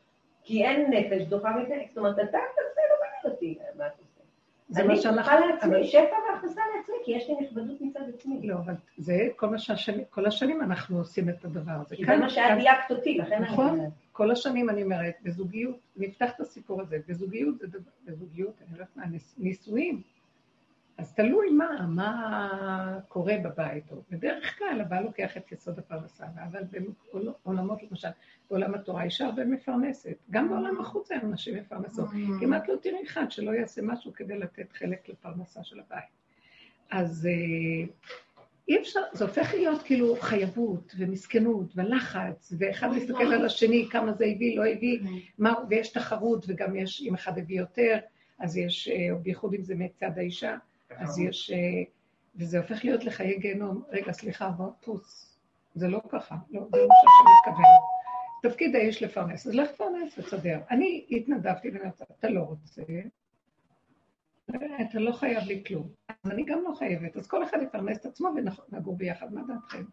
כי 0.44 0.66
אין 0.66 0.92
נפש 0.92 1.28
דוחה 1.28 1.52
מזה, 1.58 1.76
זאת 1.90 1.98
אומרת, 1.98 2.16
אתה 2.16 2.26
תעשה, 2.26 2.82
לא 2.90 2.96
מעניין 3.02 3.36
אותי 3.36 3.58
מה 3.78 3.88
אתה 3.88 3.96
עושה. 4.00 4.82
אני 4.82 5.00
צריכה. 5.00 5.40
לעצמי, 5.40 5.88
שפע 5.88 6.16
והכנסה 6.30 6.62
לעצמי, 6.78 6.96
כי 7.06 7.12
יש 7.12 7.30
לי 7.30 7.36
נכבדות 7.42 7.82
מצד 7.82 8.00
עצמי. 8.14 8.48
לא, 8.48 8.56
אבל 8.56 8.74
זה 8.98 9.28
כל 9.36 9.58
שהשנים, 9.58 10.06
כל 10.10 10.26
השנים 10.26 10.62
אנחנו 10.62 10.98
עושים 10.98 11.30
את 11.30 11.46
הדבר 11.46 11.72
הזה. 11.72 11.96
כי 11.96 12.06
זה 12.06 12.18
מה 12.18 12.30
שאת 12.30 12.58
דייקת 12.58 12.92
אותי, 12.92 13.18
לכן 13.18 13.36
אני 13.36 13.46
נכון. 13.46 13.80
כל 14.12 14.32
השנים 14.32 14.70
אני 14.70 14.84
אומרת, 14.84 15.14
בזוגיות, 15.24 15.76
נפתח 15.98 16.32
את 16.36 16.40
הסיפור 16.40 16.82
הזה, 16.82 16.98
בזוגיות 17.08 17.60
זה 17.60 17.68
דבר, 17.68 17.92
בזוגיות, 18.06 18.54
אני 18.62 18.78
לא 18.78 18.84
יודעת 18.84 18.98
מה, 18.98 19.04
נישואים. 19.38 20.02
אז 20.98 21.14
תלוי 21.14 21.50
מה, 21.50 21.88
מה 21.89 23.00
קורה 23.08 23.36
בבית. 23.44 23.84
בדרך 24.10 24.58
כלל 24.58 24.82
הבעל 24.82 25.04
לוקח 25.04 25.38
את 25.38 25.52
יסוד 25.52 25.80
הפרנסה, 25.80 26.26
אבל 26.52 26.64
בעולמות, 27.44 27.80
למשל, 27.91 28.08
בעולם 28.50 28.74
התורה 28.74 29.04
אישה 29.04 29.26
הרבה 29.26 29.46
מפרנסת. 29.46 30.18
גם 30.32 30.50
בעולם 30.50 30.80
החוץ 30.82 31.12
היום 31.12 31.32
נשים 31.32 31.56
מפרנסות. 31.56 32.10
כמעט 32.39 32.68
לא 32.68 32.76
תראי 32.82 33.04
אחד 33.04 33.32
שלא 33.32 33.52
יעשה 33.52 33.82
משהו 33.82 34.14
כדי 34.14 34.39
לתת 34.39 34.72
חלק 34.74 35.10
לפרנסה 35.10 35.64
של 35.64 35.80
הבית. 35.80 36.10
אז 36.91 37.28
אה, 37.32 37.86
אי 38.68 38.80
אפשר, 38.80 39.00
זה 39.14 39.26
הופך 39.26 39.54
להיות 39.54 39.82
כאילו 39.84 40.16
חייבות 40.16 40.96
ומסכנות 40.98 41.74
ולחץ, 41.76 42.54
ואחד 42.58 42.89
מסתכל 42.91 43.14
וואו. 43.14 43.32
על 43.32 43.46
השני, 43.46 43.88
כמה 43.91 44.14
זה 44.14 44.26
הביא, 44.26 44.58
לא 44.58 44.66
הביא, 44.66 45.00
כן. 45.00 45.06
מה, 45.38 45.54
ויש 45.70 45.89
תחרות, 45.89 46.46
וגם 46.48 46.76
יש, 46.76 47.02
אם 47.02 47.14
אחד 47.14 47.38
הביא 47.38 47.60
יותר, 47.60 47.98
אז 48.39 48.58
יש, 48.58 48.88
אה, 48.88 49.16
בייחוד 49.16 49.54
אם 49.54 49.64
זה 49.64 49.76
מצד 49.76 50.12
האישה, 50.18 50.58
אז 50.98 51.20
יש, 51.20 51.52
אה, 51.52 51.84
וזה 52.36 52.58
הופך 52.58 52.86
להיות 52.86 53.04
לחיי 53.06 53.39
גיהנום. 53.39 53.84
רגע, 53.89 54.12
סליחה, 54.12 54.50
בוא, 54.50 54.72
פוס. 54.82 55.38
זה 55.76 55.88
לא 55.88 56.02
ככה, 56.10 56.36
לא, 56.50 56.62
זה 56.72 56.78
לא 56.78 56.88
מה 56.88 56.94
שהשם 57.02 57.50
מתכוון. 57.50 57.66
תפקיד 58.44 58.76
האיש 58.76 59.04
לפרנס, 59.04 59.48
אז 59.48 59.56
לך 59.56 59.72
תפרנס 59.72 60.18
ותסדר. 60.18 60.60
אני 60.72 61.06
התנדבתי 61.12 61.70
ואני 61.70 61.89
אתה 62.20 62.30
לא 62.30 62.41
רוצה, 62.41 62.82
אתה 64.50 65.00
לא 65.00 65.12
חייב 65.12 65.44
לי 65.48 65.64
כלום. 65.68 65.88
אז 66.24 66.32
אני 66.32 66.44
גם 66.46 66.62
לא 66.64 66.74
חייבת, 66.76 67.18
אז 67.18 67.28
כל 67.28 67.44
אחד 67.44 67.58
יפרנס 67.62 67.98
את 67.98 68.06
עצמו 68.06 68.30
ונגור 68.72 68.98
ביחד, 68.98 69.34
מה 69.34 69.41
דעתכם? 69.48 69.84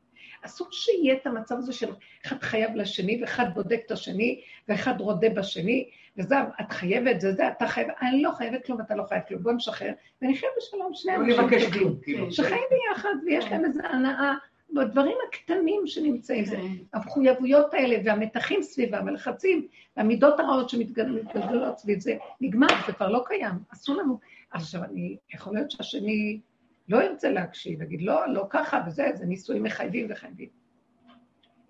אסור 0.43 0.69
שיהיה 0.71 1.15
את 1.15 1.27
המצב 1.27 1.59
הזה 1.59 1.73
של 1.73 1.93
אחד 2.27 2.43
חייב 2.43 2.75
לשני, 2.75 3.21
ואחד 3.21 3.45
בודק 3.55 3.81
את 3.87 3.91
השני, 3.91 4.41
ואחד 4.69 5.01
רודה 5.01 5.29
בשני, 5.29 5.91
וזה, 6.17 6.37
את 6.61 6.73
חייבת, 6.73 7.21
זה 7.21 7.33
זה, 7.33 7.49
אתה 7.49 7.67
חייב, 7.67 7.89
אני 8.03 8.23
לא 8.23 8.31
חייבת 8.31 8.67
כלום, 8.67 8.81
אתה 8.81 8.95
לא 8.95 9.05
חייב 9.09 9.23
כלום, 9.29 9.43
בוא 9.43 9.53
נשחרר, 9.53 9.93
ונחיה 10.23 10.49
בשלום, 10.59 10.91
שני 10.95 11.17
אנשים 11.17 11.43
טובים. 11.51 11.97
כאילו. 12.03 12.33
שחיים 12.33 12.65
ביחד, 12.71 13.15
ויש 13.27 13.45
להם 13.45 13.65
איזו 13.65 13.81
הנאה 13.83 14.35
בדברים 14.73 15.17
הקטנים 15.29 15.87
שנמצאים. 15.87 16.45
זה 16.45 16.57
כן. 16.57 16.63
המחויבויות 16.93 17.75
האלה 17.75 17.97
והמתחים 18.05 18.63
סביבם, 18.63 19.09
הלחצים, 19.09 19.67
והמידות 19.97 20.41
הרעות 20.41 20.69
שמתגלגלות 20.69 21.79
סביב 21.79 22.01
זה, 22.01 22.17
נגמר, 22.41 22.67
זה 22.87 22.93
כבר 22.93 23.09
לא 23.09 23.23
קיים, 23.27 23.55
אסור 23.73 23.97
לנו. 23.97 24.19
עכשיו, 24.51 24.85
אני, 24.85 25.17
יכול 25.35 25.55
להיות 25.55 25.71
שהשני 25.71 26.41
לא 26.89 27.03
ירצה 27.03 27.31
להקשיב, 27.31 27.83
יגיד, 27.83 28.03
לא, 28.03 28.29
לא 28.33 28.47
ככה 28.51 28.83
וזה, 28.87 29.07
זה 29.15 29.27
נישואים 29.27 29.63
מחייבים 29.63 30.07
וחייבים. 30.11 30.49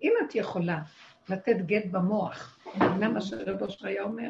אם 0.01 0.13
את 0.25 0.35
יכולה 0.35 0.79
לתת 1.29 1.55
גט 1.65 1.85
במוח, 1.91 2.59
מבינה 2.75 3.09
מה 3.09 3.21
שרב 3.21 3.61
אושר 3.61 3.87
היה 3.87 4.03
אומר? 4.03 4.29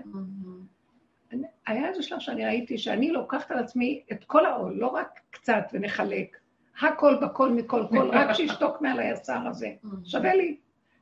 אני- 1.32 1.48
היה 1.68 1.88
איזה 1.90 2.04
שלב 2.04 2.20
שאני 2.20 2.46
ראיתי 2.46 2.78
שאני 2.78 3.12
לוקחת 3.12 3.52
על 3.52 3.58
עצמי 3.60 4.04
את 4.12 4.24
כל 4.24 4.46
העול, 4.46 4.74
לא 4.74 4.88
רק 4.88 5.20
קצת 5.30 5.64
ונחלק, 5.74 6.38
הכל 6.82 7.16
בכל 7.22 7.50
מכל 7.52 7.84
כל, 7.90 8.10
רק 8.12 8.34
שישתוק 8.34 8.82
מעל 8.82 9.00
היסר 9.00 9.48
הזה. 9.48 9.70
שווה 10.04 10.34
לי, 10.36 10.58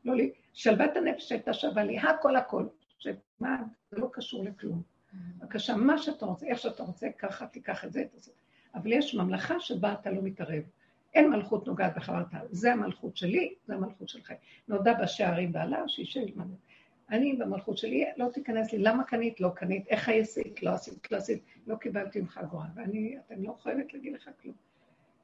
לא 0.06 0.16
לי. 0.16 0.32
שלוות 0.54 0.98
הנפש 0.98 1.32
הייתה 1.32 1.54
שווה 1.54 1.84
לי, 1.84 2.00
הכל 2.00 2.36
הכל. 2.36 2.66
שמה, 2.98 3.58
זה 3.92 3.98
לא 3.98 4.10
קשור 4.14 4.44
לכלום. 4.46 4.82
בבקשה, 5.50 5.76
מה 5.76 5.98
שאתה 5.98 6.26
רוצה, 6.26 6.46
איך 6.46 6.60
שאתה 6.60 6.84
רוצה, 6.84 7.08
ככה 7.18 7.48
תיקח 7.48 7.86
את 7.86 7.94
זה, 7.94 8.04
תעשה. 8.12 8.32
אבל 8.76 8.92
יש 8.92 9.16
ממלכה 9.16 9.60
שבה 9.60 9.94
אתה 9.94 10.12
לא 10.12 10.22
מתערב. 10.22 10.64
אין 11.14 11.30
מלכות 11.30 11.68
נוגעת 11.68 11.96
בחברת 11.96 12.26
זה 12.52 12.74
המלכות 12.74 13.18
שלי, 13.18 13.54
זה 13.66 13.76
המלכות 13.76 14.10
שלך. 14.10 14.34
נודע 14.68 14.94
בשערים 14.94 15.52
בעלה, 15.52 15.88
שישב 15.88 16.22
עמנו. 16.36 16.56
אני 17.10 17.36
במלכות 17.36 17.78
שלי, 17.78 18.06
לא 18.18 18.28
תיכנס 18.34 18.74
לי, 18.74 18.80
למה 18.80 19.04
קנית? 19.04 19.42
לא 19.42 19.50
קנית, 19.56 19.88
איך 19.88 20.10
עשית? 20.10 20.64
לא 20.64 20.70
עשית, 20.70 21.12
לא 21.12 21.18
עשית, 21.18 21.44
לא 21.68 21.76
קיבלתי 21.76 22.22
ממך 22.22 22.40
גורל, 22.50 22.68
ואני, 22.76 23.18
אתם 23.26 23.44
לא 23.44 23.56
חייבת 23.64 23.94
להגיד 23.94 24.14
לך 24.14 24.30
כלום. 24.42 24.56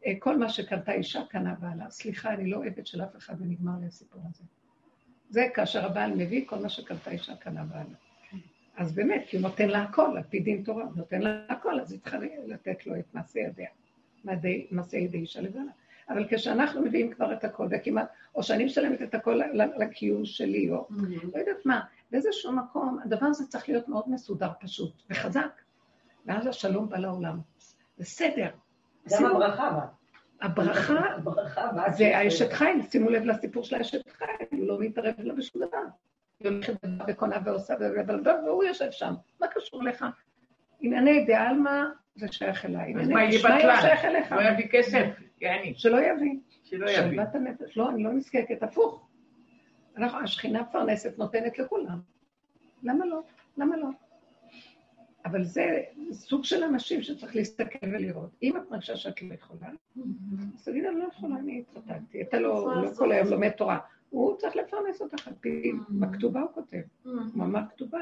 אה, 0.05 0.13
כל 0.19 0.37
מה 0.37 0.49
שקנתה 0.49 0.91
אישה 0.91 1.21
קנה 1.29 1.55
בעלה. 1.59 1.89
סליחה, 1.89 2.33
אני 2.33 2.49
לא 2.49 2.65
עבד 2.65 2.85
של 2.85 3.03
אף 3.03 3.15
אחד 3.15 3.41
ונגמר 3.41 3.79
לי 3.79 3.85
הסיפור 3.85 4.21
הזה. 4.29 4.43
זה 5.29 5.47
כאשר 5.53 5.85
הבעל 5.85 6.13
מביא, 6.13 6.45
כל 6.47 6.59
מה 6.59 6.69
שקנתה 6.69 7.11
אישה 7.11 7.35
קנה 7.35 7.63
בעלה. 7.63 8.04
אז 8.77 8.95
באמת, 8.95 9.25
כי 9.27 9.37
הוא 9.37 9.43
נותן 9.43 9.69
לה 9.69 9.81
הכל, 9.81 10.17
על 10.17 10.23
פי 10.23 10.39
דין 10.39 10.63
תורה, 10.63 10.83
הוא 10.83 10.91
נותן 10.95 11.21
לה 11.21 11.39
הכל, 11.49 11.79
אז 11.79 11.91
היא 11.91 11.99
צריכה 11.99 12.17
לתת 12.47 12.87
לו 12.87 12.99
את 12.99 13.05
מעשה 13.13 13.39
ידיה, 13.39 13.69
מעשה 14.71 14.97
ידי 14.97 15.17
אישה 15.17 15.41
לבנה. 15.41 15.71
אבל 16.09 16.25
כשאנחנו 16.29 16.81
מביאים 16.81 17.11
כבר 17.11 17.33
את 17.33 17.43
הכל, 17.43 17.67
וכמעט, 17.71 18.07
או 18.35 18.43
שאני 18.43 18.65
משלמת 18.65 19.01
את 19.01 19.15
הכל 19.15 19.39
לקיום 19.53 20.25
שלי, 20.25 20.71
או 20.71 20.87
Mm-hmm. 20.89 21.27
לא 21.33 21.39
יודעת 21.39 21.65
מה, 21.65 21.81
באיזשהו 22.11 22.51
מקום, 22.51 22.99
הדבר 23.03 23.25
הזה 23.25 23.47
צריך 23.47 23.69
להיות 23.69 23.87
מאוד 23.87 24.03
מסודר 24.07 24.49
פשוט, 24.59 24.91
וחזק. 25.09 25.61
ואז 26.25 26.47
השלום 26.47 26.89
בא 26.89 26.97
לעולם. 26.97 27.39
בסדר. 27.99 28.49
גם 29.09 29.25
הברכה 29.25 29.71
באה. 29.71 29.85
הברכה. 30.41 31.91
זה 31.97 32.17
האשת 32.17 32.53
חיל, 32.53 32.81
שימו 32.89 33.09
לב 33.09 33.23
לסיפור 33.23 33.63
של 33.63 33.75
האשת 33.75 34.09
חיל, 34.09 34.59
הוא 34.59 34.67
לא 34.67 34.79
מתערב 34.79 35.13
לה 35.17 35.33
בשום 35.33 35.61
דבר. 35.61 35.83
הולכת 36.49 36.73
וקונה 37.07 37.37
ועושה, 37.45 37.73
והוא 38.45 38.63
יושב 38.63 38.91
שם, 38.91 39.13
מה 39.41 39.47
קשור 39.47 39.83
לך? 39.83 40.05
ענייני 40.79 41.25
דה-עלמא 41.25 41.83
זה 42.15 42.27
שייך 42.31 42.65
אליי. 42.65 42.93
אז 42.95 43.09
ענייני 43.09 43.13
מה, 43.13 43.23
יהיה 43.23 43.37
גשמיא 43.37 43.55
בטלן? 43.55 43.81
שייך 43.81 44.05
אליך. 44.05 44.31
לא 44.31 44.41
יביא 44.41 44.67
כסף, 44.71 45.05
יעני, 45.41 45.73
שלא 45.77 45.97
יביא. 45.97 46.39
שלא 46.63 46.89
יביא. 46.89 47.11
שלוות 47.11 47.35
הנפש. 47.35 47.77
לא, 47.77 47.89
אני 47.89 48.03
לא 48.03 48.13
נזקקת, 48.13 48.63
הפוך. 48.63 49.07
אנחנו, 49.97 50.19
השכינה 50.19 50.61
מפרנסת 50.61 51.17
נותנת 51.17 51.59
לכולם. 51.59 51.99
למה 52.83 53.05
לא? 53.05 53.21
למה 53.57 53.77
לא? 53.77 53.87
אבל 55.25 55.43
זה 55.43 55.81
סוג 56.11 56.43
של 56.43 56.63
אנשים 56.63 57.01
שצריך 57.01 57.35
להסתכל 57.35 57.87
ולראות. 57.87 58.29
אם 58.43 58.57
את 58.57 58.71
מרגישה 58.71 58.95
שאת 58.95 59.21
לא 59.21 59.33
יכולה, 59.33 59.67
אז 60.57 60.63
תגידי, 60.65 60.87
אני 60.87 60.99
לא 60.99 61.05
יכולה, 61.05 61.35
אני 61.35 61.59
התחתנתי. 61.59 62.21
אתה 62.21 62.39
לא, 62.39 62.81
לא 62.81 62.89
כל 62.97 63.11
היום 63.11 63.27
לומד 63.27 63.49
תורה. 63.49 63.79
הוא 64.15 64.37
צריך 64.37 64.55
לפרנס 64.55 65.01
אותך 65.01 65.27
על 65.27 65.33
פי, 65.39 65.71
בכתובה 65.89 66.41
הוא 66.41 66.49
כותב, 66.53 66.81
מאמר 67.35 67.61
כתובה. 67.69 68.01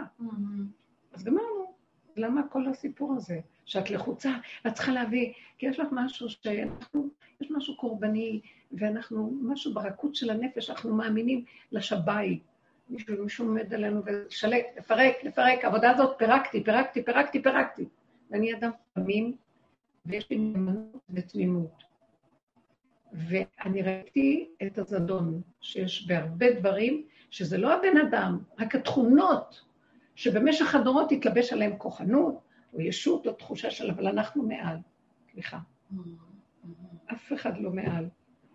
אז 1.13 1.23
גמרנו. 1.23 1.73
למה 2.15 2.47
כל 2.47 2.67
הסיפור 2.67 3.13
הזה? 3.15 3.39
שאת 3.65 3.89
לחוצה, 3.89 4.31
את 4.67 4.73
צריכה 4.73 4.91
להביא, 4.91 5.33
כי 5.57 5.65
יש 5.65 5.79
לך 5.79 5.87
משהו 5.91 6.29
שאנחנו, 6.29 7.09
יש 7.41 7.51
משהו 7.51 7.77
קורבני, 7.77 8.41
ואנחנו, 8.71 9.33
משהו 9.41 9.73
ברכות 9.73 10.15
של 10.15 10.29
הנפש, 10.29 10.69
אנחנו 10.69 10.95
מאמינים 10.95 11.45
לשבי. 11.71 12.39
מישהו, 12.89 13.23
מישהו 13.23 13.47
עומד 13.47 13.73
עלינו 13.73 14.01
ושלט, 14.05 14.65
לפרק, 14.77 15.15
לפרק, 15.23 15.65
העבודה 15.65 15.91
הזאת 15.91 16.17
פירקתי, 16.17 16.63
פירקתי, 16.63 17.03
פירקתי, 17.03 17.43
פירקתי. 17.43 17.85
ואני 18.31 18.53
אדם 18.53 18.71
תמים, 18.93 19.35
ויש 20.05 20.29
לי 20.29 20.37
נאמנות 20.37 20.97
ותמימות. 21.09 21.83
ואני 23.13 23.81
ראיתי 23.81 24.49
את 24.63 24.77
הזדון 24.77 25.41
שיש 25.61 26.07
בהרבה 26.07 26.53
דברים, 26.59 27.03
שזה 27.29 27.57
לא 27.57 27.73
הבן 27.73 27.97
אדם, 28.07 28.39
רק 28.59 28.75
התכונות 28.75 29.61
שבמשך 30.15 30.75
הדורות 30.75 31.11
התלבש 31.11 31.53
עליהם 31.53 31.77
כוחנות, 31.77 32.39
או 32.73 32.81
ישות, 32.81 33.27
או 33.27 33.33
תחושה 33.33 33.71
של, 33.71 33.91
אבל 33.91 34.07
אנחנו 34.07 34.43
מעל. 34.43 34.77
סליחה, 35.31 35.59
אף 37.11 37.33
אחד 37.33 37.57
לא 37.57 37.71
מעל. 37.71 38.05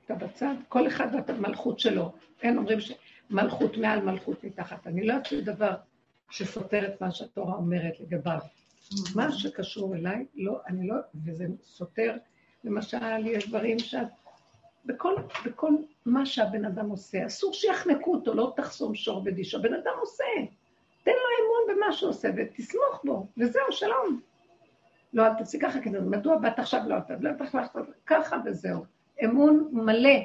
אתה 0.04 0.14
בצד, 0.14 0.54
כל 0.68 0.86
אחד 0.86 1.08
והמלכות 1.28 1.78
שלו. 1.78 2.12
אין 2.42 2.58
אומרים 2.58 2.78
שמלכות 2.80 3.76
מעל, 3.76 4.00
מלכות 4.00 4.44
מתחת. 4.44 4.86
אני 4.86 5.06
לא 5.06 5.14
אעשה 5.14 5.40
דבר 5.40 5.74
שסותר 6.30 6.88
את 6.88 7.00
מה 7.00 7.10
שהתורה 7.10 7.54
אומרת 7.54 8.00
לגביו. 8.00 8.38
מה 9.14 9.32
שקשור 9.32 9.96
אליי, 9.96 10.26
לא, 10.34 10.60
אני 10.68 10.86
לא, 10.86 10.94
וזה 11.24 11.46
סותר, 11.62 12.16
למשל, 12.64 13.26
יש 13.26 13.48
דברים 13.48 13.78
שאת, 13.78 14.08
בכל, 14.84 15.14
בכל 15.44 15.72
מה 16.06 16.26
שהבן 16.26 16.64
אדם 16.64 16.90
עושה, 16.90 17.26
אסור 17.26 17.52
שיחנקו 17.54 18.14
אותו, 18.14 18.34
לא 18.34 18.52
תחסום 18.56 18.94
שור 18.94 19.24
בדיש. 19.24 19.54
הבן 19.54 19.74
אדם 19.74 19.92
עושה, 20.00 20.24
תן 21.02 21.10
לו 21.10 21.44
אמון 21.44 21.76
במה 21.76 21.92
שהוא 21.92 22.10
עושה 22.10 22.28
ותסמוך 22.36 23.04
בו, 23.04 23.26
וזהו, 23.38 23.62
שלום. 23.70 24.20
לא, 25.12 25.26
אל 25.26 25.34
תעשי 25.34 25.58
ככה, 25.58 25.80
כי 25.80 25.90
מדוע 25.90 26.36
באת 26.38 26.58
עכשיו 26.58 26.80
לא, 26.86 26.98
אתה 26.98 27.14
לא 27.20 27.30
תחלחת 27.38 27.76
ככה 28.06 28.36
וזהו. 28.44 28.84
אמון 29.24 29.68
מלא. 29.72 30.18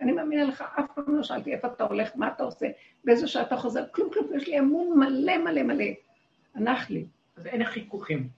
אני 0.00 0.12
מאמינה 0.12 0.44
לך, 0.44 0.64
אף 0.78 0.84
פעם 0.94 1.16
לא 1.16 1.22
שאלתי 1.22 1.54
איפה 1.54 1.68
אתה 1.68 1.84
הולך, 1.84 2.10
מה 2.14 2.28
אתה 2.28 2.44
עושה, 2.44 2.66
באיזה 3.04 3.26
שעה 3.26 3.42
אתה 3.42 3.56
חוזר, 3.56 3.84
כלום, 3.92 4.10
כלום, 4.12 4.26
יש 4.34 4.48
לי 4.48 4.58
אמון 4.58 4.98
מלא 4.98 5.38
מלא 5.38 5.62
מלא. 5.62 5.84
הנח 6.54 6.90
לי, 6.90 7.06
אז 7.36 7.46
אין 7.46 7.64
חיכוכים. 7.64 8.28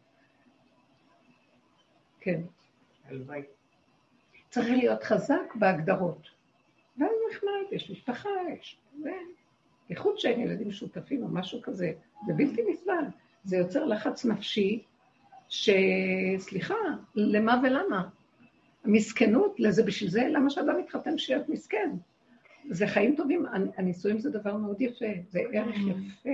כן. 2.20 2.40
הלוואי. 3.08 3.42
צריך 4.50 4.70
להיות 4.70 5.02
חזק 5.02 5.54
בהגדרות. 5.54 6.28
ואז 6.98 7.10
נחמד, 7.30 7.72
יש 7.72 7.90
משפחה, 7.90 8.28
יש... 8.60 8.76
זה... 9.02 9.10
בייחוד 9.88 10.18
שאין 10.18 10.40
ילדים 10.40 10.72
שותפים 10.72 11.22
או 11.22 11.28
משהו 11.28 11.62
כזה, 11.62 11.92
זה 12.26 12.32
בלתי 12.32 12.62
נסבל. 12.72 13.04
זה 13.44 13.56
יוצר 13.56 13.84
לחץ 13.84 14.24
נפשי, 14.24 14.82
שסליחה, 15.48 16.74
למה 17.14 17.60
ולמה? 17.64 18.08
המסכנות, 18.84 19.54
לזה 19.60 19.82
בשביל 19.82 20.10
זה, 20.10 20.28
למה 20.28 20.50
שאדם 20.50 20.78
מתחתן 20.78 21.18
שיהיה 21.18 21.40
מסכן? 21.48 21.90
זה 22.70 22.86
חיים 22.86 23.16
טובים, 23.16 23.46
הנ- 23.46 23.70
הנישואים 23.76 24.18
זה 24.18 24.30
דבר 24.30 24.56
מאוד 24.56 24.80
יפה, 24.80 25.06
זה 25.28 25.40
ערך 25.52 25.76
יפה, 25.76 26.30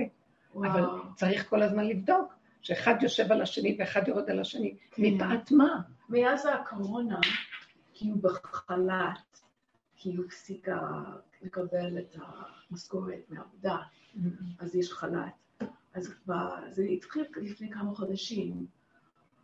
אבל 0.55 0.83
צריך 1.15 1.49
כל 1.49 1.63
הזמן 1.63 1.85
לבדוק 1.87 2.33
שאחד 2.61 2.95
יושב 3.01 3.31
על 3.31 3.41
השני 3.41 3.75
ואחד 3.79 4.07
יורד 4.07 4.29
על 4.29 4.39
השני. 4.39 4.73
מפאת 4.97 5.51
מה? 5.51 5.81
מאז 6.09 6.45
הקורונה, 6.53 7.19
כי 7.97 8.09
הוא 8.09 8.23
בחל"ת, 8.23 9.39
כי 9.95 10.15
הוא 10.15 10.25
הפסיקה 10.25 11.03
לקבל 11.41 11.99
את 11.99 12.15
המשכורת 12.71 13.19
מהעבודה, 13.29 13.77
אז 14.59 14.75
יש 14.75 14.93
חל"ת. 14.93 15.65
אז 15.93 16.13
זה 16.71 16.83
התחיל 16.83 17.25
לפני 17.41 17.71
כמה 17.71 17.95
חודשים. 17.95 18.65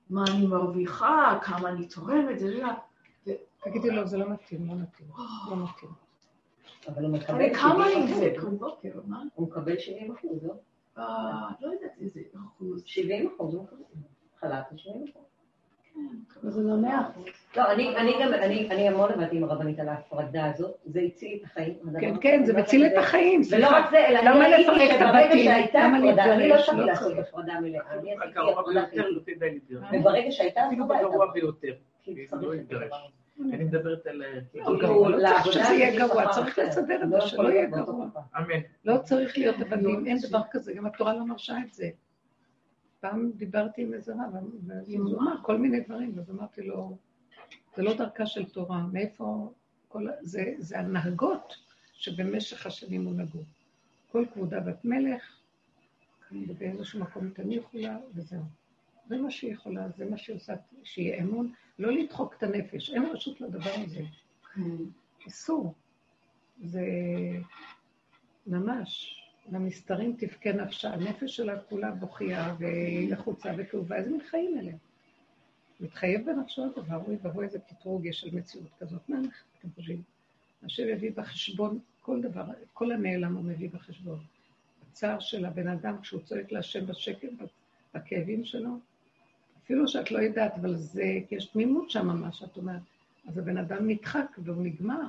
מה 0.10 0.24
אני 0.30 0.48
מרוויחה, 0.48 1.40
כמה 1.44 1.70
אני 1.70 1.88
תורמת, 1.88 2.40
זה 2.40 2.54
לא... 2.54 2.68
תגידי 3.64 3.90
לו, 3.90 4.08
זה 4.08 4.18
לא 4.18 4.30
מתאים, 4.30 4.68
לא 4.68 4.76
מתאים, 4.76 5.08
לא 5.50 5.56
מתאים. 5.64 5.92
אבל 6.88 7.06
הוא 7.06 7.14
מקבל 7.14 7.36
אבל 7.36 7.56
כמה 7.56 7.86
70 7.90 8.08
אני 8.08 8.16
זה 8.16 8.34
אחוז. 8.38 8.50
כל 8.50 8.56
בוקר, 8.56 9.00
מה? 9.06 9.24
הוא 9.36 9.48
מקבל 9.48 9.80
70 9.80 10.12
אחוז, 10.12 10.44
לא? 10.44 10.54
אה, 10.98 11.50
לא 11.62 11.68
יודעת 11.68 11.92
איזה 12.00 12.22
אחוז. 12.48 12.84
70 12.86 13.30
אחוז 13.36 13.54
הוא 13.54 13.64
מקבל. 13.64 13.84
חל"ת 14.40 14.66
זה 14.72 14.78
70 14.78 15.06
אחוז. 15.12 15.33
זה 16.42 16.62
לא 16.64 16.76
מאה 16.78 17.02
אחוז. 17.02 17.26
לא, 17.58 17.72
אני, 17.72 17.96
אני 17.98 18.12
גם, 18.22 18.34
אני, 18.34 18.68
אני 18.72 18.88
המון 18.88 19.12
עבדתי 19.12 19.38
עם 19.38 19.44
הרבנית 19.44 19.80
על 19.80 19.90
ההפרדה 19.90 20.46
הזאת, 20.46 20.76
זה 20.86 21.00
הציל 21.00 21.38
את 21.40 21.52
החיים. 21.52 21.74
כן. 22.00 22.14
כן, 22.22 22.44
זה 22.46 22.54
מציל 22.54 22.86
את 22.86 22.98
החיים, 22.98 23.40
ולא 23.40 23.46
סליחה. 23.48 23.78
רק 23.80 23.90
זה, 23.92 24.08
אלא 24.08 24.20
למה 24.20 24.46
אני 24.56 24.64
לפרק 24.64 24.90
את 24.92 24.96
שברגע 24.96 25.20
הבתים? 25.20 25.44
שהייתה 25.44 25.80
למה 25.80 25.98
הפרדה, 25.98 26.24
אני 26.34 26.50
לא 26.50 26.56
להתגרש? 26.56 26.70
לא 26.70 26.86
לעשות 26.86 27.14
צריך. 27.14 27.28
הפרדה 27.28 27.60
מלאה, 27.62 27.82
אני 27.92 28.12
עשיתי 28.14 28.30
הגרוע 28.30 28.52
הפרדה 28.62 28.82
ביותר. 28.92 29.10
לא 29.10 29.20
תדע 29.20 29.46
להתגרש. 29.46 29.84
וברגע 29.94 30.32
שהייתה 30.32 30.68
אפילו 30.68 30.86
הפרדה, 30.86 31.00
בגרוע 31.00 31.26
הייתה- 31.26 31.34
ביותר. 31.34 31.74
כי 32.04 32.16
לא 32.32 32.54
הזה. 32.54 32.86
אני 33.54 33.64
מדברת 33.64 34.08
על... 34.08 34.18
לא, 34.18 34.40
כאילו, 34.66 34.78
גרוע, 34.80 35.10
לא 35.10 35.18
צריך 35.44 35.54
שזה 35.54 35.74
יהיה 35.74 36.08
גרוע, 36.08 36.28
צריך. 36.30 36.60
לסדר 36.60 37.04
את 37.04 37.08
לא 37.10 37.20
זה, 37.20 37.28
שלא 37.28 37.50
יהיה 37.50 37.66
גרוע. 37.66 38.06
אמן. 38.38 38.60
לא 38.86 38.98
צריך 38.98 39.38
להיות 39.38 39.56
עבדים, 39.62 40.06
אין 40.08 40.18
דבר 40.30 40.40
כזה, 40.52 40.74
גם 40.74 40.86
התורה 40.86 41.14
לא 41.14 41.26
מרשה 41.26 41.54
את 41.68 41.74
זה. 41.74 41.90
פעם 43.04 43.32
דיברתי 43.32 43.82
עם 43.82 43.94
איזה 43.94 44.14
רב, 44.14 44.34
ואז 44.68 44.94
הוא 44.94 45.22
אמר 45.22 45.36
כל 45.42 45.58
מיני 45.58 45.80
דברים, 45.80 46.20
אז 46.20 46.30
אמרתי 46.30 46.62
לו, 46.62 46.98
זה 47.76 47.84
לא 47.84 47.94
דרכה 47.98 48.26
של 48.26 48.46
תורה, 48.50 48.88
מאיפה, 48.94 49.54
כל, 49.88 50.08
זה, 50.22 50.54
זה 50.58 50.80
הנהגות 50.80 51.56
שבמשך 51.94 52.66
השנים 52.66 53.06
הונהגו. 53.06 53.40
כל 54.12 54.26
כבודה 54.34 54.60
בת 54.60 54.86
מלך, 54.86 55.40
ובאיזשהו 56.32 57.00
מקום 57.00 57.30
תניחו 57.30 57.78
לה, 57.78 57.98
וזהו. 58.14 58.44
זה 59.08 59.18
מה 59.18 59.32
שהיא 59.32 59.54
יכולה, 59.54 59.90
זה 59.90 60.06
מה 60.06 60.18
שהיא 60.18 60.36
עושה, 60.36 60.54
שיהיה 60.84 61.24
אמון, 61.24 61.54
לא 61.80 61.92
לדחוק 61.92 62.36
את 62.38 62.44
הנפש, 62.44 62.90
אין 62.90 63.06
רשות 63.06 63.42
לדבר 63.42 63.74
הזה. 63.76 64.02
אסור. 65.28 65.74
זה 66.62 66.82
ממש, 68.48 69.23
למסתרים 69.52 70.16
תבכה 70.20 70.52
נפשה, 70.52 70.94
הנפש 70.94 71.36
שלה 71.36 71.60
כולה 71.60 71.92
בוכייה 71.92 72.56
ולחוצה 72.60 73.52
וכאובה, 73.58 73.96
איזה 73.96 74.10
מין 74.10 74.22
חיים 74.30 74.58
אלה? 74.60 74.72
מתחייב 75.80 76.26
בנפשו 76.26 76.66
הדבר, 76.66 77.02
אוי 77.08 77.18
ואבוי 77.22 77.46
איזה 77.46 77.60
קטרוג 77.60 78.06
יש 78.06 78.20
של 78.20 78.36
מציאות 78.36 78.70
כזאת. 78.80 79.10
מה 79.10 79.18
אתם 79.60 79.68
חושבים? 79.76 80.02
השם 80.64 80.88
יביא 80.88 81.12
בחשבון 81.16 81.80
כל 82.02 82.22
דבר, 82.22 82.44
כל 82.74 82.92
הנעלם 82.92 83.36
הוא 83.36 83.44
מביא 83.44 83.70
בחשבון. 83.70 84.20
הצער 84.92 85.20
של 85.20 85.46
הבן 85.46 85.68
אדם 85.68 86.02
כשהוא 86.02 86.22
צועק 86.22 86.52
להשם 86.52 86.86
בשקט, 86.86 87.30
בכאבים 87.94 88.46
שלו, 88.46 88.70
אפילו 89.64 89.88
שאת 89.88 90.12
לא 90.12 90.20
יודעת, 90.20 90.54
אבל 90.58 90.76
זה, 90.76 91.20
כי 91.30 91.36
יש 91.36 91.46
תמימות 91.46 91.92
שם, 91.92 92.08
מה 92.08 92.32
שאת 92.32 92.58
אומרת. 92.58 92.82
אז 93.28 93.38
הבן 93.38 93.58
אדם 93.58 93.90
נדחק 93.90 94.38
והוא 94.38 94.64
נגמר. 94.64 95.08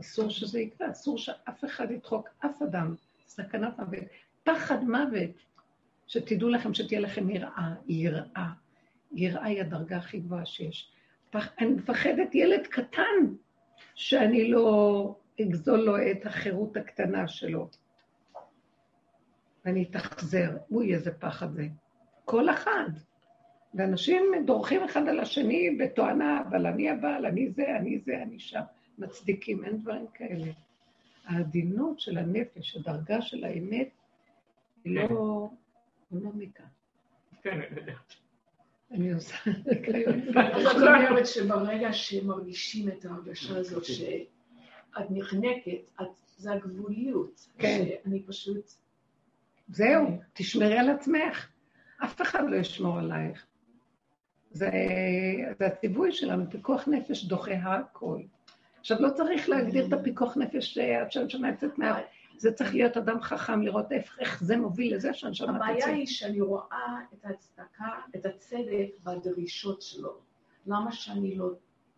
אסור 0.00 0.30
שזה 0.30 0.60
יקרה, 0.60 0.90
אסור 0.90 1.18
שאף 1.18 1.64
אחד 1.64 1.90
ידחוק 1.90 2.28
אף 2.38 2.62
אדם, 2.62 2.94
סכנת 3.28 3.78
מוות. 3.78 4.04
פחד 4.44 4.84
מוות. 4.84 5.30
שתדעו 6.06 6.48
לכם 6.48 6.74
שתהיה 6.74 7.00
לכם 7.00 7.30
יראה, 7.30 7.74
יראה. 7.86 8.48
יראה 9.12 9.44
היא 9.44 9.60
הדרגה 9.60 9.96
הכי 9.96 10.18
גבוהה 10.18 10.46
שיש. 10.46 10.90
פח, 11.30 11.48
אני 11.58 11.68
מפחדת 11.68 12.34
ילד 12.34 12.66
קטן, 12.66 13.34
שאני 13.94 14.50
לא 14.50 15.14
אגזול 15.40 15.80
לו 15.80 15.96
את 16.10 16.26
החירות 16.26 16.76
הקטנה 16.76 17.28
שלו. 17.28 17.68
ואני 19.64 19.82
אתאכזר, 19.82 20.56
אוי, 20.70 20.94
איזה 20.94 21.12
פחד 21.12 21.52
זה. 21.52 21.66
כל 22.24 22.50
אחד. 22.50 22.88
ואנשים 23.74 24.24
דורכים 24.46 24.84
אחד 24.84 25.08
על 25.08 25.20
השני 25.20 25.76
בתואנה, 25.80 26.42
אבל 26.48 26.66
אני 26.66 26.90
הבעל, 26.90 27.26
אני 27.26 27.50
זה, 27.50 27.76
אני 27.76 27.98
זה, 27.98 28.22
אני 28.22 28.38
שם. 28.38 28.60
מצדיקים, 28.98 29.64
אין 29.64 29.78
דברים 29.78 30.06
כאלה. 30.14 30.46
העדינות 31.28 32.00
של 32.00 32.18
הנפש, 32.18 32.76
הדרגה 32.76 33.22
של 33.22 33.44
האמת, 33.44 33.88
היא 34.84 34.94
לא, 35.00 35.50
היא 36.10 36.20
לא 36.24 36.30
מכאן. 36.34 36.64
כן, 37.42 37.60
אני 37.60 37.80
יודעת. 37.80 38.14
אני 38.90 39.12
עושה... 39.12 39.36
זאת 40.62 40.76
אומרת 40.76 41.26
שברגע 41.26 41.92
שמרגישים 41.92 42.88
את 42.88 43.04
ההרגשה 43.04 43.56
הזאת 43.56 43.84
שאת 43.84 45.06
נחנקת, 45.10 45.80
את- 46.00 46.06
זה 46.36 46.52
הגבוליות. 46.52 47.48
כן. 47.58 47.84
שאני 48.04 48.22
פשוט... 48.22 48.70
זהו, 49.68 50.06
תשמרי 50.32 50.78
על 50.78 50.90
עצמך. 50.90 51.48
אף 52.04 52.22
אחד 52.22 52.42
לא 52.50 52.56
ישמור 52.56 52.98
עלייך. 52.98 53.46
זה, 54.50 54.70
זה 55.58 55.66
הציווי 55.66 56.12
שלנו, 56.12 56.50
פיקוח 56.50 56.88
נפש 56.88 57.24
דוחה 57.24 57.52
הכל. 57.54 58.20
עכשיו, 58.80 58.96
לא 59.00 59.10
צריך 59.10 59.48
להגדיר 59.48 59.86
את 59.86 59.92
הפיקוח 59.92 60.36
נפש 60.36 60.78
שהנשמה 61.10 61.48
יוצאת 61.48 61.78
מה... 61.78 62.00
זה 62.38 62.52
צריך 62.52 62.74
להיות 62.74 62.96
אדם 62.96 63.20
חכם, 63.20 63.62
לראות 63.62 63.92
איך, 63.92 64.18
איך 64.20 64.44
זה 64.44 64.56
מוביל 64.56 64.94
לזה 64.94 65.14
שהנשמה 65.14 65.56
הבעיה 65.56 65.76
תצא. 65.76 65.90
היא 65.90 66.06
שאני 66.06 66.40
רואה 66.40 66.96
את 67.12 67.24
ההצדקה, 67.24 67.88
את 68.16 68.26
הצדק 68.26 68.88
בדרישות 69.04 69.82
שלו. 69.82 70.18
למה 70.66 70.92
שאני 70.92 71.36
לא, 71.36 71.50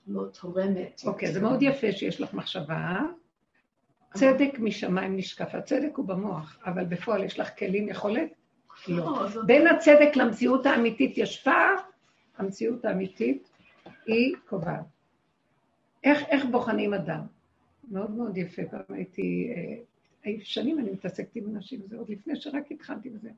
לא 0.07 0.23
תורמת? 0.41 1.03
אוקיי, 1.07 1.33
זה 1.33 1.41
מאוד 1.41 1.63
יפה 1.63 1.93
שיש 1.93 2.21
לך 2.21 2.35
מחשבה. 2.35 3.01
צדק 4.15 4.59
משמיים 4.59 5.17
נשקף. 5.17 5.55
הצדק 5.55 5.97
הוא 5.97 6.07
במוח, 6.07 6.59
אבל 6.67 6.85
בפועל 6.85 7.25
יש 7.25 7.39
לך 7.39 7.59
כלים, 7.59 7.89
יכולת? 7.89 8.31
לא. 8.89 9.27
בין 9.47 9.67
הצדק 9.67 10.17
למציאות 10.17 10.67
האמיתית 10.67 11.19
יש 11.19 11.43
פער, 11.43 11.75
המציאות 12.39 12.85
האמיתית 12.85 13.51
היא 14.07 14.35
קובעת. 14.49 15.00
איך, 16.05 16.19
איך 16.29 16.45
בוחנים 16.51 16.95
אדם? 16.95 17.21
מאוד 17.91 18.11
מאוד 18.11 18.37
יפה, 18.37 18.63
פעם 18.71 18.81
הייתי, 18.89 19.53
אה, 20.27 20.33
שנים 20.43 20.79
אני 20.79 20.91
מתעסקת 20.91 21.37
עם 21.37 21.57
אנשים, 21.57 21.81
זה 21.87 21.97
עוד 21.97 22.11
לפני 22.11 22.37
שרק 22.37 22.71
התחלתי 22.73 23.11
בזה. 23.11 23.31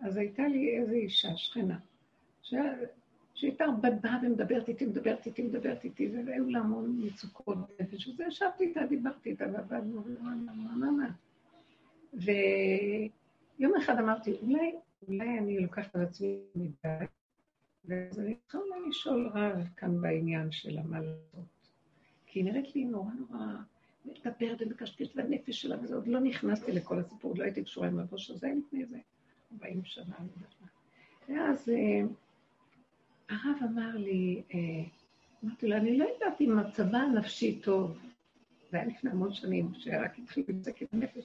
אז 0.00 0.16
הייתה 0.16 0.48
לי 0.48 0.78
איזו 0.78 0.92
אישה, 0.92 1.36
שכנה, 1.36 1.78
שה- 2.42 2.74
שהייתה 3.34 3.64
באה 4.02 4.18
ומדברת 4.22 4.68
איתי, 4.68 4.86
מדברת 4.86 5.26
איתי, 5.26 5.42
מדברת 5.42 5.84
איתי, 5.84 6.10
והיו 6.26 6.50
לה 6.50 6.58
המון 6.58 7.00
מצוקות 7.04 7.58
נפש, 7.80 8.08
וזה 8.08 8.24
ישבתי 8.28 8.64
איתה, 8.64 8.80
דיברתי 8.86 9.30
איתה, 9.30 9.44
ועבדנו, 9.52 10.02
ויום 12.12 13.72
אחד 13.78 13.98
אמרתי, 13.98 14.32
אולי, 14.42 14.72
אולי 15.08 15.38
אני 15.38 15.60
לוקחת 15.60 15.96
על 15.96 16.02
עצמי 16.02 16.38
מדי, 16.54 17.04
ואז 17.84 18.20
אני 18.20 18.34
צריכה 18.46 18.58
לשאול 18.88 19.30
רב 19.34 19.68
כאן 19.76 20.00
בעניין 20.00 20.52
שלה 20.52 20.82
מה 20.82 21.00
לעשות. 21.00 21.51
כי 22.32 22.38
היא 22.38 22.44
נראית 22.44 22.74
לי 22.74 22.84
נורא 22.84 23.10
נורא 23.12 23.46
מדברת 24.04 24.62
ומקשקשת 24.62 25.16
בנפש 25.16 25.62
שלה, 25.62 25.76
וזה 25.82 25.94
עוד 25.94 26.06
לא 26.06 26.20
נכנסתי 26.20 26.72
לכל 26.72 26.98
הסיפור, 26.98 27.34
לא 27.36 27.44
הייתי 27.44 27.64
קשורה 27.64 27.88
עם 27.88 27.98
הראש 27.98 28.30
הזה 28.30 28.52
לפני 28.58 28.82
איזה 28.82 28.98
40 29.52 29.84
שנה, 29.84 30.04
אני 30.18 30.28
יודעת 30.36 30.54
מה. 30.60 30.68
ואז 31.28 31.68
אה, 31.68 32.02
הרב 33.28 33.56
אמר 33.62 33.96
לי, 33.96 34.42
אה, 34.54 34.58
אמרתי 35.44 35.68
לו, 35.68 35.76
אני 35.76 35.98
לא 35.98 36.04
יודעת 36.04 36.40
אם 36.40 36.56
מצבה 36.56 36.98
הנפשי 36.98 37.60
טוב, 37.60 37.98
זה 38.70 38.76
היה 38.76 38.86
לפני 38.86 39.10
המון 39.10 39.32
שנים, 39.32 39.70
שרק 39.74 40.18
התחיל 40.18 40.44
להתעסק 40.48 40.82
עם 40.82 40.88
הנפש. 40.92 41.24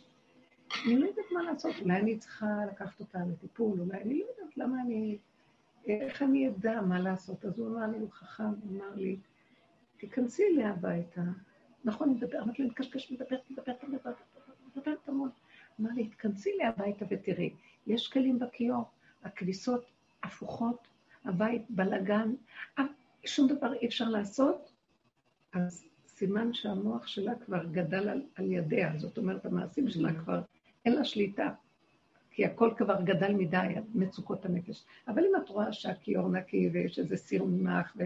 אני 0.85 0.99
לא 0.99 1.05
יודעת 1.05 1.25
מה 1.31 1.43
לעשות, 1.43 1.75
אולי 1.81 1.95
אני 1.95 2.17
צריכה 2.17 2.65
לקחת 2.71 2.99
אותה 2.99 3.19
לטיפול, 3.31 3.79
אולי 3.79 4.01
אני 4.01 4.19
לא 4.19 4.25
יודעת 4.29 4.57
למה 4.57 4.81
אני, 4.81 5.17
איך 5.85 6.21
אני 6.21 6.49
אדע 6.49 6.81
מה 6.81 6.99
לעשות. 6.99 7.45
אז 7.45 7.59
הוא 7.59 7.67
אמר 7.67 7.87
לי, 7.87 7.97
הוא 7.97 8.11
חכם, 8.11 8.43
הוא 8.43 8.77
אמר 8.77 8.95
לי, 8.95 9.17
תיכנסי 9.97 10.43
אליה 10.43 10.69
הביתה. 10.69 11.21
נכון, 11.85 12.09
אני 12.09 12.17
מדבר, 12.17 12.41
אמרתי 12.41 12.61
לו, 12.61 12.67
אני 12.67 12.71
מקשקש, 12.71 13.11
מדברת, 13.11 13.41
מדברת, 13.51 13.83
מדברת, 13.83 14.15
מדברת 14.75 15.09
המון. 15.09 15.29
אמר 15.81 15.89
לי, 15.95 16.07
תיכנסי 16.07 16.51
אליה 16.51 16.69
הביתה 16.69 17.05
ותראי, 17.09 17.53
יש 17.87 18.07
כלים 18.07 18.39
בכיור, 18.39 18.83
הכביסות 19.23 19.85
הפוכות, 20.23 20.87
הבית 21.25 21.61
בלגן, 21.69 22.33
שום 23.25 23.47
דבר 23.47 23.73
אי 23.73 23.87
אפשר 23.87 24.09
לעשות, 24.09 24.71
אז 25.53 25.85
סימן 26.07 26.53
שהמוח 26.53 27.07
שלה 27.07 27.35
כבר 27.35 27.65
גדל 27.65 28.09
על, 28.09 28.21
על 28.35 28.51
ידיה, 28.51 28.97
זאת 28.97 29.17
אומרת, 29.17 29.45
המעשים 29.45 29.89
שלה 29.89 30.13
כבר 30.13 30.41
אין 30.85 30.93
לה 30.93 31.03
שליטה, 31.03 31.49
כי 32.31 32.45
הכל 32.45 32.73
כבר 32.77 33.01
גדל 33.01 33.33
מדי, 33.33 33.67
מצוקות 33.93 34.45
הנפש. 34.45 34.83
אבל 35.07 35.23
אם 35.25 35.31
את 35.43 35.49
רואה 35.49 35.73
שהכיור 35.73 36.29
נקי 36.29 36.69
ויש 36.73 36.99
איזה 36.99 37.17
סיר 37.17 37.43
ממך, 37.43 37.97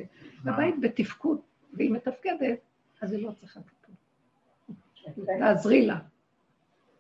והבית 0.44 0.76
בתפקוד, 0.82 1.42
והיא 1.74 1.92
מתפקדת, 1.92 2.60
אז 3.02 3.12
היא 3.12 3.24
לא 3.24 3.32
צריכה 3.32 3.60
טיפול. 3.62 3.96
תעזרי 5.40 5.86
לה. 5.86 6.00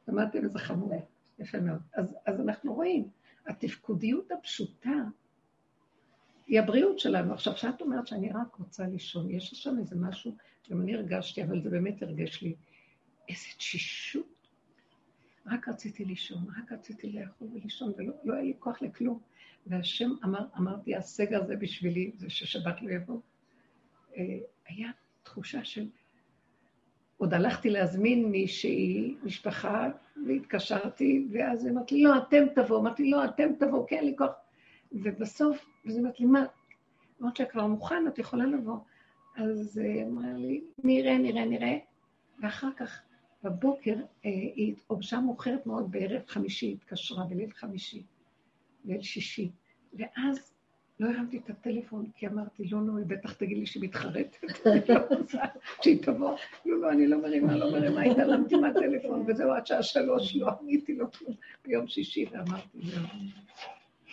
שמעתם 0.05 0.43
איזה 0.43 0.59
חמור? 0.59 1.07
יפה 1.39 1.59
מאוד. 1.59 1.79
אז, 1.93 2.15
אז 2.25 2.41
אנחנו 2.41 2.73
רואים, 2.73 3.07
התפקודיות 3.47 4.31
הפשוטה 4.31 4.89
היא 6.47 6.59
הבריאות 6.59 6.99
שלנו. 6.99 7.33
עכשיו, 7.33 7.53
כשאת 7.53 7.81
אומרת 7.81 8.07
שאני 8.07 8.31
רק 8.31 8.55
רוצה 8.55 8.87
לישון, 8.87 9.31
יש 9.31 9.49
שם 9.49 9.77
איזה 9.79 9.95
משהו, 9.95 10.35
גם 10.69 10.81
אני 10.81 10.95
הרגשתי, 10.95 11.43
אבל 11.43 11.61
זה 11.61 11.69
באמת 11.69 12.03
הרגש 12.03 12.41
לי, 12.41 12.55
איזה 13.29 13.47
תשישות. 13.57 14.25
רק 15.45 15.67
רציתי 15.67 16.05
לישון, 16.05 16.45
רק 16.57 16.71
רציתי 16.71 17.11
לאכול 17.11 17.47
ולישון, 17.53 17.93
ולא 17.97 18.13
לא 18.23 18.33
היה 18.33 18.43
לי 18.43 18.53
כוח 18.59 18.81
לכלום. 18.81 19.19
והשם 19.67 20.11
אמר, 20.23 20.45
אמרתי, 20.57 20.95
הסגר 20.95 21.43
הזה 21.43 21.55
בשבילי, 21.55 22.11
זה 22.15 22.29
ששבת 22.29 22.81
לא 22.81 22.91
יבוא. 22.91 23.19
אה, 24.17 24.37
היה 24.67 24.91
תחושה 25.23 25.63
של... 25.63 25.87
עוד 27.17 27.33
הלכתי 27.33 27.69
להזמין 27.69 28.25
מישהי, 28.25 29.15
משפחה, 29.23 29.89
והתקשרתי, 30.27 31.27
ואז 31.31 31.65
היא 31.65 31.73
אמרת 31.73 31.91
לי, 31.91 32.03
לא, 32.03 32.17
אתם 32.17 32.45
תבואו. 32.55 32.79
אמרתי, 32.79 33.09
לא, 33.09 33.25
אתם 33.25 33.49
תבואו, 33.59 33.87
כי 33.87 33.95
אין 33.95 34.05
לי 34.05 34.15
כוח. 34.17 34.31
ובסוף, 34.91 35.65
אז 35.85 35.95
היא 35.95 36.03
אמרת 36.03 36.19
לי, 36.19 36.25
מה? 36.25 36.45
אמרתי 37.21 37.43
לה, 37.43 37.49
כבר 37.49 37.67
מוכן, 37.67 38.07
את 38.07 38.19
יכולה 38.19 38.45
לבוא. 38.45 38.77
אז 39.37 39.77
היא 39.77 40.05
אמרה 40.05 40.33
לי, 40.33 40.61
נראה, 40.83 41.17
נראה, 41.17 41.45
נראה. 41.45 41.77
ואחר 42.41 42.69
כך, 42.77 43.01
בבוקר, 43.43 43.95
היא 44.23 44.73
התעובשה 44.73 45.19
מאוחרת 45.19 45.65
מאוד, 45.65 45.91
בערב 45.91 46.21
חמישי, 46.27 46.73
התקשרה, 46.73 47.25
בליל 47.25 47.51
חמישי, 47.51 48.03
ליל 48.85 49.01
שישי. 49.01 49.51
ואז 49.93 50.50
לא 51.01 51.09
הרמתי 51.09 51.37
את 51.37 51.49
הטלפון, 51.49 52.11
כי 52.15 52.27
אמרתי, 52.27 52.65
לא, 52.65 52.87
לא, 52.87 52.97
היא 52.97 53.05
בטח 53.05 53.33
תגיד 53.33 53.57
לי 53.57 53.65
שהיא 53.65 53.83
מתחרטת, 53.83 54.43
לא 54.89 54.99
שהיא 55.81 56.03
תבוא. 56.03 56.37
לא, 56.65 56.81
לא, 56.81 56.91
אני 56.91 57.07
לא 57.07 57.21
מרימה, 57.21 57.57
לא 57.57 57.71
מרימה, 57.71 58.01
התעלמתי 58.01 58.55
מהטלפון, 58.55 59.25
וזהו, 59.27 59.51
עד 59.51 59.67
שעה 59.67 59.83
שלוש 59.83 60.35
לא 60.35 60.49
עניתי 60.61 60.95
לו 60.95 61.11
כלום 61.11 61.35
ביום 61.65 61.87
שישי, 61.87 62.25
ואמרתי, 62.31 62.77
זהו. 62.81 63.03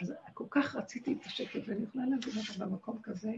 אז 0.00 0.14
כל 0.34 0.44
כך 0.50 0.76
רציתי 0.76 1.12
את 1.12 1.26
השקט, 1.26 1.60
ואני 1.66 1.84
יכולה 1.84 2.04
להגיד 2.06 2.34
לך 2.34 2.58
במקום 2.58 2.98
כזה, 3.02 3.32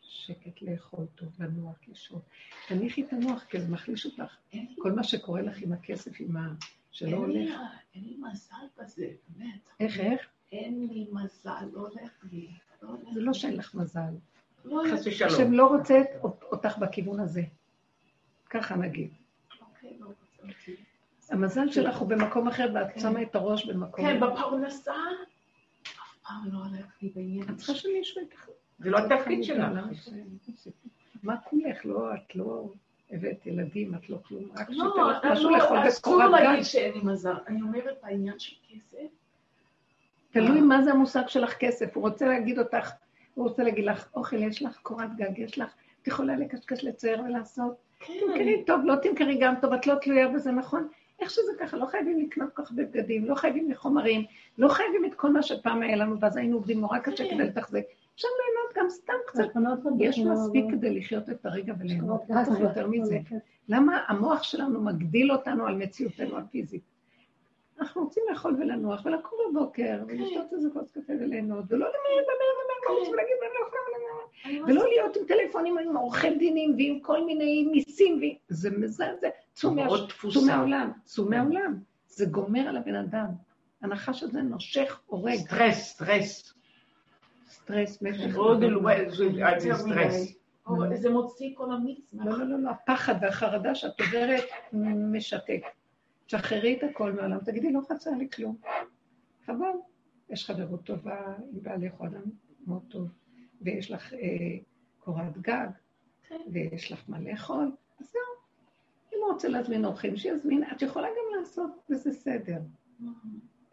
שקט 0.00 0.62
לאכול 0.62 1.06
טוב, 1.14 1.28
לנוח, 1.38 1.76
לישון. 1.88 2.20
תניחי 2.68 3.02
את 3.02 3.12
הנוח, 3.12 3.44
כי 3.44 3.60
זה 3.60 3.68
מחליש 3.68 4.06
אותך. 4.06 4.36
כל 4.78 4.92
מה 4.92 5.04
שקורה 5.04 5.42
לך 5.42 5.62
עם 5.62 5.72
הכסף, 5.72 6.20
עם 6.20 6.36
ה... 6.36 6.54
שלא 6.90 7.16
הולך. 7.16 7.50
אין 7.94 8.04
לי 8.04 8.16
מזל 8.16 8.82
בזה, 8.82 9.08
באמת. 9.28 9.68
איך, 9.80 10.00
איך? 10.00 10.20
אין 10.52 10.88
לי 10.88 11.06
מזל, 11.12 11.64
לא 11.72 11.80
הולך 11.80 12.24
לי. 12.32 12.48
לא 12.82 12.90
זה 13.14 13.20
לא 13.20 13.32
שאין 13.32 13.56
לך 13.56 13.74
מזל. 13.74 14.00
לא 14.64 14.82
חס. 14.92 15.06
ושלום. 15.06 15.30
השם 15.32 15.52
לא 15.52 15.66
רוצה 15.66 16.02
אותך 16.42 16.78
בכיוון 16.78 17.20
הזה. 17.20 17.42
ככה 18.50 18.76
נגיד. 18.76 19.10
אוקיי, 19.60 19.98
לא. 20.00 20.08
המזל 21.30 21.70
שלך 21.70 21.96
הוא 21.96 22.08
במקום 22.08 22.48
אחר, 22.48 22.70
ואת 22.74 22.92
כן. 22.94 23.00
שמה 23.00 23.22
את 23.22 23.34
הראש 23.34 23.66
במקום... 23.66 24.04
כן, 24.04 24.20
בפרנסה, 24.20 24.92
אף 25.82 26.16
פעם 26.22 26.52
לא 26.52 26.58
הולך 26.58 26.86
לי 27.02 27.08
בעניין. 27.14 27.42
את 27.42 27.56
צריכה 27.56 27.74
שמישהו 27.74 28.20
איתך. 28.20 28.48
זה 28.78 28.90
לא 28.90 28.98
התפקיד 28.98 29.44
שלך. 29.44 29.72
מה 31.22 31.36
כולך? 31.40 31.86
לא, 31.86 32.14
את 32.14 32.36
לא 32.36 32.72
הבאת 33.10 33.46
ילדים, 33.46 33.94
את 33.94 34.10
לא 34.10 34.18
כלום, 34.28 34.50
רק 34.56 34.70
לא, 34.70 34.90
שתהיה 34.90 35.04
לך 35.04 35.24
לא, 35.24 35.32
משהו 35.32 35.50
לאכול 35.50 35.88
אסור 35.88 36.14
וקורת 36.14 36.30
גג. 36.30 36.44
להגיד 36.44 36.64
שאין 36.64 36.94
לי 36.94 37.00
מזל. 37.02 37.34
אני 37.46 37.62
אומרת 37.62 37.96
בעניין 38.02 38.38
של 38.38 38.56
כסף, 38.68 39.06
תלוי 40.40 40.60
מה 40.60 40.82
זה 40.82 40.90
המושג 40.90 41.28
שלך 41.28 41.54
כסף. 41.58 41.96
הוא 41.96 42.02
רוצה 42.02 42.26
להגיד 42.26 42.58
אותך, 42.58 42.90
הוא 43.34 43.48
רוצה 43.48 43.62
להגיד 43.62 43.84
לך, 43.84 44.08
אוכל 44.14 44.42
יש 44.42 44.62
לך, 44.62 44.78
קורת 44.82 45.16
גג 45.16 45.38
יש 45.38 45.58
לך, 45.58 45.74
את 46.02 46.08
יכולה 46.08 46.36
לקשקש, 46.36 46.84
לצייר 46.84 47.22
ולעשות. 47.22 47.74
כן, 48.00 48.12
תמכרי 48.20 48.64
טוב, 48.66 48.80
לא 48.84 48.94
תמכרי 48.96 49.38
גם 49.40 49.54
טוב, 49.60 49.72
את 49.72 49.86
לא 49.86 49.94
תלויה 49.94 50.28
בזה, 50.28 50.50
נכון? 50.52 50.88
איך 51.20 51.30
שזה 51.30 51.52
ככה, 51.60 51.76
לא 51.76 51.86
חייבים 51.86 52.20
לקנות 52.20 52.52
כל 52.54 52.62
כך 52.62 52.70
הרבה 52.70 52.84
בגדים, 52.84 53.24
לא 53.24 53.34
חייבים 53.34 53.70
לחומרים, 53.70 54.24
לא 54.58 54.68
חייבים 54.68 55.04
את 55.04 55.14
כל 55.14 55.32
מה 55.32 55.42
שפעם 55.42 55.82
היה 55.82 55.96
לנו, 55.96 56.20
ואז 56.20 56.36
היינו 56.36 56.56
עובדים 56.56 56.80
נורא 56.80 56.98
קשה 56.98 57.24
כן. 57.24 57.34
כדי 57.34 57.44
לתחזק. 57.44 57.82
אפשר 58.14 58.28
ליהנות 58.28 58.76
גם 58.76 58.90
סתם 58.90 59.12
קצת. 59.26 59.44
יש 60.00 60.18
מספיק 60.18 60.64
כדי 60.70 60.98
לחיות 60.98 61.30
את 61.30 61.46
הרגע 61.46 61.74
וליהנות, 61.78 62.20
לא 62.28 62.44
צריך 62.44 62.60
יותר 62.60 62.86
מזה. 62.86 63.18
למה 63.68 64.00
המוח 64.08 64.42
שלנו 64.42 64.80
מגדיל 64.80 65.32
אותנו 65.32 65.66
על 65.66 65.74
מציאותנו 65.74 66.38
הפיזית? 66.38 66.97
אנחנו 67.80 68.02
רוצים 68.04 68.22
לאכול 68.30 68.56
ולנוח, 68.58 69.00
ולקום 69.04 69.38
בבוקר, 69.50 69.98
ולשתות 70.08 70.52
איזה 70.52 70.68
כוס 70.72 70.90
קפה 70.90 71.12
וליהנות, 71.20 71.64
ולא 71.68 71.86
למהר, 71.86 72.22
למהר, 72.22 72.54
למהר, 72.64 72.94
לרוץ 72.94 73.08
ולהגיד, 73.08 73.36
"אני 73.42 73.50
לא 73.60 73.66
יכולה 73.66 73.82
למהר", 73.98 74.24
אני 74.44 74.72
ולא 74.72 74.88
להיות 74.88 75.16
עם 75.16 75.22
טלפונים, 75.28 75.78
עם 75.78 75.96
עורכי 75.96 76.34
דינים, 76.34 76.74
ועם 76.76 77.00
כל 77.00 77.24
מיני 77.24 77.68
מיסים, 77.72 78.20
זה 78.48 78.70
מזעזע. 78.70 79.28
צאו. 79.52 80.46
מהעולם, 80.46 80.90
צאו 81.04 81.24
מהעולם. 81.24 81.74
זה 82.08 82.26
גומר 82.26 82.60
על 82.68 82.76
הבן 82.76 82.94
אדם. 82.94 83.26
הנחש 83.82 84.22
הזה 84.22 84.42
נושך, 84.42 85.00
הורג, 85.06 85.34
סטרס, 85.36 85.84
סטרס. 85.92 86.54
סטרס, 87.48 88.02
מתח. 88.02 88.34
סטרס. 89.74 90.38
או 90.66 90.74
זה 90.96 91.10
מוציא 91.10 91.50
כל 91.54 91.72
המיץ. 91.72 92.14
לא, 92.14 92.38
לא, 92.38 92.44
לא, 92.44 92.58
לא, 92.58 92.70
הפחד 92.70 93.14
והחרדה 93.20 93.74
שאת 93.74 94.00
עוברת 94.00 94.44
משתק. 95.12 95.60
תשחררי 96.28 96.76
את 96.78 96.90
הכל 96.90 97.12
מהעולם, 97.12 97.38
תגידי, 97.38 97.72
לא 97.72 97.80
חסר 97.88 98.10
לי 98.10 98.28
כלום. 98.30 98.56
חבל, 99.46 99.76
יש 100.30 100.44
חברות 100.44 100.84
טובה 100.84 101.26
עם 101.52 101.62
בעלך 101.62 101.94
הוא 101.94 102.06
אדם 102.06 102.22
מאוד 102.66 102.82
טוב, 102.88 103.08
ויש 103.60 103.90
לך 103.90 104.14
אה, 104.14 104.18
קורת 104.98 105.38
גג, 105.38 105.68
כן. 106.28 106.40
ויש 106.52 106.92
לך 106.92 107.04
מה 107.08 107.20
לאכול, 107.20 107.72
אז 108.00 108.06
זהו. 108.12 108.22
אם 109.14 109.18
הוא 109.22 109.32
רוצה 109.32 109.48
להזמין 109.48 109.84
אורחים, 109.84 110.16
שיזמין, 110.16 110.64
את 110.72 110.82
יכולה 110.82 111.08
גם 111.08 111.38
לעשות 111.38 111.70
בזה 111.90 112.12
סדר. 112.12 112.58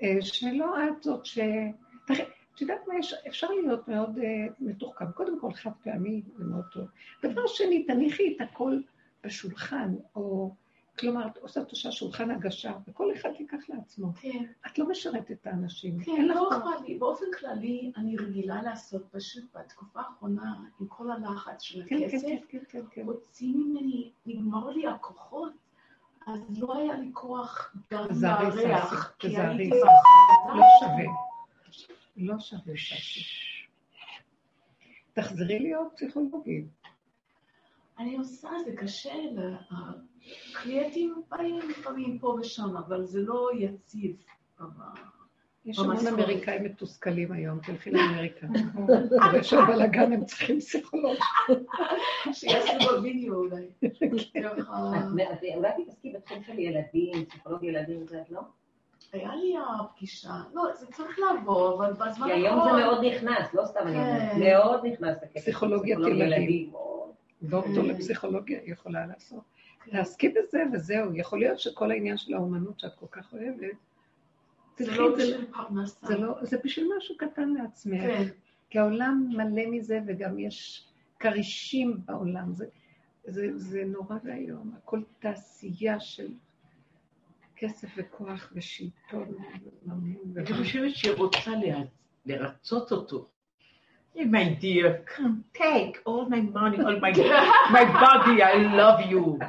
אה, 0.01 0.17
שלא 0.21 0.87
את 0.87 1.03
זאת 1.03 1.25
ש... 1.25 1.39
את 2.55 2.61
יודעת 2.61 2.87
מה, 2.87 2.99
יש, 2.99 3.13
אפשר 3.27 3.47
להיות 3.47 3.87
מאוד 3.87 4.17
uh, 4.17 4.21
מתוחכם. 4.59 5.11
קודם 5.11 5.39
כל, 5.39 5.53
חד 5.53 5.71
פעמי 5.83 6.21
זה 6.37 6.43
מאוד 6.43 6.65
טוב. 6.71 6.87
דבר 7.23 7.47
שני, 7.47 7.83
תניחי 7.83 8.35
את 8.35 8.41
הכל 8.41 8.79
בשולחן, 9.23 9.95
או 10.15 10.55
כלומר, 10.99 11.27
את 11.27 11.37
עושה 11.37 11.63
תושה 11.63 11.91
שולחן 11.91 12.31
הגשה, 12.31 12.73
וכל 12.87 13.13
אחד 13.13 13.29
ייקח 13.39 13.69
לעצמו. 13.69 14.13
כן, 14.13 14.43
את 14.67 14.79
לא 14.79 14.89
משרתת 14.89 15.31
את 15.31 15.47
האנשים. 15.47 16.03
כן, 16.03 16.25
לא. 16.25 16.49
אכפת 16.51 16.87
לי. 16.87 16.97
באופן 16.97 17.25
כללי, 17.39 17.91
אני 17.97 18.17
רגילה 18.17 18.61
לעשות 18.61 19.03
פשוט 19.11 19.43
בתקופה 19.55 19.99
האחרונה, 19.99 20.53
עם 20.79 20.87
כל 20.87 21.11
הלחץ 21.11 21.61
של 21.61 21.83
כן, 21.87 21.99
כן, 21.99 22.05
הכסף, 22.05 22.27
כן, 22.27 22.37
כן, 22.49 22.59
כן, 22.69 22.81
כן. 22.91 23.01
הוציא 23.01 23.53
ממני, 23.55 24.11
נגמר 24.25 24.69
לי 24.69 24.87
הכוחות, 24.87 25.51
אז 26.27 26.59
לא 26.59 26.77
היה 26.77 26.97
לי 26.97 27.09
כוח 27.13 27.75
גם 27.91 28.07
לארח, 28.21 29.15
כי. 29.19 29.37
הייתי 29.37 29.69
לא. 29.69 29.91
שווה. 30.79 31.13
לא 32.17 32.39
שווה. 32.39 32.73
תחזרי 35.13 35.59
להיות 35.59 35.87
פסיכולוגית. 35.95 36.65
אני 37.99 38.15
עושה, 38.17 38.49
זה 38.65 38.71
קשה, 38.75 39.13
הקליינטים 40.55 41.21
באים 41.31 41.59
לפעמים 41.69 42.19
פה 42.19 42.37
ושם, 42.39 42.77
אבל 42.77 43.05
זה 43.05 43.19
לא 43.21 43.49
יציב. 43.57 44.15
אבל- 44.59 45.01
יש 45.65 45.79
המון. 45.79 46.07
אמריקאים 46.07 46.63
מתוסכלים 46.63 47.31
היום, 47.31 47.59
תלכי 47.59 47.91
לאמריקה. 47.95 48.47
אחרי 49.21 49.43
שהבלאגן 49.43 50.13
הם 50.13 50.25
צריכים 50.25 50.59
פסיכולוג. 50.59 51.15
שיעשו 52.33 52.71
בווידאו 52.91 53.35
אולי. 53.35 53.65
את- 53.85 54.01
אולי 55.55 55.69
תתעסקי 55.83 56.11
בתחום 56.13 56.43
של 56.43 56.59
ילדים, 56.59 57.25
פסיכולוג 57.25 57.63
ילדים, 57.63 58.07
זה 58.07 58.21
את 58.21 58.31
לא? 58.31 58.41
היה 59.13 59.35
לי 59.35 59.55
הפגישה, 59.79 60.29
לא, 60.53 60.63
זה 60.79 60.85
צריך 60.87 61.19
לעבור, 61.19 61.73
אבל 61.75 61.93
בזמן 61.93 62.25
כי 62.27 62.31
היום 62.33 62.55
זה 62.55 62.69
האחרון- 62.69 62.79
מאוד 62.81 63.05
נכנס, 63.05 63.53
לא 63.53 63.65
סתם 63.65 63.79
אני 63.87 63.95
אומרת, 63.95 64.31
כן. 64.31 64.39
מאוד 64.39 64.85
נכנס 64.85 65.17
לקטע 65.23 65.27
של 65.33 65.39
פסיכולוגיית 65.39 65.97
פסיכולוג 65.97 66.19
ילדים. 66.21 66.71
דוקטור. 67.49 67.83
לפסיכולוגיה 67.83 68.59
יכולה 68.65 69.05
לעשות. 69.05 69.43
תעסקי 69.91 70.29
בזה 70.29 70.63
וזהו. 70.73 71.15
יכול 71.15 71.39
להיות 71.39 71.59
שכל 71.59 71.91
העניין 71.91 72.17
של 72.17 72.33
האומנות 72.33 72.79
שאת 72.79 72.95
כל 72.95 73.05
כך 73.11 73.33
אוהבת, 73.33 73.75
זה 74.77 74.91
לא 74.91 75.17
זה- 75.17 75.23
בשביל 75.23 75.45
פרנסה. 75.53 76.07
זה 76.07 76.17
לא, 76.17 76.35
זה 76.41 76.57
בשביל 76.63 76.89
משהו 76.97 77.17
קטן 77.17 77.49
לעצמך. 77.49 78.01
כן, 78.01 78.23
כי 78.69 78.79
העולם 78.79 79.29
מלא 79.29 79.63
מזה, 79.71 79.99
וגם 80.07 80.39
יש 80.39 80.87
כרישים 81.19 81.97
בעולם. 82.05 82.53
זה, 82.53 82.65
זה, 83.25 83.57
זה 83.57 83.83
נורא 83.85 84.15
ואיום. 84.23 84.73
הכל 84.77 85.01
תעשייה 85.19 85.99
של 85.99 86.27
כסף 87.55 87.87
וכוח 87.97 88.51
ושלטון 88.55 89.33
וממון. 89.85 90.33
אני 90.37 90.53
חושבת 90.53 90.95
שהיא 90.95 91.11
רוצה 91.13 91.51
לה- 91.51 91.83
לרצות 92.25 92.91
אותו. 92.91 93.27
Hey, 94.16 94.26
my 94.26 94.45
dear, 94.61 95.03
come 95.13 95.43
take 95.53 95.99
all 96.05 96.30
my 96.30 96.39
money, 96.41 96.78
all 96.80 96.97
my, 97.05 97.11
my 97.78 97.86
body, 98.03 98.41
I 98.41 98.53
love 98.82 99.01
you. 99.11 99.39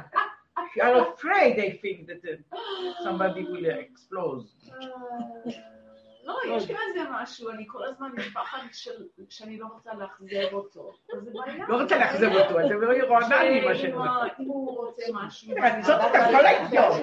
You 0.75 0.81
are 0.83 1.13
afraid 1.13 1.57
they 1.57 1.71
think 1.81 2.07
that 2.07 2.21
uh, 2.27 3.03
somebody 3.03 3.43
will 3.43 3.65
explode. 3.85 4.45
לא, 6.27 6.37
יש 6.47 6.63
בזה 6.63 6.75
משהו, 7.11 7.49
אני 7.49 7.63
כל 7.67 7.83
הזמן 7.85 8.09
עם 8.17 8.23
פחד 8.33 8.57
של- 8.71 9.05
שאני 9.29 9.57
לא 9.59 9.65
רוצה 9.73 9.91
לאכזב 9.93 10.53
אותו. 10.53 10.93
אז 11.17 11.23
זה 11.23 11.31
בעיה. 11.33 11.65
לא 11.67 11.81
רוצה 11.81 11.97
לאכזב 11.97 12.31
אותו, 12.31 12.59
אתם 12.59 12.81
לא 12.81 12.85
רואה 12.87 12.97
לי 12.97 13.09
מה 13.09 13.75
שאני 13.75 13.89
אם 13.89 13.93
אומרת. 13.93 14.39
אם 14.39 14.45
הוא 14.45 14.77
רוצה 14.85 15.03
משהו. 15.13 15.53
לרצות 15.55 16.01
את 16.01 16.11
כל 16.31 16.45
היום. 16.45 16.93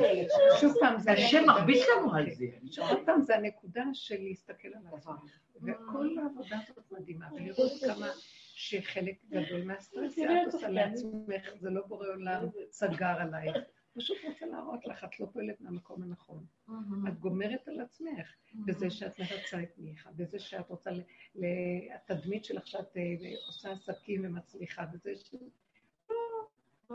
שוב 0.60 0.74
פעם, 0.80 0.98
זה 0.98 1.12
השם 1.12 1.36
הנקודה. 1.38 1.52
מרביץ 1.58 1.84
לנו 1.96 2.14
על 2.14 2.26
זה. 2.30 2.44
עוד 2.88 2.98
פעם, 3.06 3.22
זה 3.22 3.36
הנקודה 3.36 3.82
של 3.92 4.16
להסתכל 4.18 4.68
על 4.68 4.96
עצמך. 4.98 5.14
וכל 5.62 6.18
העבודה 6.18 6.58
הזאת 6.68 6.92
מדהימה, 6.92 7.28
ולראות 7.34 7.72
כמה 7.86 8.08
שחלק 8.54 9.16
גדול 9.28 9.62
מהסטרס 9.64 10.14
שאת 10.16 10.54
עושה 10.54 10.68
לעצמך, 10.68 11.50
זה 11.60 11.70
לא 11.70 11.86
בורא 11.86 12.08
עולם 12.08 12.46
סגר 12.70 13.06
עלייך. 13.20 13.56
פשוט 13.94 14.16
רוצה 14.24 14.46
להראות 14.46 14.86
לך, 14.86 15.04
את 15.04 15.20
לא 15.20 15.26
פועלת 15.32 15.60
מהמקום 15.60 16.02
הנכון. 16.02 16.46
את 17.08 17.18
גומרת 17.18 17.68
על 17.68 17.80
עצמך, 17.80 18.34
בזה 18.66 18.90
שאת 18.90 19.18
מרצה 19.18 19.62
את 19.62 19.78
מיכה, 19.78 20.10
בזה 20.16 20.38
שאת 20.38 20.70
רוצה, 20.70 20.90
התדמית 21.94 22.44
שלך 22.44 22.66
שאת 22.66 22.96
אה, 22.96 23.02
עושה 23.46 23.72
עסקים 23.72 24.24
ומצליחה, 24.24 24.86
בזה 24.86 25.10
ש... 25.16 25.34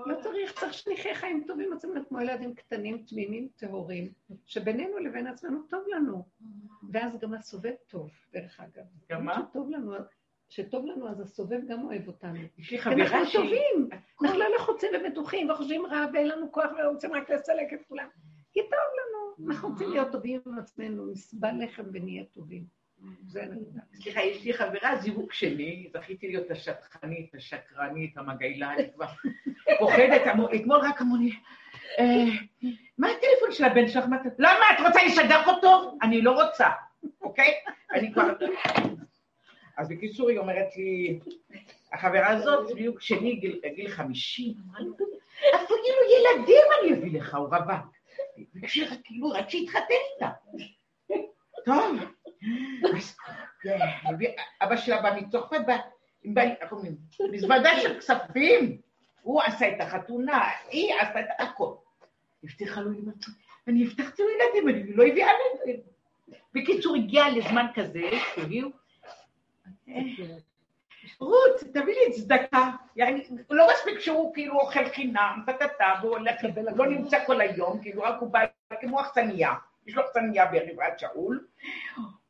לא 0.05 0.15
צריך, 0.21 0.59
צריך 0.59 0.73
שליחי 0.73 1.15
חיים 1.15 1.43
טובים, 1.47 1.73
עצמם 1.73 2.03
כמו 2.03 2.21
ילדים 2.21 2.53
קטנים, 2.55 3.03
תמימים, 3.07 3.47
טהורים, 3.55 4.11
שבינינו 4.45 4.97
לבין 4.97 5.27
עצמנו 5.27 5.63
טוב 5.69 5.83
לנו. 5.87 6.23
ואז 6.91 7.19
גם 7.19 7.33
הסובב 7.33 7.73
טוב, 7.87 8.09
דרך 8.33 8.59
אגב. 8.59 8.85
גם 9.09 9.25
מה? 9.25 9.41
שטוב 9.49 9.69
לנו, 9.69 9.93
שטוב 10.49 10.85
לנו, 10.85 11.09
אז 11.09 11.19
הסובב 11.19 11.59
גם 11.67 11.85
אוהב 11.85 12.07
אותנו. 12.07 12.39
כי 12.67 12.77
אנחנו. 12.77 13.31
טובים, 13.33 13.89
אנחנו 14.21 14.39
לא 14.39 14.55
לחוצים 14.55 14.89
ומתוחים 14.93 15.49
וחושבים 15.49 15.85
רע 15.85 16.05
ואין 16.13 16.27
לנו 16.27 16.51
כוח 16.51 16.71
ורוצים 16.79 17.13
רק 17.13 17.29
לסלק 17.29 17.73
את 17.73 17.79
כולם. 17.87 18.07
כי 18.51 18.59
טוב 18.61 18.71
לנו, 18.99 19.49
אנחנו 19.51 19.69
רוצים 19.69 19.89
להיות 19.89 20.11
טובים 20.11 20.41
עם 20.45 20.59
עצמנו, 20.59 21.11
נסבל 21.11 21.63
לחם 21.63 21.83
ונהיה 21.93 22.23
טובים. 22.25 22.78
סליחה, 24.01 24.21
יש 24.21 24.43
לי 24.43 24.53
חברה, 24.53 24.95
זיווג 24.95 25.31
שלי, 25.33 25.89
זכיתי 25.93 26.27
להיות 26.27 26.51
השטחנית, 26.51 27.35
השקרנית, 27.35 28.17
המגעילה, 28.17 28.73
אני 28.73 28.83
כבר 28.93 29.05
פוחדת, 29.79 30.21
אתמול 30.55 30.77
רק 30.77 31.01
אמרו 31.01 31.17
לי, 31.17 31.31
"אה, 31.99 32.25
מה 32.97 33.07
הטלפון 33.07 33.51
של 33.51 33.63
הבן 33.63 33.87
שלך? 33.87 34.05
למה, 34.39 34.65
את 34.73 34.87
רוצה 34.87 34.99
לשדך 35.05 35.47
אותו? 35.47 35.97
אני 36.01 36.21
לא 36.21 36.43
רוצה, 36.45 36.67
אוקיי? 37.21 37.53
אני 37.93 38.13
כבר... 38.13 38.23
אז 39.77 39.89
בקיצור, 39.89 40.29
היא 40.29 40.37
אומרת 40.39 40.67
לי, 40.77 41.19
החברה 41.93 42.27
הזאת, 42.27 42.67
זיווג 42.67 43.01
שני, 43.01 43.35
גיל- 43.35 43.59
גיל 43.75 43.89
50, 43.89 44.53
אמרה 44.67 44.79
לי, 44.79 44.87
אפילו 45.55 45.77
ילדים 46.17 46.63
אני 46.81 46.93
אביא 46.99 47.19
לך, 47.19 47.35
הוא 47.35 47.47
רווק. 47.47 47.93
וכשהיא 48.55 48.87
כאילו, 49.03 49.29
רק 49.29 49.49
שיתחתן 49.49 49.79
איתה. 50.15 50.29
טוב. 51.65 51.97
כן, 53.61 53.77
אבא 54.61 54.75
שלה 54.75 55.01
בא 55.01 55.15
מצרפת, 55.21 55.59
איך 56.61 56.71
אומרים? 56.71 56.95
מזוודה 57.31 57.79
של 57.81 57.99
כספים. 57.99 58.81
הוא 59.21 59.41
עשה 59.41 59.69
את 59.69 59.81
החתונה, 59.81 60.49
היא 60.69 60.93
עשתה 60.99 61.19
את 61.19 61.25
הכל. 61.39 61.73
הבטיחה 62.43 62.81
לו 62.81 62.93
ילדים, 62.93 63.13
אני 63.67 63.85
הבטחתי 63.85 64.23
לו 64.23 64.29
ילדים, 64.29 64.69
אני 64.69 64.93
לא 64.93 65.03
הביאה 65.03 65.27
להם. 65.65 65.75
בקיצור, 66.53 66.95
הגיע 66.95 67.29
לזמן 67.29 67.65
כזה, 67.75 68.09
שהביאו, 68.35 68.67
אה, 69.89 70.01
רות, 71.19 71.59
תביא 71.73 71.95
לי 71.95 72.13
צדקה. 72.13 72.71
לא 73.49 73.67
מספיק 73.73 73.99
שהוא 73.99 74.33
כאילו 74.33 74.59
אוכל 74.59 74.89
חינם, 74.89 75.43
טטטה, 75.45 75.93
והוא 76.01 76.17
הולך, 76.17 76.35
לא 76.75 76.87
נמצא 76.87 77.25
כל 77.25 77.41
היום, 77.41 77.81
כאילו 77.81 78.03
רק 78.03 78.15
הוא 78.19 78.29
בא 78.29 78.39
כמו 78.81 79.01
אכסניה. 79.01 79.53
יש 79.89 79.95
לו 79.95 80.03
אכסניה 80.05 80.45
בגבעת 80.45 80.99
שאול. 80.99 81.47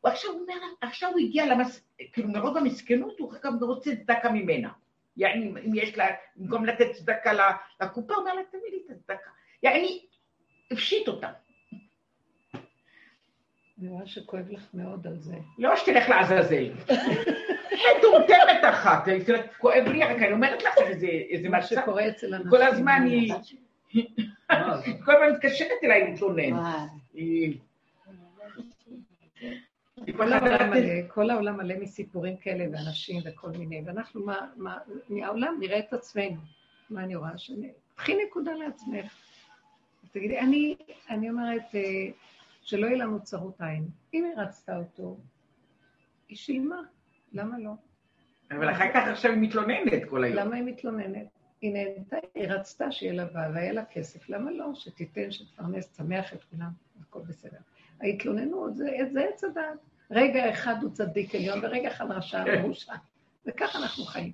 ועכשיו 0.03 0.31
הוא 0.31 0.41
אומר, 0.41 0.53
עכשיו 0.81 1.09
הוא 1.09 1.19
הגיע 1.19 1.45
למס... 1.45 1.81
כאילו 2.13 2.27
מרוב 2.27 2.57
המסכנות 2.57 3.19
הוא 3.19 3.33
גם 3.43 3.57
רוצה 3.61 3.95
צדקה 3.95 4.31
ממנה. 4.31 4.69
יעני, 5.17 5.53
אם 5.65 5.75
יש 5.75 5.97
לה, 5.97 6.07
במקום 6.35 6.65
לתת 6.65 6.91
צדקה 6.91 7.33
לקופה, 7.81 8.13
הוא 8.13 8.21
אומר 8.21 8.33
לה, 8.33 8.41
תביא 8.49 8.71
לי 8.71 8.77
את 8.85 8.91
הצדקה. 8.91 9.29
יעני, 9.63 10.05
הפשיט 10.71 11.07
אותה. 11.07 11.27
אני 13.79 13.89
רואה 13.89 14.05
שכואב 14.05 14.49
לך 14.49 14.67
מאוד 14.73 15.07
על 15.07 15.19
זה. 15.19 15.35
לא 15.57 15.75
שתלך 15.75 16.09
לעזאזל. 16.09 16.73
מטומטמת 17.97 18.61
אחת, 18.69 19.03
כואב 19.57 19.83
לי, 19.87 20.03
רק 20.03 20.17
אני 20.17 20.31
אומרת 20.31 20.63
לך 20.63 20.77
איזה 21.29 21.49
מה 21.49 21.61
שקורה 21.61 22.07
אצל 22.07 22.33
אנשים. 22.33 22.49
כל 22.49 22.61
הזמן 22.61 23.01
היא... 23.05 23.33
היא 23.93 24.07
כל 25.05 25.15
הזמן 25.15 25.35
מתקשרת 25.35 25.83
אליי 25.83 26.09
להתלונן. 26.09 26.53
היא... 27.19 27.57
כל 30.17 30.33
העולם 30.33 30.69
מלא, 30.69 31.07
כל 31.07 31.29
העולם 31.29 31.57
מלא 31.57 31.75
מסיפורים 31.79 32.37
כאלה 32.37 32.65
ואנשים 32.71 33.21
וכל 33.25 33.49
מיני, 33.49 33.81
ואנחנו, 33.85 34.25
מה, 34.25 34.37
מה, 34.55 34.77
מהעולם 35.09 35.57
נראה 35.59 35.79
את 35.79 35.93
עצמנו. 35.93 36.41
מה 36.89 37.03
אני 37.03 37.15
רואה? 37.15 37.31
קחי 37.95 38.17
נקודה 38.25 38.51
לעצמך. 38.51 39.13
תגידי, 40.11 40.39
אני, 40.39 40.75
אני 41.09 41.29
אומרת, 41.29 41.75
שלא 42.61 42.85
יהיה 42.87 42.97
לנו 42.97 43.23
צרות 43.23 43.61
עין. 43.61 43.87
אם 44.13 44.23
היא 44.23 44.33
רצתה 44.37 44.77
אותו, 44.77 45.17
היא 46.29 46.37
שילמה, 46.37 46.81
למה 47.33 47.59
לא? 47.59 47.71
אבל 48.51 48.71
אחר 48.71 48.93
כך 48.93 49.07
עכשיו 49.07 49.31
היא 49.31 49.41
מתלוננת 49.41 50.09
כל 50.09 50.23
היום. 50.23 50.35
למה 50.37 50.55
היא 50.55 50.63
מתלוננת? 50.63 51.38
היא 51.61 51.73
נהנתה, 51.73 52.17
היא 52.35 52.47
רצתה 52.47 52.91
שיהיה 52.91 53.13
לה 53.13 53.25
בעל 53.25 53.51
והיה 53.55 53.73
לה 53.73 53.85
כסף, 53.85 54.29
למה 54.29 54.51
לא? 54.51 54.65
שתיתן, 54.75 55.31
שתפרנס, 55.31 55.91
תשמח 55.91 56.33
את 56.33 56.43
כולם, 56.43 56.69
הכל 57.01 57.19
בסדר. 57.19 57.57
ההתלוננות, 58.01 58.75
זה, 58.75 58.89
זה 59.11 59.21
עץ 59.21 59.43
הדעת. 59.43 59.77
רגע 60.11 60.49
אחד 60.49 60.75
הוא 60.83 60.91
צדיק 60.91 61.35
עליון, 61.35 61.59
ורגע 61.63 61.91
אחד 61.91 62.11
רשע 62.11 62.43
מרושע. 62.61 62.93
וככה 63.45 63.79
אנחנו 63.79 64.03
חיים. 64.05 64.31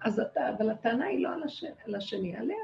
אז 0.00 0.20
אתה, 0.20 0.50
אבל 0.50 0.70
הטענה 0.70 1.04
היא 1.06 1.22
לא 1.22 1.34
על, 1.34 1.42
הש, 1.42 1.64
על 1.86 1.94
השני, 1.94 2.36
עליה. 2.36 2.56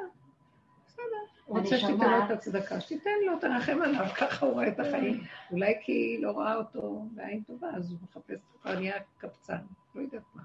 בסדר. 0.86 1.02
הוא 1.46 1.58
רוצה 1.58 1.78
שתיתן 1.78 2.10
לו. 2.10 2.24
את 2.24 2.30
הצדקה, 2.30 2.80
שתיתן 2.80 3.10
לו, 3.26 3.38
תרחם 3.40 3.82
עליו, 3.82 4.06
ככה 4.20 4.46
הוא 4.46 4.54
רואה 4.54 4.68
את 4.68 4.80
החיים. 4.80 5.24
אולי 5.50 5.74
כי 5.82 5.92
היא 5.92 6.22
לא 6.22 6.30
רואה 6.30 6.54
אותו 6.54 7.04
בעין 7.10 7.42
טובה, 7.42 7.70
אז 7.70 7.90
הוא 7.90 7.98
מחפש, 8.02 8.30
הוא 8.52 8.60
כבר 8.62 8.78
נהיה 8.78 8.96
קבצן, 9.18 9.58
לא 9.94 10.00
יודעת 10.00 10.22
מה. 10.34 10.42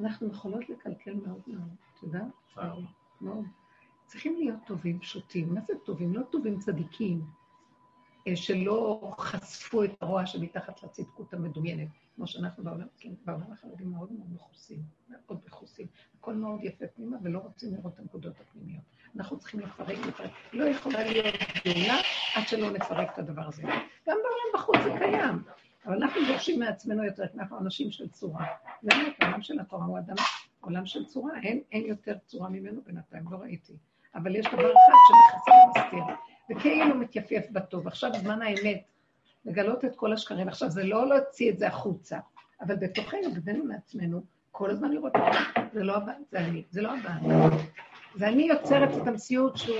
אנחנו 0.00 0.28
יכולות 0.28 0.68
לקלקל 0.68 1.14
מאוד 1.14 1.40
מאוד, 1.46 1.74
את 1.94 2.02
יודעת? 2.02 2.56
מאוד. 3.20 3.44
צריכים 4.06 4.36
להיות 4.36 4.58
טובים, 4.66 4.98
פשוטים. 4.98 5.54
מה 5.54 5.60
זה 5.60 5.72
טובים? 5.84 6.14
לא 6.14 6.22
טובים 6.30 6.58
צדיקים, 6.58 7.22
אה, 8.28 8.36
שלא 8.36 9.12
חשפו 9.18 9.84
את 9.84 9.90
הרוע 10.00 10.26
שמתחת 10.26 10.82
לצדקות 10.82 11.34
המדומיינת, 11.34 11.88
כמו 12.16 12.26
שאנחנו 12.26 12.64
בעולם, 12.64 12.86
כן, 12.98 13.10
בעולם 13.24 13.52
החרדי 13.52 13.84
מאוד 13.84 14.12
מאוד 14.12 14.26
מכוסים, 14.34 14.82
מאוד 15.08 15.40
מכוסים. 15.46 15.86
הכל 16.18 16.34
מאוד 16.34 16.60
יפה 16.62 16.84
פנימה, 16.86 17.16
ולא 17.22 17.38
רוצים 17.38 17.74
לראות 17.74 17.94
את 17.94 17.98
הנקודות 17.98 18.34
הפנימיות. 18.40 18.82
אנחנו 19.16 19.38
צריכים 19.38 19.60
לפרק, 19.60 19.98
לפרק. 20.06 20.30
לא 20.52 20.64
יכולה 20.64 21.04
להיות 21.04 21.34
גאולה 21.64 21.96
עד 22.34 22.48
שלא 22.48 22.70
נפרק 22.70 23.12
את 23.12 23.18
הדבר 23.18 23.42
הזה. 23.48 23.62
גם 24.08 24.16
בעולם 24.22 24.54
בחוץ 24.54 24.76
זה 24.84 24.98
קיים, 24.98 25.42
אבל 25.86 26.02
אנחנו 26.02 26.20
דורשים 26.26 26.60
מעצמנו 26.60 27.04
יותר, 27.04 27.28
כי 27.28 27.38
אנחנו 27.38 27.58
אנשים 27.58 27.90
של 27.90 28.08
צורה. 28.08 28.46
זה 28.82 28.88
באמת, 28.96 29.14
העולם 29.20 29.42
של 29.42 29.60
התורה 29.60 29.84
הוא 29.84 29.98
אדם, 29.98 30.14
עולם 30.60 30.86
של 30.86 31.04
צורה, 31.04 31.32
אין, 31.42 31.60
אין 31.72 31.86
יותר 31.86 32.14
צורה 32.26 32.48
ממנו 32.48 32.80
בינתיים, 32.86 33.24
לא 33.30 33.36
ראיתי. 33.36 33.72
אבל 34.14 34.36
יש 34.36 34.46
דבר 34.46 34.72
אחד 34.72 34.92
שמכסה 35.08 35.52
ומסתיר, 35.66 36.14
וכאילו 36.50 36.94
מתייפייף 36.94 37.50
בטוב. 37.50 37.86
עכשיו 37.86 38.10
זמן 38.14 38.42
האמת, 38.42 38.82
לגלות 39.44 39.84
את 39.84 39.96
כל 39.96 40.12
השקרים. 40.12 40.48
עכשיו, 40.48 40.70
זה 40.70 40.84
לא 40.84 41.08
להוציא 41.08 41.50
את 41.50 41.58
זה 41.58 41.66
החוצה, 41.66 42.18
אבל 42.60 42.76
בתוכנו, 42.76 43.32
גדלנו 43.34 43.64
מעצמנו, 43.64 44.22
כל 44.50 44.70
הזמן 44.70 44.90
לראות, 44.90 45.12
זה 45.72 45.84
לא 45.84 45.96
הבא, 45.96 46.12
זה 46.30 46.38
אני, 46.38 46.62
זה 46.70 46.82
לא 46.82 46.90
הבא. 46.94 47.10
זה 48.14 48.28
אני 48.28 48.42
יוצרת 48.42 49.02
את 49.02 49.06
המציאות 49.06 49.56
שהוא 49.56 49.76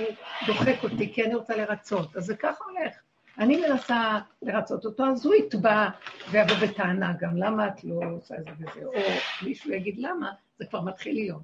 דוחק 0.47 0.83
אותי, 0.83 1.13
כי 1.13 1.23
אני 1.25 1.35
רוצה 1.35 1.55
לרצות. 1.57 2.15
אז 2.15 2.25
זה 2.25 2.35
ככה 2.35 2.63
הולך. 2.63 3.02
אני 3.39 3.61
מנסה 3.67 4.19
לרצות 4.41 4.85
אותו, 4.85 5.05
אז 5.05 5.25
הוא 5.25 5.35
יתבע 5.35 5.89
ויבוא 6.31 6.55
בטענה 6.63 7.13
גם, 7.19 7.37
למה 7.37 7.67
את 7.67 7.83
לא 7.83 7.99
עושה 8.15 8.35
זה 8.41 8.51
וזה, 8.59 8.85
או 8.85 8.91
מישהו 9.45 9.71
יגיד 9.71 9.95
למה, 9.97 10.31
זה 10.57 10.65
כבר 10.65 10.81
מתחיל 10.81 11.15
להיות. 11.15 11.41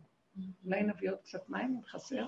אולי 0.66 0.84
נביא 0.84 1.10
עוד 1.10 1.18
קצת 1.24 1.50
מים 1.50 1.76
אם 1.78 1.84
חסר? 1.88 2.26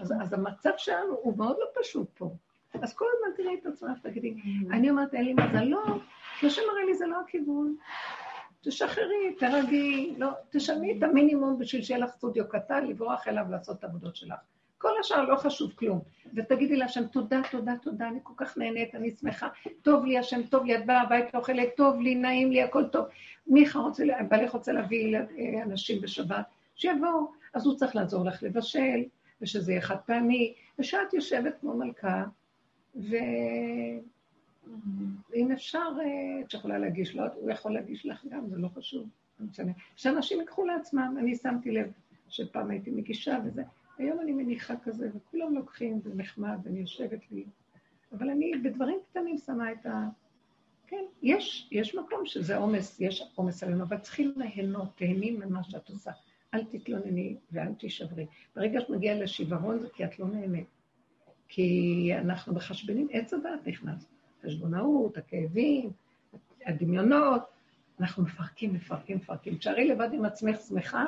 אז, 0.00 0.14
אז 0.22 0.32
המצב 0.32 0.70
שלנו 0.76 1.14
הוא 1.22 1.38
מאוד 1.38 1.56
לא 1.60 1.66
פשוט 1.82 2.08
פה. 2.14 2.34
אז 2.82 2.94
כל 2.94 3.04
הזמן 3.16 3.36
תראי 3.36 3.58
את 3.60 3.66
עצמך, 3.66 3.98
תגידי, 4.02 4.34
אני 4.70 4.90
אומרת, 4.90 5.14
אין 5.14 5.24
לי 5.24 5.34
מזל, 5.34 5.64
לא, 5.64 5.84
מה 6.42 6.50
שמראה 6.50 6.84
לי 6.86 6.94
זה 6.94 7.06
לא 7.06 7.20
הכיוון. 7.20 7.76
תשחררי, 8.62 9.34
תרגי, 9.38 10.14
לא, 10.18 10.30
תשלמי 10.50 10.98
את 10.98 11.02
המינימום 11.02 11.58
בשביל 11.58 11.82
שיהיה 11.82 12.00
לך 12.00 12.10
סטודיו 12.10 12.48
קטן, 12.48 12.86
לברוח 12.86 13.28
אליו 13.28 13.44
לעשות 13.50 13.78
את 13.78 13.84
העבודות 13.84 14.16
שלך. 14.16 14.38
כל 14.78 14.92
השאר 15.00 15.24
לא 15.24 15.36
חשוב 15.36 15.72
כלום. 15.72 16.00
ותגידי 16.34 16.76
להשם, 16.76 17.06
תודה, 17.06 17.40
תודה, 17.50 17.72
תודה, 17.82 18.08
אני 18.08 18.18
כל 18.22 18.32
כך 18.36 18.58
נהנית, 18.58 18.94
אני 18.94 19.10
שמחה. 19.10 19.48
טוב 19.82 20.04
לי, 20.04 20.18
השם, 20.18 20.42
טוב 20.42 20.64
לי, 20.64 20.76
את 20.76 20.86
באה 20.86 21.02
הביתה, 21.02 21.38
אוכלת, 21.38 21.68
טוב 21.76 22.00
לי, 22.00 22.14
נעים 22.14 22.52
לי, 22.52 22.62
הכל 22.62 22.88
טוב. 22.88 23.06
מיכה 23.46 23.78
רוצה, 23.78 24.04
בעלך 24.28 24.50
רוצה 24.50 24.72
להביא 24.72 25.16
אה, 25.16 25.62
אנשים 25.62 26.00
בשבת, 26.00 26.46
שיבואו. 26.76 27.32
אז 27.54 27.66
הוא 27.66 27.76
צריך 27.76 27.96
לעזור 27.96 28.24
לך 28.24 28.42
לבשל, 28.42 29.04
ושזה 29.42 29.72
יהיה 29.72 29.82
חד 29.82 29.96
פעמי, 30.06 30.54
ושאת 30.78 31.14
יושבת 31.14 31.54
כמו 31.60 31.74
מלכה, 31.74 32.24
ואם 32.96 34.02
אפשר, 35.52 35.88
אה, 36.00 36.40
את 36.40 36.54
יכולה 36.54 36.78
להגיש 36.78 37.14
לו, 37.16 37.24
הוא 37.34 37.50
יכול 37.50 37.74
להגיש 37.74 38.06
לך 38.06 38.24
גם, 38.28 38.48
זה 38.48 38.56
לא 38.56 38.68
חשוב, 38.68 39.08
לא 39.40 39.46
משנה. 39.46 39.72
שאנשים 39.96 40.40
ייקחו 40.40 40.66
לעצמם, 40.66 41.14
אני 41.18 41.36
שמתי 41.36 41.70
לב 41.70 41.92
שפעם 42.28 42.70
הייתי 42.70 42.90
מגישה 42.90 43.38
וזה, 43.44 43.62
היום 43.98 44.20
אני 44.20 44.32
מניחה 44.32 44.74
כזה, 44.76 45.10
וכולם 45.14 45.54
לוקחים, 45.54 46.00
זה 46.00 46.14
נחמד, 46.14 46.58
אני 46.66 46.80
יושבת 46.80 47.30
לי, 47.30 47.44
אבל 48.12 48.30
אני 48.30 48.52
בדברים 48.64 48.98
קטנים 49.10 49.38
שמה 49.38 49.72
את 49.72 49.86
ה... 49.86 50.08
כן, 50.86 51.04
יש, 51.22 51.68
יש 51.72 51.94
מקום 51.94 52.26
שזה 52.26 52.56
עומס, 52.56 53.00
יש 53.00 53.22
עומס 53.34 53.62
עלינו, 53.62 53.84
אבל 53.84 53.98
צריכים 53.98 54.32
ליהנות, 54.36 54.88
תהני 54.96 55.30
ממה 55.30 55.64
שאת 55.64 55.88
עושה. 55.88 56.10
אל 56.54 56.64
תתלונני 56.64 57.36
ואל 57.52 57.74
תישברי. 57.74 58.26
ברגע 58.56 58.80
שאת 58.80 58.90
מגיעה 58.90 59.14
לשיוורון 59.14 59.78
זה 59.78 59.88
כי 59.94 60.04
את 60.04 60.18
לא 60.18 60.26
נהנית. 60.26 60.66
כי 61.48 62.10
אנחנו 62.18 62.54
מחשבנים, 62.54 63.08
עץ 63.12 63.34
הדעת 63.34 63.66
נכנס. 63.66 64.06
חשבונאות, 64.42 65.16
הכאבים, 65.16 65.90
הדמיונות, 66.66 67.42
אנחנו 68.00 68.22
מפרקים, 68.22 68.74
מפרקים, 68.74 69.16
מפרקים. 69.16 69.56
תשארי 69.56 69.88
לבד 69.88 70.08
עם 70.12 70.24
עצמך 70.24 70.56
שמחה, 70.68 71.04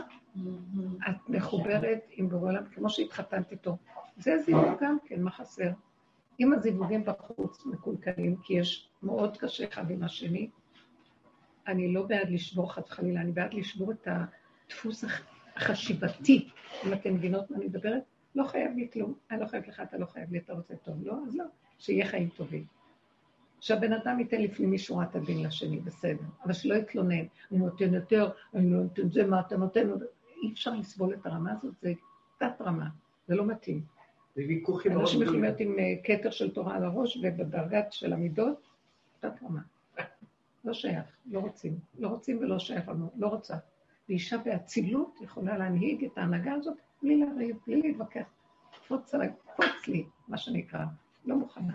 את 1.08 1.28
מחוברת 1.28 2.00
עם 2.10 2.28
בורא 2.28 2.48
עולם, 2.50 2.64
כמו 2.74 2.90
שהתחתנת 2.90 3.52
איתו. 3.52 3.76
זה 4.16 4.38
זיווג 4.38 4.64
גם 4.80 4.96
כן, 5.04 5.22
מה 5.22 5.30
חסר? 5.30 5.70
אם 6.40 6.52
הזיווגים 6.52 7.04
בחוץ 7.04 7.66
מקולקלים, 7.66 8.36
כי 8.36 8.54
יש 8.54 8.88
מאוד 9.02 9.36
קשה 9.36 9.68
אחד 9.68 9.90
עם 9.90 10.02
השני, 10.02 10.50
אני 11.66 11.92
לא 11.92 12.02
בעד 12.02 12.30
לשבור 12.30 12.72
חד 12.72 12.88
חלילה, 12.88 13.20
אני 13.20 13.32
בעד 13.32 13.54
לשבור 13.54 13.92
את 13.92 14.08
הדפוס 14.66 15.04
הח- 15.04 15.22
החשיבתי, 15.56 16.48
אם 16.86 16.92
אתן 16.92 17.10
מבינות 17.14 17.50
מה 17.50 17.56
אני 17.56 17.66
מדברת, 17.66 18.02
לא 18.34 18.44
חייב 18.44 18.76
לי 18.76 18.88
כלום, 18.92 19.14
אני 19.30 19.40
לא 19.40 19.46
חייב 19.46 19.64
לך, 19.68 19.80
אתה 19.80 19.98
לא 19.98 20.06
חייב 20.06 20.32
לי, 20.32 20.38
אתה 20.38 20.52
רוצה 20.52 20.76
טוב, 20.76 20.94
לא, 21.06 21.14
אז 21.26 21.36
לא, 21.36 21.44
שיהיה 21.78 22.06
חיים 22.06 22.28
טובים. 22.28 22.64
שהבן 23.60 23.92
אדם 23.92 24.20
ייתן 24.20 24.42
לפנים 24.42 24.72
משורת 24.72 25.16
הדין 25.16 25.42
לשני, 25.46 25.80
בסדר, 25.80 26.22
אבל 26.44 26.52
שלא 26.52 26.74
יתלונן, 26.74 27.24
אני 27.50 27.58
נותן 27.58 27.94
יותר, 27.94 28.30
אני 28.54 28.70
לא 28.72 28.78
נותן 28.82 29.10
זה, 29.10 29.26
מה 29.26 29.40
אתה 29.40 29.56
נותן, 29.56 29.88
אי 30.42 30.52
אפשר 30.52 30.74
לסבול 30.74 31.14
את 31.14 31.26
הרמה 31.26 31.52
הזאת, 31.52 31.74
זה 31.82 31.92
תת 32.38 32.60
רמה, 32.60 32.88
זה 33.28 33.34
לא 33.34 33.46
מתאים. 33.46 33.82
זה 34.36 34.42
ויכוחים 34.48 34.92
מאוד 34.92 35.02
אנשים 35.02 35.22
יכולים. 35.22 35.42
להיות 35.42 35.60
עם 35.60 35.78
אה, 35.78 35.94
כתר 36.04 36.30
של 36.30 36.50
תורה 36.54 36.76
על 36.76 36.84
הראש 36.84 37.18
ובדרגת 37.22 37.92
של 37.92 38.12
המידות, 38.12 38.68
תת 39.20 39.42
רמה. 39.42 39.60
לא 40.64 40.72
שייך, 40.72 41.06
לא 41.30 41.38
רוצים. 41.38 41.78
לא 41.98 42.08
רוצים 42.08 42.38
ולא 42.38 42.58
שייך 42.58 42.88
לנו, 42.88 43.10
לא 43.16 43.26
רוצה. 43.26 43.56
ואישה 44.08 44.38
באצילות 44.38 45.18
יכולה 45.20 45.58
להנהיג 45.58 46.04
את 46.04 46.18
ההנהגה 46.18 46.52
הזאת 46.52 46.78
בלי 47.02 47.20
לריב, 47.20 47.56
בלי 47.66 47.82
להתווכח. 47.82 48.26
קפוץ 48.72 49.14
עליי, 49.14 49.30
קפוץ 49.46 49.88
לי, 49.88 50.04
מה 50.28 50.38
שנקרא. 50.38 50.84
לא 51.24 51.36
מוכנה. 51.36 51.74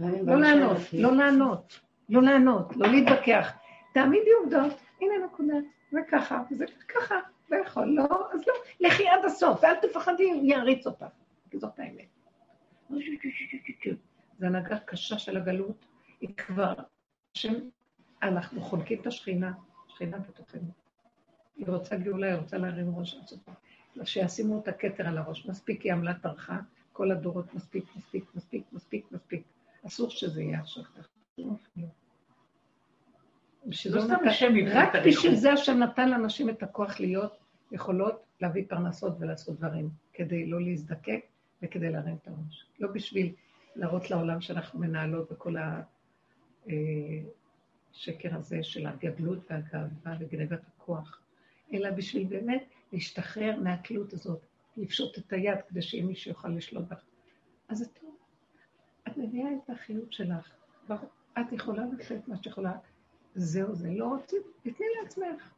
לא 0.00 0.40
לענות, 0.40 0.78
לא 0.92 1.16
לענות, 1.16 1.80
לא 2.08 2.22
לענות, 2.22 2.76
לא 2.76 2.88
להתווכח. 2.88 3.52
תעמידי 3.94 4.30
עובדות, 4.42 4.72
הנה 5.00 5.12
נקודה, 5.26 5.54
זה 5.90 6.00
ככה, 6.10 6.42
וזה 6.50 6.64
ככה, 6.88 7.14
לא 7.50 7.56
יכול, 7.56 7.84
לא, 7.84 8.28
אז 8.32 8.40
לא, 8.46 8.54
לכי 8.80 9.08
עד 9.08 9.24
הסוף, 9.24 9.60
ואל 9.62 9.74
תפחדי, 9.74 10.30
הוא 10.30 10.44
יעריץ 10.44 10.86
אותך, 10.86 11.04
כי 11.50 11.58
זאת 11.58 11.78
האמת. 11.78 12.06
זו 14.38 14.46
הנהגה 14.46 14.78
קשה 14.78 15.18
של 15.18 15.36
הגלות, 15.36 15.86
היא 16.20 16.34
כבר, 16.36 16.74
השם, 17.36 17.54
אנחנו 18.22 18.60
חונקים 18.60 19.00
את 19.00 19.06
השכינה, 19.06 19.52
שכינה 19.88 20.18
בתוכנו. 20.18 20.70
היא 21.56 21.66
רוצה 21.66 21.96
גאולה, 21.96 22.26
היא 22.26 22.34
רוצה 22.34 22.58
להרים 22.58 22.98
ראש 22.98 23.14
עד 23.14 23.26
סופה. 23.26 23.52
שישימו 24.04 24.60
את 24.60 24.68
הכתר 24.68 25.08
על 25.08 25.18
הראש, 25.18 25.46
מספיק 25.46 25.82
היא 25.82 25.92
עמלת 25.92 26.22
טרחה, 26.22 26.58
כל 26.92 27.10
הדורות 27.10 27.54
מספיק, 27.54 27.84
מספיק, 27.96 28.24
מספיק, 28.34 28.64
מספיק, 28.72 29.12
מספיק. 29.12 29.42
אסור 29.86 30.10
שזה 30.10 30.42
יהיה 30.42 30.60
עכשיו 30.60 30.84
ככה. 30.84 31.08
לא 33.66 34.00
סתם 34.00 34.28
השם 34.28 34.52
רק 34.66 34.96
את. 34.96 35.00
בשביל 35.06 35.34
זה 35.34 35.52
השם 35.52 35.78
נתן 35.78 36.08
לאנשים 36.08 36.50
את 36.50 36.62
הכוח 36.62 37.00
להיות 37.00 37.38
יכולות 37.72 38.22
להביא 38.40 38.64
פרנסות 38.68 39.16
ולעשות 39.20 39.56
דברים, 39.56 39.90
כדי 40.12 40.46
לא 40.46 40.60
להזדקק 40.60 41.20
וכדי 41.62 41.90
להרים 41.90 42.16
את 42.22 42.28
הראש. 42.28 42.66
לא 42.78 42.88
בשביל 42.88 43.32
להראות 43.76 44.10
לעולם 44.10 44.40
שאנחנו 44.40 44.80
מנהלות 44.80 45.32
וכל 45.32 45.56
השקר 46.66 48.34
הזה 48.34 48.62
של 48.62 48.86
הגדלות 48.86 49.38
והגאווה 49.50 50.16
וגנבת 50.20 50.60
הכוח, 50.66 51.20
אלא 51.72 51.90
בשביל 51.90 52.26
באמת 52.26 52.64
להשתחרר 52.92 53.60
מהתלות 53.60 54.12
הזאת, 54.12 54.40
לפשוט 54.76 55.18
את 55.18 55.32
היד 55.32 55.58
כדי 55.68 55.82
שיהיה 55.82 56.04
מי 56.04 56.14
שיוכל 56.14 56.48
לשלוט 56.48 56.88
בך. 56.88 57.04
אז 57.68 57.78
זה 57.78 57.86
טוב. 58.00 58.16
את 59.08 59.16
מביאה 59.16 59.48
את 59.64 59.70
החיות 59.70 60.12
שלך, 60.12 60.50
את 61.40 61.52
יכולה 61.52 61.84
לתת 61.98 62.28
מה 62.28 62.36
שיכולה. 62.42 62.72
זהו 63.34 63.74
זה, 63.74 63.90
לא 63.90 64.04
רוצים, 64.04 64.40
תתני 64.62 64.86
לעצמך. 65.02 65.52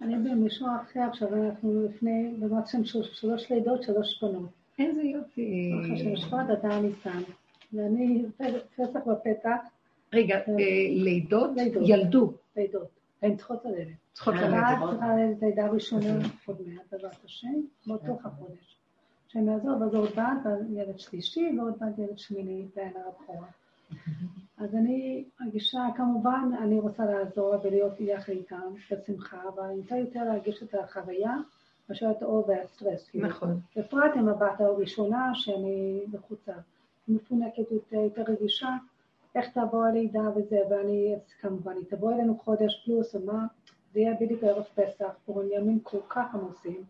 אני 0.00 0.14
במישהו 0.30 0.66
אחר, 0.82 1.00
עכשיו 1.00 1.28
אנחנו 1.34 1.82
לפני, 1.84 2.34
במקסימום 2.38 2.86
שלוש 2.86 3.50
לידות, 3.52 3.82
שלוש 3.82 4.24
בנות. 4.24 4.50
איזה 4.78 5.02
יופי. 5.02 5.72
ככה 5.84 5.96
שנשפט 5.96 6.50
אדר 6.52 6.80
ניסן. 6.80 7.22
ואני 7.72 8.24
פסח 8.76 9.00
בפתח. 9.06 9.60
רגע, 10.12 10.36
אה, 10.36 10.44
לידות? 10.90 11.50
ילדו. 11.82 12.32
לידות. 12.56 12.88
הן 13.22 13.36
צריכות 13.36 13.64
ללדת. 13.64 13.96
צריכות 14.12 14.34
ללדת. 14.34 14.52
ללדת. 14.52 14.90
צריכה 14.90 15.16
ללדת 15.16 15.42
לידה 15.42 15.68
ראשונה 15.68 16.18
עוד 16.46 16.62
מעט, 16.66 16.82
בעזרת 16.92 17.24
השם, 17.24 17.60
באותו 17.86 18.18
החודש. 18.24 18.77
שהם 19.28 19.48
יעזור, 19.48 19.80
ואז 19.80 19.94
עוד 19.94 20.10
בת, 20.10 20.50
ילד 20.70 20.98
שלישי, 20.98 21.58
ועוד 21.58 21.74
בת 21.80 21.98
ילד 21.98 22.18
שמיני, 22.18 22.68
בעינה 22.76 23.00
הבכורה. 23.08 23.46
אז 24.62 24.74
אני 24.74 25.24
מרגישה, 25.40 25.80
כמובן, 25.96 26.50
אני 26.62 26.80
רוצה 26.80 27.04
לעזור 27.04 27.54
ולהיות 27.62 28.00
יחד 28.00 28.32
איתם 28.32 28.72
בשמחה, 28.90 29.42
אבל 29.54 29.62
אני 29.62 29.80
רוצה 29.80 29.96
יותר 29.96 30.24
להרגיש 30.24 30.62
את 30.62 30.74
החוויה 30.74 31.34
מאשר 31.88 32.10
את 32.10 32.22
האור 32.22 32.48
והסטרס. 32.48 33.10
נכון. 33.14 33.60
בפרט 33.76 34.10
עם 34.16 34.28
הבת 34.28 34.60
הראשונה, 34.60 35.30
שאני 35.34 36.04
לחוצה, 36.12 36.52
מפונקת 37.08 37.70
יותר, 37.70 37.96
יותר 37.96 38.22
רגישה, 38.32 38.68
איך 39.34 39.48
תעבור 39.48 39.84
הלידה 39.84 40.22
וזה, 40.36 40.58
ואני, 40.70 41.14
כמובן, 41.40 41.72
היא 41.72 41.84
תבוא 41.90 42.12
אלינו 42.12 42.38
חודש 42.38 42.82
פלוס, 42.84 43.14
ומה, 43.14 43.46
זה 43.92 44.00
יהיה 44.00 44.14
בדיוק 44.20 44.44
ערב 44.44 44.64
פסח, 44.74 45.14
קוראים 45.26 45.48
ימים 45.52 45.80
כל 45.80 46.00
כך 46.08 46.34
עמוסים. 46.34 46.84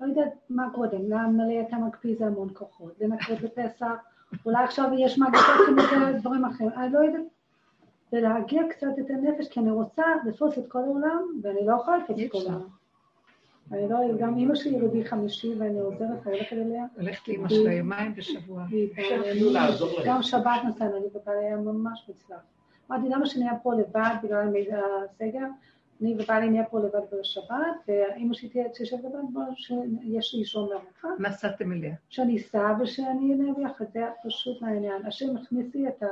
לא 0.00 0.06
יודעת 0.06 0.32
מה 0.50 0.68
קודם, 0.74 1.10
למלא 1.10 1.60
את 1.60 1.72
המקפיא 1.72 2.16
זה 2.18 2.26
המון 2.26 2.48
כוחות, 2.54 2.92
לנקות 3.00 3.40
בפסח, 3.42 3.94
אולי 4.46 4.64
עכשיו 4.64 4.90
יש 4.98 5.18
מגפות 5.18 5.66
כמובן 5.66 6.18
דברים 6.18 6.44
אחרים, 6.44 6.70
אני 6.76 6.92
לא 6.92 6.98
יודעת. 6.98 7.22
ולהגיע 8.12 8.62
קצת 8.70 8.86
את 8.98 9.10
הנפש, 9.10 9.48
כי 9.48 9.60
אני 9.60 9.70
רוצה 9.70 10.02
לתפוס 10.26 10.58
את 10.58 10.68
כל 10.68 10.78
העולם, 10.78 11.40
ואני 11.42 11.66
לא 11.66 11.74
יכולה 11.80 11.96
לתפוס 11.96 12.20
את 12.26 12.32
כל 12.32 12.38
העולם. 12.38 12.68
אני 13.72 13.88
לא, 13.88 13.98
גם 14.18 14.36
אימא 14.36 14.54
שלי 14.54 14.76
יהודי 14.76 15.04
חמישי 15.04 15.54
ואני 15.58 15.78
עוזרת, 15.78 16.26
הולכת 16.26 16.52
אליה. 16.52 16.84
הולכת 16.96 17.28
לאימא 17.28 17.48
שלה 17.48 17.72
יומיים 17.72 18.14
בשבוע. 18.14 18.64
גם 20.06 20.22
שבת 20.22 20.60
נסענו, 20.68 20.96
אני 20.96 21.06
ובעלי 21.14 21.44
היה 21.44 21.56
ממש 21.56 22.04
מוצלח. 22.08 22.38
אמרתי, 22.90 23.08
למה 23.08 23.26
שנהיה 23.26 23.52
פה 23.62 23.74
לבד 23.74 24.14
בגלל 24.22 24.48
הסגר? 25.04 25.46
אני 26.02 26.14
ובעלי 26.18 26.48
נהיה 26.50 26.64
פה 26.64 26.80
לבד 26.80 27.00
בשבת, 27.20 27.56
ואימא 27.88 28.34
שלי 28.34 28.50
תשב 28.72 28.96
לבד, 28.96 29.40
שיש 29.56 30.34
לי 30.34 30.40
אישור 30.40 30.68
מהרווחה. 30.68 31.08
נסעתם 31.18 31.72
אליה. 31.72 31.94
שאני 32.08 32.36
אסע 32.36 32.74
ושאני 32.80 33.32
אענה 33.32 33.52
ביחד, 33.56 33.84
זה 33.92 34.00
פשוט 34.24 34.62
העניין. 34.62 35.06
השם 35.06 35.36
הכניס 35.36 35.74
לי 35.74 35.88
את. 35.88 36.02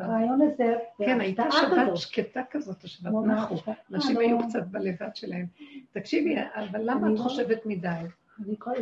הרעיון 0.00 0.40
הזה. 0.42 0.74
כן, 0.98 1.20
הייתה 1.20 1.44
שבת 1.50 1.96
שקטה 1.96 2.40
כזאת, 2.50 2.84
השבת 2.84 3.12
נחו. 3.26 3.54
אנשים 3.92 4.18
היו 4.18 4.38
קצת 4.48 4.66
בלבד 4.70 5.08
שלהם. 5.14 5.46
תקשיבי, 5.92 6.36
אבל 6.54 6.80
למה 6.82 7.12
את 7.12 7.18
חושבת 7.18 7.66
מדי? 7.66 7.88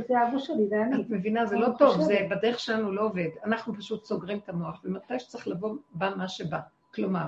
זה 0.08 0.14
אבו 0.28 0.38
שלי, 0.38 0.68
זה 0.68 0.82
אני. 0.82 1.02
את 1.02 1.10
מבינה, 1.10 1.46
זה 1.46 1.56
לא 1.56 1.68
טוב, 1.78 2.00
זה 2.00 2.26
בדרך 2.30 2.58
שלנו 2.60 2.92
לא 2.92 3.02
עובד. 3.02 3.28
אנחנו 3.44 3.74
פשוט 3.74 4.04
סוגרים 4.04 4.38
את 4.38 4.48
המוח, 4.48 4.80
ומתי 4.84 5.18
שצריך 5.18 5.48
לבוא, 5.48 5.76
בא 5.94 6.12
מה 6.16 6.28
שבא. 6.28 6.58
כלומר, 6.94 7.26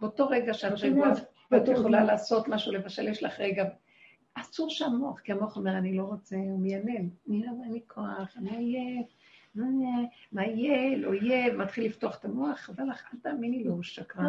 באותו 0.00 0.28
רגע 0.28 0.54
שאת 0.54 0.72
רגועה, 0.82 1.10
ואת 1.50 1.68
יכולה 1.68 2.04
לעשות 2.04 2.48
משהו, 2.48 2.72
לבשל, 2.72 3.08
יש 3.08 3.22
לך 3.22 3.40
רגע, 3.40 3.64
אסור 4.34 4.70
שהמוח, 4.70 5.20
כי 5.20 5.32
המוח 5.32 5.56
אומר, 5.56 5.78
אני 5.78 5.96
לא 5.96 6.02
רוצה, 6.02 6.36
הוא 6.36 6.60
מיילל, 6.60 7.06
אני 7.28 7.46
לא, 7.46 7.50
אין 7.64 7.72
לי 7.72 7.80
כוח, 7.86 8.36
אני 8.36 8.56
עייף, 8.56 9.06
מה 10.32 10.46
יהיה, 10.46 10.96
לא 10.96 11.14
יהיה, 11.14 11.54
מתחיל 11.54 11.84
לפתוח 11.84 12.18
את 12.18 12.24
המוח, 12.24 12.58
חבל 12.58 12.84
לך, 12.90 13.02
אל 13.14 13.18
תאמיני 13.22 13.64
לו, 13.64 13.72
הוא 13.72 13.82
שקרן. 13.82 14.24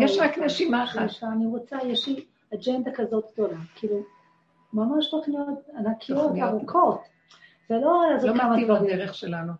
יש 0.00 0.18
רק 0.18 0.38
נשימה 0.38 0.84
אחת. 0.84 1.22
אני 1.22 1.46
רוצה, 1.46 1.78
יש 1.84 2.08
לי 2.08 2.24
אג'נדה 2.54 2.90
כזאת 2.94 3.24
גדולה, 3.32 3.56
כאילו, 3.74 4.02
ממש 4.72 5.10
תוכניות 5.10 5.68
ענקיות, 5.78 6.32
ארוכות. 6.42 7.00
זה 7.68 7.74
לא... 7.78 8.02
לא 8.22 8.34
מתאים 8.34 8.70
לדרך 8.70 9.14
שלנו. 9.14 9.52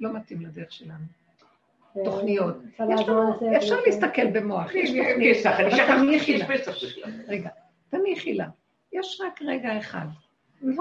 לא 0.00 0.12
מתאים 0.12 0.40
לדרך 0.40 0.72
שלנו. 0.72 1.04
תוכניות. 2.04 2.56
אפשר 3.56 3.80
להסתכל 3.86 4.26
במוח, 4.26 4.74
יש 4.74 4.90
תוכנית. 6.64 7.28
רגע, 7.28 7.48
תניחי 7.90 8.34
לה. 8.34 8.46
יש 8.92 9.20
רק 9.24 9.42
רגע 9.42 9.78
אחד. 9.78 10.06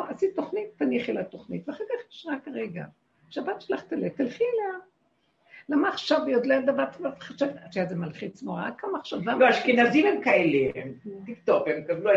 עשית 0.10 0.36
תוכנית, 0.36 0.68
תניחי 0.78 1.14
לה 1.14 1.24
תוכנית, 1.24 1.70
ואחר 1.70 1.84
כך 1.84 2.14
יש 2.14 2.28
רק 2.30 2.47
רגע. 2.53 2.84
שבת 3.30 3.62
שלך 3.62 3.84
תלך, 3.84 4.14
תלכי 4.14 4.43
אליה. 4.43 4.80
למה 5.70 5.89
עכשיו 5.89 6.26
היא 6.26 6.36
עוד 6.36 6.45
לא 6.45 6.53
ידעה, 6.53 6.86
ואת 7.01 7.24
חושבת, 7.24 7.55
את 7.70 7.76
יודעת, 7.76 7.89
זה 7.89 7.95
מלחיץ 7.95 8.43
נורא, 8.43 8.70
כמה 8.78 8.91
מחשבה. 8.97 9.36
לא, 9.36 9.49
אשכנזים 9.49 10.07
הם 10.07 10.22
כאלה, 10.22 10.72
הם 10.76 10.93
טיקטופ, 11.26 11.68
הם 11.68 11.84
קבלו 11.88 12.12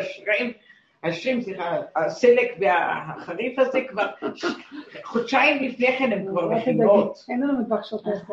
אשרים, 1.02 1.40
סליחה, 1.40 1.76
הסלק 1.96 2.56
והחריף 2.60 3.58
הזה 3.58 3.80
כבר, 3.88 4.06
חודשיים 5.04 5.62
לפני 5.62 5.96
כן 5.98 6.12
הם 6.12 6.26
כבר 6.26 6.48
מכינות. 6.48 7.24
אין 7.28 7.40
לנו 7.40 7.60
מטבח 7.60 7.84
שוטף. 7.84 8.10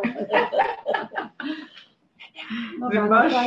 זה 2.93 2.99
משהו, 3.09 3.39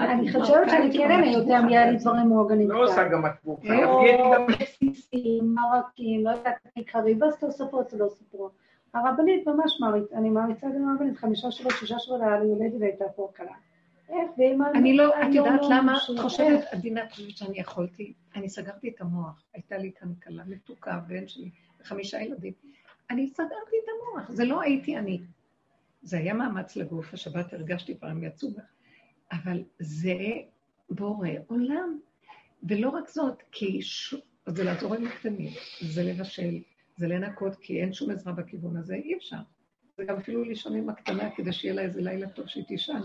אני 0.00 0.32
חושבת 0.32 0.70
שאני 0.70 0.98
כן 0.98 1.10
אענה 1.10 1.26
יותר 1.26 1.62
מיד 1.62 2.00
דברים 2.00 2.28
מאורגנים. 2.28 2.70
לא 2.70 2.84
עושה 2.84 3.08
גם 3.08 3.26
את 3.26 3.30
מוכנה. 3.44 3.84
או 3.84 4.02
בסיסים, 4.46 5.54
מרקים, 5.54 6.24
לא 6.24 6.30
יודעת, 6.30 6.56
ואז 7.20 7.38
תוספות 7.38 7.92
לא 7.92 8.06
סיפור. 8.08 8.50
הרבנית 8.94 9.46
ממש 9.46 9.80
מעריצה, 9.80 10.16
אני 10.16 10.30
מעריצה 10.30 10.66
גם 10.66 10.88
הרבנית, 10.90 11.16
חמישה 11.16 11.50
שבועות, 11.50 11.74
שישה 11.78 11.98
שבועות 11.98 12.22
היה 12.22 12.40
לי 12.40 12.48
הולדת 12.48 12.80
והייתה 12.80 13.04
פה 13.16 13.28
קלה. 13.32 13.52
אני 14.74 14.96
לא, 14.96 15.22
את 15.22 15.34
יודעת 15.34 15.60
למה? 15.70 15.98
את 16.14 16.18
חושבת, 16.18 16.64
עדינה, 16.72 17.04
את 17.04 17.12
חושבת 17.12 17.36
שאני 17.36 17.58
יכולתי? 17.58 18.12
אני 18.36 18.48
סגרתי 18.48 18.88
את 18.88 19.00
המוח, 19.00 19.42
הייתה 19.54 19.78
לי 19.78 19.92
כאן 20.00 20.14
כלה 20.22 20.44
מתוקה, 20.46 21.00
בן 21.08 21.28
שלי, 21.28 21.50
חמישה 21.82 22.20
ילדים. 22.20 22.52
אני 23.10 23.26
סגרתי 23.28 23.76
את 23.84 23.88
המוח, 23.90 24.30
זה 24.30 24.44
לא 24.44 24.60
הייתי 24.60 24.96
אני. 24.96 25.20
זה 26.02 26.18
היה 26.18 26.34
מאמץ 26.34 26.76
לגוף, 26.76 27.14
השבת 27.14 27.52
הרגשתי 27.52 27.94
פעם 27.94 28.24
יצאו 28.24 28.50
בה, 28.50 28.62
אבל 29.32 29.62
זה 29.78 30.16
בורא 30.90 31.28
עולם. 31.46 31.98
ולא 32.62 32.88
רק 32.88 33.08
זאת, 33.08 33.42
כי 33.52 33.82
ש... 33.82 34.14
זה 34.46 34.64
לעזור 34.64 34.94
עם 34.94 35.06
הקטנים, 35.06 35.52
זה 35.80 36.02
לבשל, 36.02 36.60
זה 36.96 37.08
לנקות, 37.08 37.56
כי 37.56 37.80
אין 37.80 37.92
שום 37.92 38.10
עזרה 38.10 38.32
בכיוון 38.32 38.76
הזה, 38.76 38.94
אי 38.94 39.16
אפשר. 39.16 39.36
זה 39.96 40.04
גם 40.04 40.16
אפילו 40.16 40.44
לישון 40.44 40.76
עם 40.76 40.88
הקטנה 40.88 41.30
כדי 41.36 41.52
שיהיה 41.52 41.74
לה 41.74 41.82
איזה 41.82 42.00
לילה 42.00 42.28
טוב 42.28 42.46
שהיא 42.46 42.64
תישן, 42.64 43.00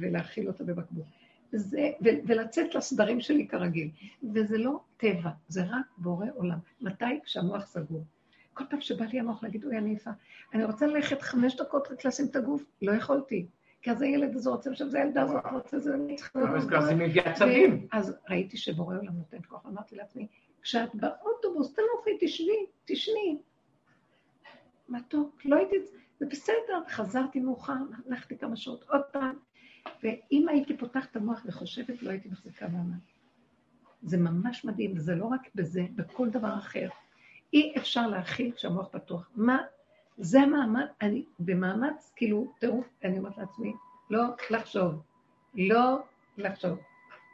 ולהאכיל 0.00 0.48
אותה 0.48 0.64
בבקבוק. 0.64 1.06
זה, 1.52 1.90
ו, 2.04 2.08
ולצאת 2.26 2.74
לסדרים 2.74 3.20
שלי 3.20 3.48
כרגיל. 3.48 3.90
וזה 4.34 4.58
לא 4.58 4.80
טבע, 4.96 5.30
זה 5.48 5.62
רק 5.64 5.86
בורא 5.96 6.26
עולם. 6.34 6.58
מתי? 6.80 7.20
כשהמוח 7.24 7.66
סגור. 7.66 8.04
כל 8.54 8.64
פעם 8.70 8.80
שבא 8.80 9.04
לי 9.04 9.20
המוח 9.20 9.42
להגיד, 9.42 9.64
אוי, 9.64 9.78
אני 9.78 9.90
עייפה, 9.90 10.10
אני 10.54 10.64
רוצה 10.64 10.86
ללכת 10.86 11.22
חמש 11.22 11.56
דקות 11.56 11.88
רק 11.90 12.04
לשים 12.04 12.26
את 12.26 12.36
הגוף, 12.36 12.64
לא 12.82 12.92
יכולתי. 12.92 13.46
כי 13.82 13.90
אז 13.90 14.02
הילד 14.02 14.36
הזה 14.36 14.50
רוצה 14.50 14.70
עכשיו, 14.70 14.90
זה 14.90 15.02
הילדה 15.02 15.22
הזאת 15.22 15.42
רוצה, 15.52 15.78
זה 15.78 15.94
אני 15.94 16.16
צריכה... 16.16 16.38
אז 16.56 16.86
זה 16.86 16.94
מביא 16.94 17.22
עצבים. 17.22 17.86
אז 17.92 18.16
ראיתי 18.30 18.56
שבורא 18.56 18.96
עולם 18.96 19.16
נותן 19.16 19.36
כוח, 19.48 19.66
אמרתי 19.66 19.96
לעצמי, 19.96 20.26
כשאת 20.62 20.94
באוטובוס, 20.94 21.72
תנוחי, 21.72 22.10
תשבי, 22.20 22.66
תשני. 22.84 23.38
מתוק, 24.88 25.40
לא 25.44 25.56
הייתי... 25.56 25.76
זה 26.20 26.26
בסדר, 26.26 26.82
חזרתי 26.88 27.40
מאוחר, 27.40 27.72
הלכתי 28.06 28.38
כמה 28.38 28.56
שעות 28.56 28.84
עוד 28.88 29.02
פעם, 29.12 29.36
ואם 30.02 30.48
הייתי 30.48 30.76
פותחת 30.76 31.10
את 31.10 31.16
המוח 31.16 31.42
וחושבת, 31.46 32.02
לא 32.02 32.10
הייתי 32.10 32.28
מחזיקה 32.28 32.68
מעמד. 32.68 32.98
זה 34.02 34.16
ממש 34.16 34.64
מדהים, 34.64 34.92
וזה 34.96 35.14
לא 35.14 35.24
רק 35.24 35.40
בזה, 35.54 35.82
בכל 35.96 36.30
דבר 36.30 36.54
אחר. 36.58 36.88
אי 37.52 37.74
אפשר 37.76 38.06
להכיל 38.06 38.52
כשהמוח 38.52 38.88
פתוח. 38.88 39.30
מה? 39.34 39.58
זה 40.18 40.40
המאמץ, 40.40 40.88
אני 41.00 41.24
במאמץ, 41.38 42.12
כאילו, 42.16 42.52
תראו, 42.58 42.82
אני 43.04 43.18
אומרת 43.18 43.38
לעצמי, 43.38 43.72
לא 44.10 44.22
לחשוב, 44.50 45.02
לא 45.54 45.98
לחשוב, 46.38 46.78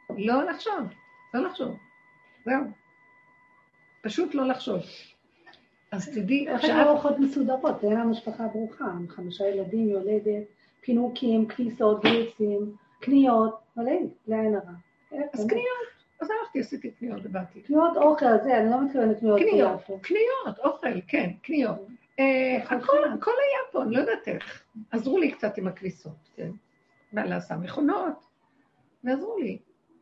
לא 0.09 0.43
לחשוב, 0.43 0.87
לא 1.33 1.41
לחשוב, 1.41 1.75
זהו. 2.45 2.63
פשוט 4.01 4.35
לא 4.35 4.47
לחשוב. 4.47 4.81
אז 5.91 6.09
תדעי, 6.09 6.47
איך 6.47 6.63
אין 6.63 6.79
ארוחות 6.79 7.19
מסודרות, 7.19 7.83
אין 7.83 7.93
לנו 7.93 8.09
משפחה 8.09 8.47
ברוכה, 8.47 8.85
עם 8.85 9.07
חמישה 9.09 9.47
ילדים, 9.47 9.89
יולדת, 9.89 10.43
פינוקים, 10.81 11.47
כניסות, 11.47 12.01
גיוסים, 12.05 12.75
קניות, 12.99 13.59
מלא, 13.77 13.91
לעין 14.27 14.55
הרע. 14.55 14.73
אז 15.33 15.47
קניות. 15.47 16.01
אז 16.21 16.27
הלכתי, 16.31 16.59
עשיתי 16.59 16.91
קניות 16.91 17.21
ובאתי. 17.23 17.61
קניות 17.61 17.97
אוכל, 17.97 18.37
זה, 18.43 18.57
אני 18.57 18.69
לא 18.69 18.81
מתכוונת 18.81 19.19
קניות. 19.19 19.39
קניות, 19.39 19.81
קניות, 20.01 20.59
אוכל, 20.59 21.01
כן, 21.07 21.31
קניות. 21.41 21.87
אה, 22.19 22.63
הכל, 22.63 23.03
הכל 23.13 23.31
היה 23.31 23.71
פה, 23.71 23.83
אני 23.83 23.91
לא 23.95 23.99
יודעת 23.99 24.27
איך. 24.27 24.63
עזרו 24.91 25.17
לי 25.17 25.31
קצת 25.31 25.57
עם 25.57 25.67
הכביסות, 25.67 26.29
כן? 26.35 26.49
בעלה 27.13 27.37
עשה 27.37 27.55
מכונות, 27.55 28.25
ועזרו 29.03 29.37
לי. 29.37 29.57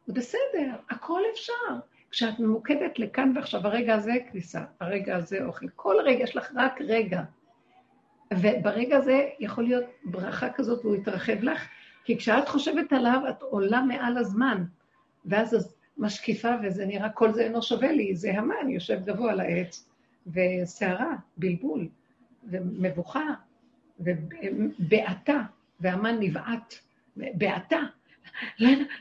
בסדר, 0.08 0.76
הכל 0.90 1.22
אפשר. 1.34 1.76
כשאת 2.12 2.40
ממוקדת 2.40 3.00
לכאן 3.00 3.32
ועכשיו, 3.36 3.62
הרגע 3.68 3.96
הזה 3.96 4.14
כביסה, 4.30 4.64
הרגע 4.80 5.16
הזה 5.16 5.46
אוכל, 5.46 5.66
כל 5.76 5.96
רגע, 6.04 6.24
יש 6.24 6.36
לך 6.36 6.52
רק 6.56 6.82
רגע. 6.82 7.22
וברגע 8.34 8.98
הזה 8.98 9.30
יכול 9.40 9.64
להיות 9.64 9.86
ברכה 10.06 10.50
כזאת 10.50 10.86
והוא 10.86 10.96
יתרחב 10.96 11.44
לך, 11.44 11.68
כי 12.04 12.18
כשאת 12.18 12.50
חושבת 12.50 12.94
עליו, 12.94 13.22
את 13.30 13.42
עולה 13.42 13.82
מעל 13.82 14.18
הזמן, 14.18 14.64
ואז 15.26 15.54
את 15.54 15.66
משקיפה 15.98 16.50
וזה 16.64 16.86
נראה, 16.86 17.10
כל 17.10 17.34
זה 17.34 17.44
אינו 17.44 17.62
שווה 17.62 17.92
לי, 17.92 18.16
זה 18.16 18.32
המן, 18.34 18.70
יושב 18.70 19.06
גבוה 19.06 19.32
על 19.32 19.40
העץ, 19.40 19.90
וסערה, 20.28 21.16
בלבול, 21.38 21.88
ומבוכה, 22.44 23.26
ובעתה, 24.00 25.42
והמן 25.80 26.18
נבעט, 26.20 26.74
בעתה, 27.16 27.80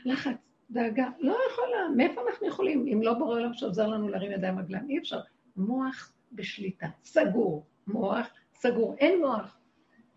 לחץ, 0.05 0.35
דאגה, 0.71 1.07
לא 1.19 1.37
יכולה, 1.51 1.77
מאיפה 1.95 2.21
אנחנו 2.29 2.47
יכולים, 2.47 2.87
אם 2.93 3.01
לא 3.03 3.13
בורא 3.13 3.35
עולם 3.35 3.53
שעוזר 3.53 3.87
לנו 3.87 4.09
להרים 4.09 4.31
ידיים 4.31 4.59
רגליים, 4.59 4.89
אי 4.89 4.97
אפשר. 4.97 5.19
מוח 5.57 6.11
בשליטה, 6.31 6.87
סגור, 7.03 7.65
מוח 7.87 8.27
סגור, 8.59 8.95
אין 8.99 9.19
מוח, 9.19 9.57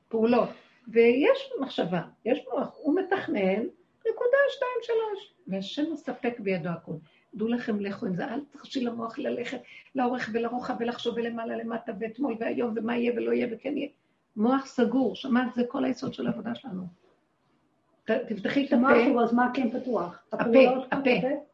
פעולות. 0.09 0.49
ויש 0.88 1.53
מחשבה, 1.61 2.03
יש 2.24 2.45
מוח, 2.53 2.74
הוא 2.76 3.01
מתכנן, 3.01 3.62
נקודה, 4.11 4.38
שתיים, 4.51 4.80
שלוש, 4.82 5.34
והשם 5.47 5.93
מספק 5.93 6.40
בידו 6.40 6.68
הכול. 6.68 6.97
דעו 7.34 7.49
לכם, 7.49 7.80
לכו 7.80 8.07
עם 8.07 8.14
זה, 8.14 8.24
אל 8.24 8.40
תרשי 8.51 8.84
למוח 8.84 9.18
ללכת 9.18 9.61
לאורך 9.95 10.30
ולרוחב 10.32 10.74
ולחשוב 10.80 11.14
ולמעלה 11.16 11.57
למטה 11.57 11.93
ואתמול 12.01 12.36
והיום 12.40 12.74
ומה 12.76 12.97
יהיה 12.97 13.12
ולא 13.16 13.32
יהיה 13.32 13.47
וכן 13.51 13.76
יהיה. 13.76 13.88
מוח 14.36 14.66
סגור, 14.66 15.16
שמעת? 15.16 15.55
זה 15.55 15.62
כל 15.68 15.84
היסוד 15.84 16.14
של 16.14 16.26
העבודה 16.26 16.55
שלנו. 16.55 16.82
תפתחי 18.05 18.66
את 18.66 18.72
הפה. 18.72 19.22
אז 19.22 19.34
מה 19.34 19.51
כן 19.55 19.80
פתוח? 19.80 20.22
הפה, 20.32 20.86
הפה, 20.90 21.11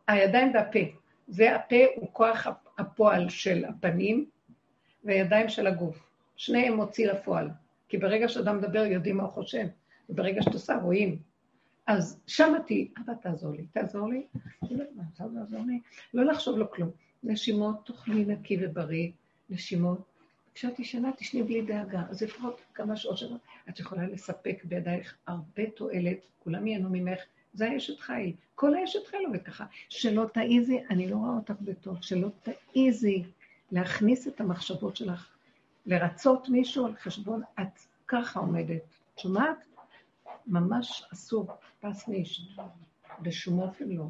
הידיים 0.08 0.54
והפה. 0.54 0.78
זה 1.28 1.54
הפה 1.54 1.76
הוא 1.96 2.08
כוח 2.12 2.46
הפועל 2.78 3.28
של 3.28 3.64
הפנים 3.64 4.26
והידיים 5.04 5.48
של 5.48 5.66
הגוף. 5.66 6.07
שניהם 6.38 6.74
מוציא 6.76 7.12
לפועל. 7.12 7.48
כי 7.88 7.98
ברגע 7.98 8.28
שאדם 8.28 8.58
מדבר 8.58 8.84
יודעים 8.84 9.16
מה 9.16 9.22
הוא 9.22 9.30
חושב, 9.30 9.66
וברגע 10.08 10.42
שאת 10.42 10.52
עושה 10.52 10.76
רואים. 10.76 11.18
אז 11.86 12.20
שמעתי, 12.26 12.88
אבא 12.98 13.12
תעזור 13.22 13.52
לי, 13.52 13.66
תעזור 13.72 14.08
לי, 14.08 14.26
תעזור 15.16 15.60
לי, 15.66 15.80
לא 16.14 16.24
לחשוב 16.24 16.58
לו 16.58 16.70
כלום. 16.70 16.90
נשימות, 17.22 17.86
תאכלי 17.86 18.24
נקי 18.24 18.56
ובריא, 18.60 19.10
נשימות. 19.50 19.98
כשאת 20.54 20.80
ישנה, 20.80 21.10
תשני 21.16 21.42
בלי 21.42 21.62
דאגה. 21.62 22.02
אז 22.10 22.22
לפחות 22.22 22.60
כמה 22.74 22.96
שעות 22.96 23.18
שלנו, 23.18 23.36
את 23.68 23.80
יכולה 23.80 24.06
לספק 24.06 24.64
בידייך 24.64 25.16
הרבה 25.26 25.70
תועלת, 25.76 26.18
כולם 26.44 26.66
ייהנו 26.66 26.88
ממך, 26.90 27.20
זה 27.52 27.70
האשת 27.70 28.00
חיל. 28.00 28.32
כל 28.54 28.74
האשת 28.74 29.06
חיל 29.06 29.20
עובד 29.26 29.42
ככה. 29.42 29.64
שלא 29.88 30.26
תעיזי, 30.32 30.78
אני 30.90 31.08
לא 31.08 31.16
רואה 31.16 31.36
אותך 31.36 31.54
בטוב, 31.60 31.96
שלא 32.00 32.28
תעיזי 32.42 33.24
להכניס 33.72 34.28
את 34.28 34.40
המחשבות 34.40 34.96
שלך, 34.96 35.37
לרצות 35.88 36.48
מישהו 36.48 36.86
על 36.86 36.94
חשבון, 36.96 37.42
את 37.60 37.78
ככה 38.08 38.40
עומדת. 38.40 38.82
שומעת? 39.16 39.66
ממש 40.46 41.04
אסור, 41.12 41.46
פס 41.80 42.08
מיש. 42.08 42.58
בשום 43.22 43.58
אופן 43.58 43.88
לא. 43.88 44.04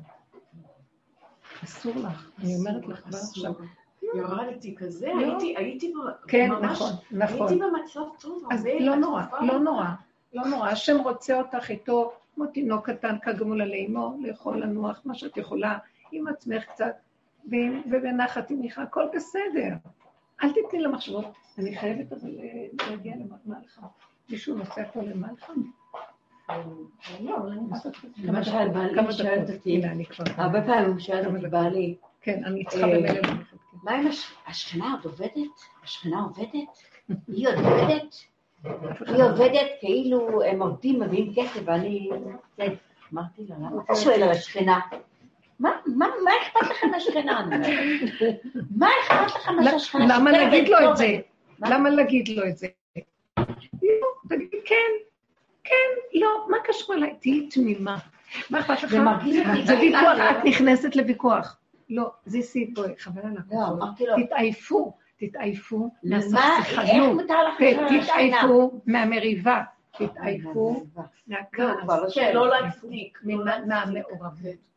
אסור 1.65 1.93
לך, 1.97 2.31
אני 2.39 2.57
אומרת 2.57 2.87
לך 2.87 3.01
כבר 3.01 3.19
עכשיו. 3.19 3.53
ירדתי 4.03 4.77
כזה, 4.77 5.07
לא. 5.07 5.39
הייתי, 5.57 5.93
כן, 6.29 6.51
ממש, 6.51 6.73
נכון, 6.73 6.93
נכון. 7.11 7.49
הייתי 7.49 7.55
במצב 7.55 8.01
טוב, 8.21 8.49
אז 8.51 8.67
לא 8.81 8.97
נורא. 8.97 9.23
לא 9.41 9.59
נורא, 9.59 9.87
לא 10.33 10.45
נורא. 10.45 10.69
השם 10.69 10.97
רוצה 11.05 11.39
אותך 11.39 11.71
איתו, 11.71 12.13
כמו 12.35 12.47
תינוק 12.47 12.91
קטן 12.91 13.17
כגמול 13.23 13.63
על 13.63 13.73
אימו, 13.73 14.17
לאכול, 14.21 14.63
לנוח, 14.63 15.01
מה 15.05 15.15
שאת 15.15 15.37
יכולה, 15.37 15.79
עם 16.13 16.29
עצמך 16.29 16.65
קצת, 16.65 16.95
ובנחת 17.91 18.51
עם 18.51 18.61
מיכה, 18.61 18.83
הכל 18.83 19.05
בסדר. 19.15 19.75
אל 20.43 20.49
תתני 20.53 20.81
למחשבות. 20.83 21.25
אני 21.59 21.77
חייבת 21.77 22.13
אבל 22.13 22.31
אה, 22.39 22.87
להגיע 22.91 23.15
למלחה. 23.17 23.83
מישהו 24.31 24.57
נוסע 24.57 24.83
פה 24.93 25.03
למלחה? 25.03 25.53
לא, 27.21 27.37
אני 27.53 27.61
פה. 27.93 28.09
כמה 28.25 28.33
למשל, 28.33 28.65
דקות, 28.69 29.85
אני 29.85 30.05
כבר... 30.07 30.25
הרבה 30.37 30.63
פעמים 30.63 30.91
הוא 30.91 30.99
שואל 30.99 31.27
אותי. 31.37 31.49
בעלי, 31.49 31.95
כן, 32.21 32.45
אני 32.45 32.65
צריכה 32.65 32.87
אה, 32.89 32.95
במילא. 32.99 33.23
כן. 33.23 33.37
מה 33.83 33.93
עם 33.93 34.07
הש- 34.07 34.35
השכנה 34.47 34.93
עוד 34.93 35.05
עובדת? 35.05 35.35
השכנה 35.85 36.21
עובדת? 36.23 36.69
היא 37.29 37.49
עוד 37.49 37.55
עובדת? 37.55 38.15
היא 39.07 39.23
עובדת 39.25 39.67
כאילו 39.81 40.43
הם 40.43 40.63
עובדים, 40.63 41.01
מביאים 41.03 41.33
כסף, 41.37 41.61
ואני... 41.65 42.11
אמרתי 43.15 43.43
לה, 43.49 43.57
למה 43.59 43.83
אתה 43.85 43.95
שואל 43.95 44.23
על 44.23 44.31
השכנה? 44.31 44.81
מה 45.61 45.71
מה- 45.87 46.07
מה 46.25 46.31
אכפת 46.43 46.71
לכם 46.71 46.91
מהשכנה? 46.91 47.49
מה 48.77 48.89
אכפת 49.03 49.37
לכם 49.37 49.55
מהשכנה? 49.57 50.19
למה 50.19 50.31
להגיד 50.31 50.69
לו? 50.69 50.91
את 50.91 50.97
זה? 50.97 51.17
מה? 51.59 51.71
למה 51.71 51.91
להגיד 51.91 52.29
לו 52.29 52.47
את 52.49 52.57
זה? 52.57 52.67
לא, 53.83 54.09
תגיד 54.29 54.49
כן, 54.65 54.75
כן, 55.65 55.75
לא, 56.21 56.47
מה 56.51 56.57
קשור 56.65 56.95
אליי? 56.95 57.15
תהיי 57.21 57.49
תמימה. 57.49 57.99
מה 58.51 58.61
אכפת 58.61 58.83
לך? 58.83 58.95
זה. 59.33 59.43
זה 59.67 59.79
ויכוח, 59.81 60.19
את 60.31 60.45
נכנסת 60.45 60.97
לוויכוח. 60.97 61.57
לא, 61.91 62.11
זיסי, 62.27 62.65
בואי, 62.75 62.93
חבל 62.99 63.21
על 63.25 63.37
לו, 64.07 64.17
תתעייפו, 64.25 64.93
תתעייפו 65.17 65.91
מהסכסכנות, 66.05 67.17
לך? 67.49 67.55
תתעייפו 68.05 68.81
מהמריבה, 68.87 69.63
תתעייפו 69.99 70.85
לא, 70.97 71.03
מהכעס, 71.27 71.89
לא. 72.17 72.33
לא 72.35 72.49
להצדיק, 72.49 73.19
לא 73.25 73.45
להצדיק. 73.45 73.67
מהמעורבות, 73.67 74.68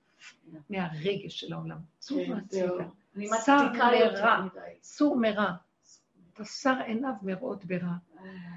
מהרגש 0.69 1.39
של 1.39 1.53
העולם. 1.53 1.77
צאו 1.99 2.17
כן. 2.25 2.33
אני 3.15 3.27
שר 3.45 3.57
מרע. 4.11 4.47
סור 4.81 5.15
מרע. 5.17 5.51
תסר 6.33 6.75
עיניו 6.85 7.13
מראות 7.21 7.65
ברע. 7.65 7.93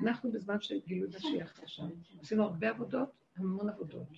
אנחנו 0.03 0.33
בזמן 0.33 0.61
של 0.61 0.75
גילוי 0.87 1.09
משיח 1.17 1.59
עכשיו. 1.62 1.85
עשינו 2.23 2.43
הרבה 2.45 2.69
עבודות, 2.71 3.09
המון 3.37 3.69
עבודות. 3.69 4.09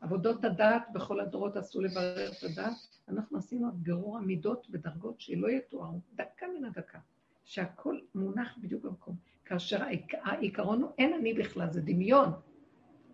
עבודות 0.00 0.44
הדעת 0.44 0.82
בכל 0.92 1.20
הדורות 1.20 1.56
עשו 1.56 1.80
לברר 1.80 2.28
את 2.32 2.42
הדעת. 2.42 2.72
אנחנו 3.08 3.38
עשינו 3.38 3.68
את 3.68 3.74
בירור 3.74 4.16
המידות 4.18 4.70
בדרגות 4.70 5.20
שלא 5.20 5.50
יתוארו, 5.50 6.00
דקה 6.14 6.46
מן 6.58 6.64
הדקה. 6.64 6.98
שהכל 7.44 7.98
מונח 8.14 8.58
בדיוק 8.62 8.84
במקום. 8.84 9.16
כאשר 9.44 9.82
העיק- 9.82 10.14
העיקרון 10.24 10.82
הוא 10.82 10.90
אין 10.98 11.12
אני 11.14 11.34
בכלל, 11.34 11.70
זה 11.70 11.80
דמיון. 11.82 12.32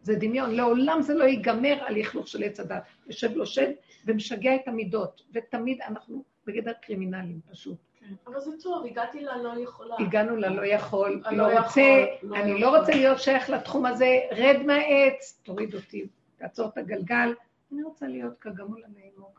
זה 0.03 0.17
דמיון. 0.17 0.55
לעולם 0.55 1.03
זה 1.03 1.15
לא 1.15 1.25
ייגמר 1.25 1.79
על 1.87 1.99
לכלוך 1.99 2.29
של 2.29 2.43
עץ 2.43 2.61
הדת. 2.61 2.83
יושב 3.07 3.37
לו 3.37 3.47
שד 3.47 3.71
ומשגע 4.07 4.55
את 4.55 4.69
המידות, 4.69 5.23
ותמיד 5.33 5.81
אנחנו 5.81 6.25
בגדר 6.47 6.73
קרימינלים 6.83 7.41
פשוט. 7.51 7.77
כן. 8.01 8.15
אבל 8.27 8.41
זה 8.41 8.51
טוב, 8.63 8.87
הגעתי 8.87 9.21
ללא 9.21 9.59
יכולה. 9.59 9.97
הגענו 9.99 10.37
ללא 10.37 10.67
יכול, 10.67 11.23
לא 11.33 11.53
יכול, 11.53 11.63
רוצה, 11.63 12.05
לא 12.23 12.37
אני. 12.37 12.61
לא 12.61 12.79
רוצה 12.79 12.95
להיות 12.95 13.19
שייך 13.19 13.51
לתחום 13.51 13.87
הזה, 13.87 14.21
רד 14.31 14.63
מהעץ, 14.67 15.41
תוריד 15.43 15.75
אותי, 15.75 16.07
תעצור 16.37 16.69
את 16.69 16.79
הגלגל. 16.79 17.35
אני 17.73 17.83
רוצה 17.83 18.07
להיות 18.07 18.39
כגמול 18.41 18.83
הנעימו, 18.85 19.35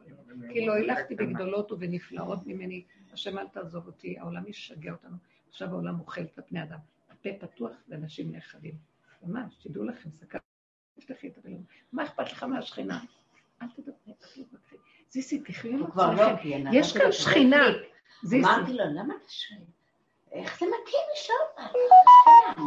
כי 0.54 0.66
לא 0.66 0.74
הילכתי 0.74 1.16
בגדולות 1.16 1.72
ובנפלאות 1.72 2.48
ממני, 2.48 2.84
השם 3.14 3.38
אל 3.38 3.48
תעזוב 3.48 3.88
אותי, 3.88 4.20
העולם 4.20 4.48
ישגע 4.48 4.92
אותנו. 4.92 5.16
עכשיו 5.50 5.68
העולם 5.68 6.00
אוכל 6.00 6.22
את 6.22 6.40
הפני 6.40 6.64
אדם. 6.64 6.80
הפה 7.12 7.30
פתוח 7.40 7.72
ואנשים 7.90 8.32
נאחדים. 8.32 8.74
ממש, 9.24 9.56
תדעו 9.56 9.84
לכם, 9.84 10.10
סכנה, 10.12 10.42
תפתחי 11.06 11.28
את 11.28 11.38
המילים. 11.44 11.64
מה 11.94 12.04
אכפת 12.04 12.32
לך 12.32 12.44
מהשכינה? 12.44 13.00
אל 13.62 13.68
תדברי, 13.76 13.94
אל 14.08 14.14
תתווכחי. 14.14 14.76
זיסי, 15.10 15.40
תחיי 15.40 15.74
עם 15.74 15.84
עצמכם. 15.86 16.36
יש 16.74 16.98
כאן 16.98 17.12
שכינה. 17.12 17.66
אמרתי 18.34 18.74
לו, 18.74 18.84
למה 18.86 19.14
אתה 19.16 19.30
שואל? 19.30 19.60
איך 20.32 20.60
זה 20.60 20.66
מתאים 20.66 21.04
לשאול 21.14 21.38
על 21.58 21.66
השכנה? 21.66 22.66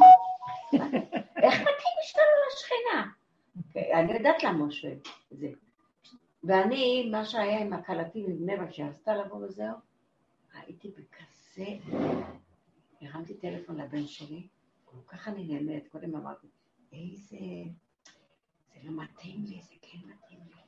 איך 1.43 1.55
מתאים 1.55 1.95
לשאול 2.03 2.25
על 2.25 2.43
השכנה? 2.53 3.13
אני 4.01 4.13
יודעת 4.13 4.43
למה 4.43 4.59
הוא 4.59 4.71
שואל 4.71 4.99
את 5.33 5.39
זה. 5.39 5.49
ואני, 6.45 7.09
מה 7.11 7.25
שהיה 7.25 7.61
עם 7.61 7.73
הכלתי 7.73 8.23
מבני 8.23 8.57
ברק 8.57 8.73
שרצתה 8.73 9.17
לבוא 9.17 9.37
וזהו, 9.37 9.77
הייתי 10.55 10.89
בכזה... 10.89 11.67
הרמתי 13.01 13.35
טלפון 13.35 13.81
לבן 13.81 14.07
שלי, 14.07 14.47
כל 14.85 14.97
כך 15.07 15.29
אני 15.29 15.45
נהנית, 15.45 15.89
קודם 15.89 16.17
אמרתי, 16.17 16.47
איזה... 16.93 17.37
זה 18.83 18.91
לא 18.91 19.03
מתאים 19.03 19.45
לי, 19.45 19.61
זה 19.63 19.75
כן 19.83 19.99
מתאים 19.99 20.41
לי. 20.49 20.63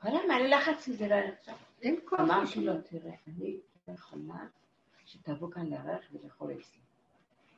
כל 0.00 0.30
היה 0.30 0.38
לי 0.38 0.48
לחץ 0.48 0.88
מזה, 0.88 1.08
לא 1.08 1.14
היה 1.14 1.32
עכשיו. 1.32 1.54
אין 1.82 2.00
כוח. 2.04 2.20
אמרתי 2.20 2.60
לו, 2.60 2.72
תראה, 2.82 3.14
אני 3.26 3.60
יכולה 3.88 4.46
שתבוא 5.04 5.50
כאן 5.50 5.66
לארח 5.66 6.04
ולאכול 6.12 6.52
אצלי. 6.52 6.80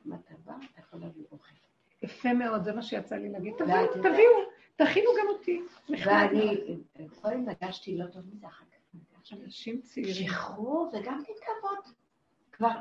אם 0.05 0.13
אתה 0.13 0.33
בא, 0.45 0.53
אתה 0.73 0.81
יכול 0.81 0.99
להביא 0.99 1.23
אוכל. 1.31 1.55
יפה 2.01 2.33
מאוד, 2.33 2.63
זה 2.63 2.73
מה 2.73 2.81
שיצא 2.81 3.15
לי 3.15 3.29
להגיד. 3.29 3.53
תביאו, 3.57 3.93
תביאו, 3.93 4.31
תכינו 4.75 5.09
גם 5.19 5.27
אותי. 5.27 5.61
ואני, 5.89 6.77
קודם 7.21 7.45
הרגשתי 7.49 7.97
לא 7.97 8.05
טוב 8.05 8.23
מזה, 8.33 8.47
אחר 8.47 8.65
כך 8.65 9.33
אנשים 9.33 9.81
צעירים. 9.81 10.27
שחרור 10.27 10.91
וגם 10.93 11.23
כן 11.25 11.33
כבוד. 11.33 11.93
כבר, 12.51 12.71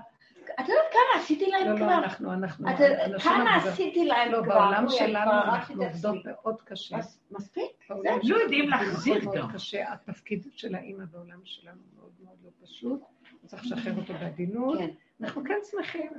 את 0.60 0.68
יודעת 0.68 0.85
כמה 0.93 1.23
עשיתי 1.23 1.47
להם 1.51 1.66
לא, 1.66 1.73
לא, 1.73 1.78
כבר? 1.78 1.94
אנחנו, 1.94 2.32
אנחנו, 2.32 2.70
את 2.70 2.77
כמה. 3.23 3.56
עשיתי 3.56 4.05
להם 4.05 4.32
לא, 4.32 4.43
כבר? 4.43 4.55
בעולם 4.55 4.86
אוי, 4.86 4.98
שלנו 4.98 5.31
כבר 5.31 5.55
אנחנו 5.55 5.85
עובדות. 5.85 6.27
מאוד 6.27 6.62
קשה. 6.62 6.98
אז 6.98 7.18
מספיק? 7.31 7.70
בעולם 7.89 8.18
לא 8.24 8.36
יודעים 8.36 8.64
שלנו 8.64 8.82
להחזיר 8.82 9.18
גם. 9.18 9.24
מאוד 9.24 9.52
קשה, 9.52 9.93
התפקיד 9.93 10.47
של 10.55 10.74
האימא 10.74 11.05
בעולם 11.05 11.40
שלנו 11.44 11.81
מאוד 11.97 12.10
מאוד 12.24 12.36
לא 12.44 12.51
פשוט, 12.66 13.01
צריך 13.47 13.64
לשחרר 13.64 13.97
אותו 13.97 14.12
בעדינות. 14.14 14.78
כן. 14.78 14.90
אנחנו 15.20 15.43
כן 15.44 15.59
שמחים. 15.70 16.10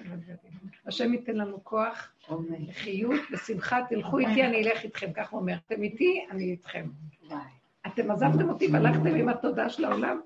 השם 0.87 1.13
ייתן 1.13 1.35
לנו 1.35 1.63
כוח. 1.63 2.13
לחיות, 2.59 3.21
בשמחה, 3.31 3.79
תלכו 3.89 4.19
איתי, 4.19 4.43
אני 4.43 4.63
אלך 4.63 4.83
איתכם, 4.83 5.13
כך 5.13 5.29
הוא 5.29 5.39
אומר. 5.39 5.55
אתם 5.67 5.83
איתי, 5.83 6.25
אני 6.31 6.43
איתכם. 6.43 6.87
אתם 7.87 8.11
עזבתם 8.11 8.49
אותי 8.49 8.67
והלכתם 8.73 9.15
עם 9.15 9.29
התודה 9.29 9.69
של 9.69 9.85
העולם, 9.85 10.19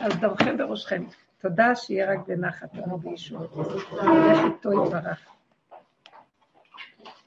אז 0.00 0.16
דרכם 0.20 0.56
בראשכם. 0.56 1.04
תודה, 1.40 1.74
שיהיה 1.74 2.12
רק 2.12 2.18
בנחת, 2.28 2.74
לנו 2.74 2.98
בישוע. 2.98 3.40
ילך 3.92 4.38
איתו 4.44 4.72
יתברך. 4.72 5.37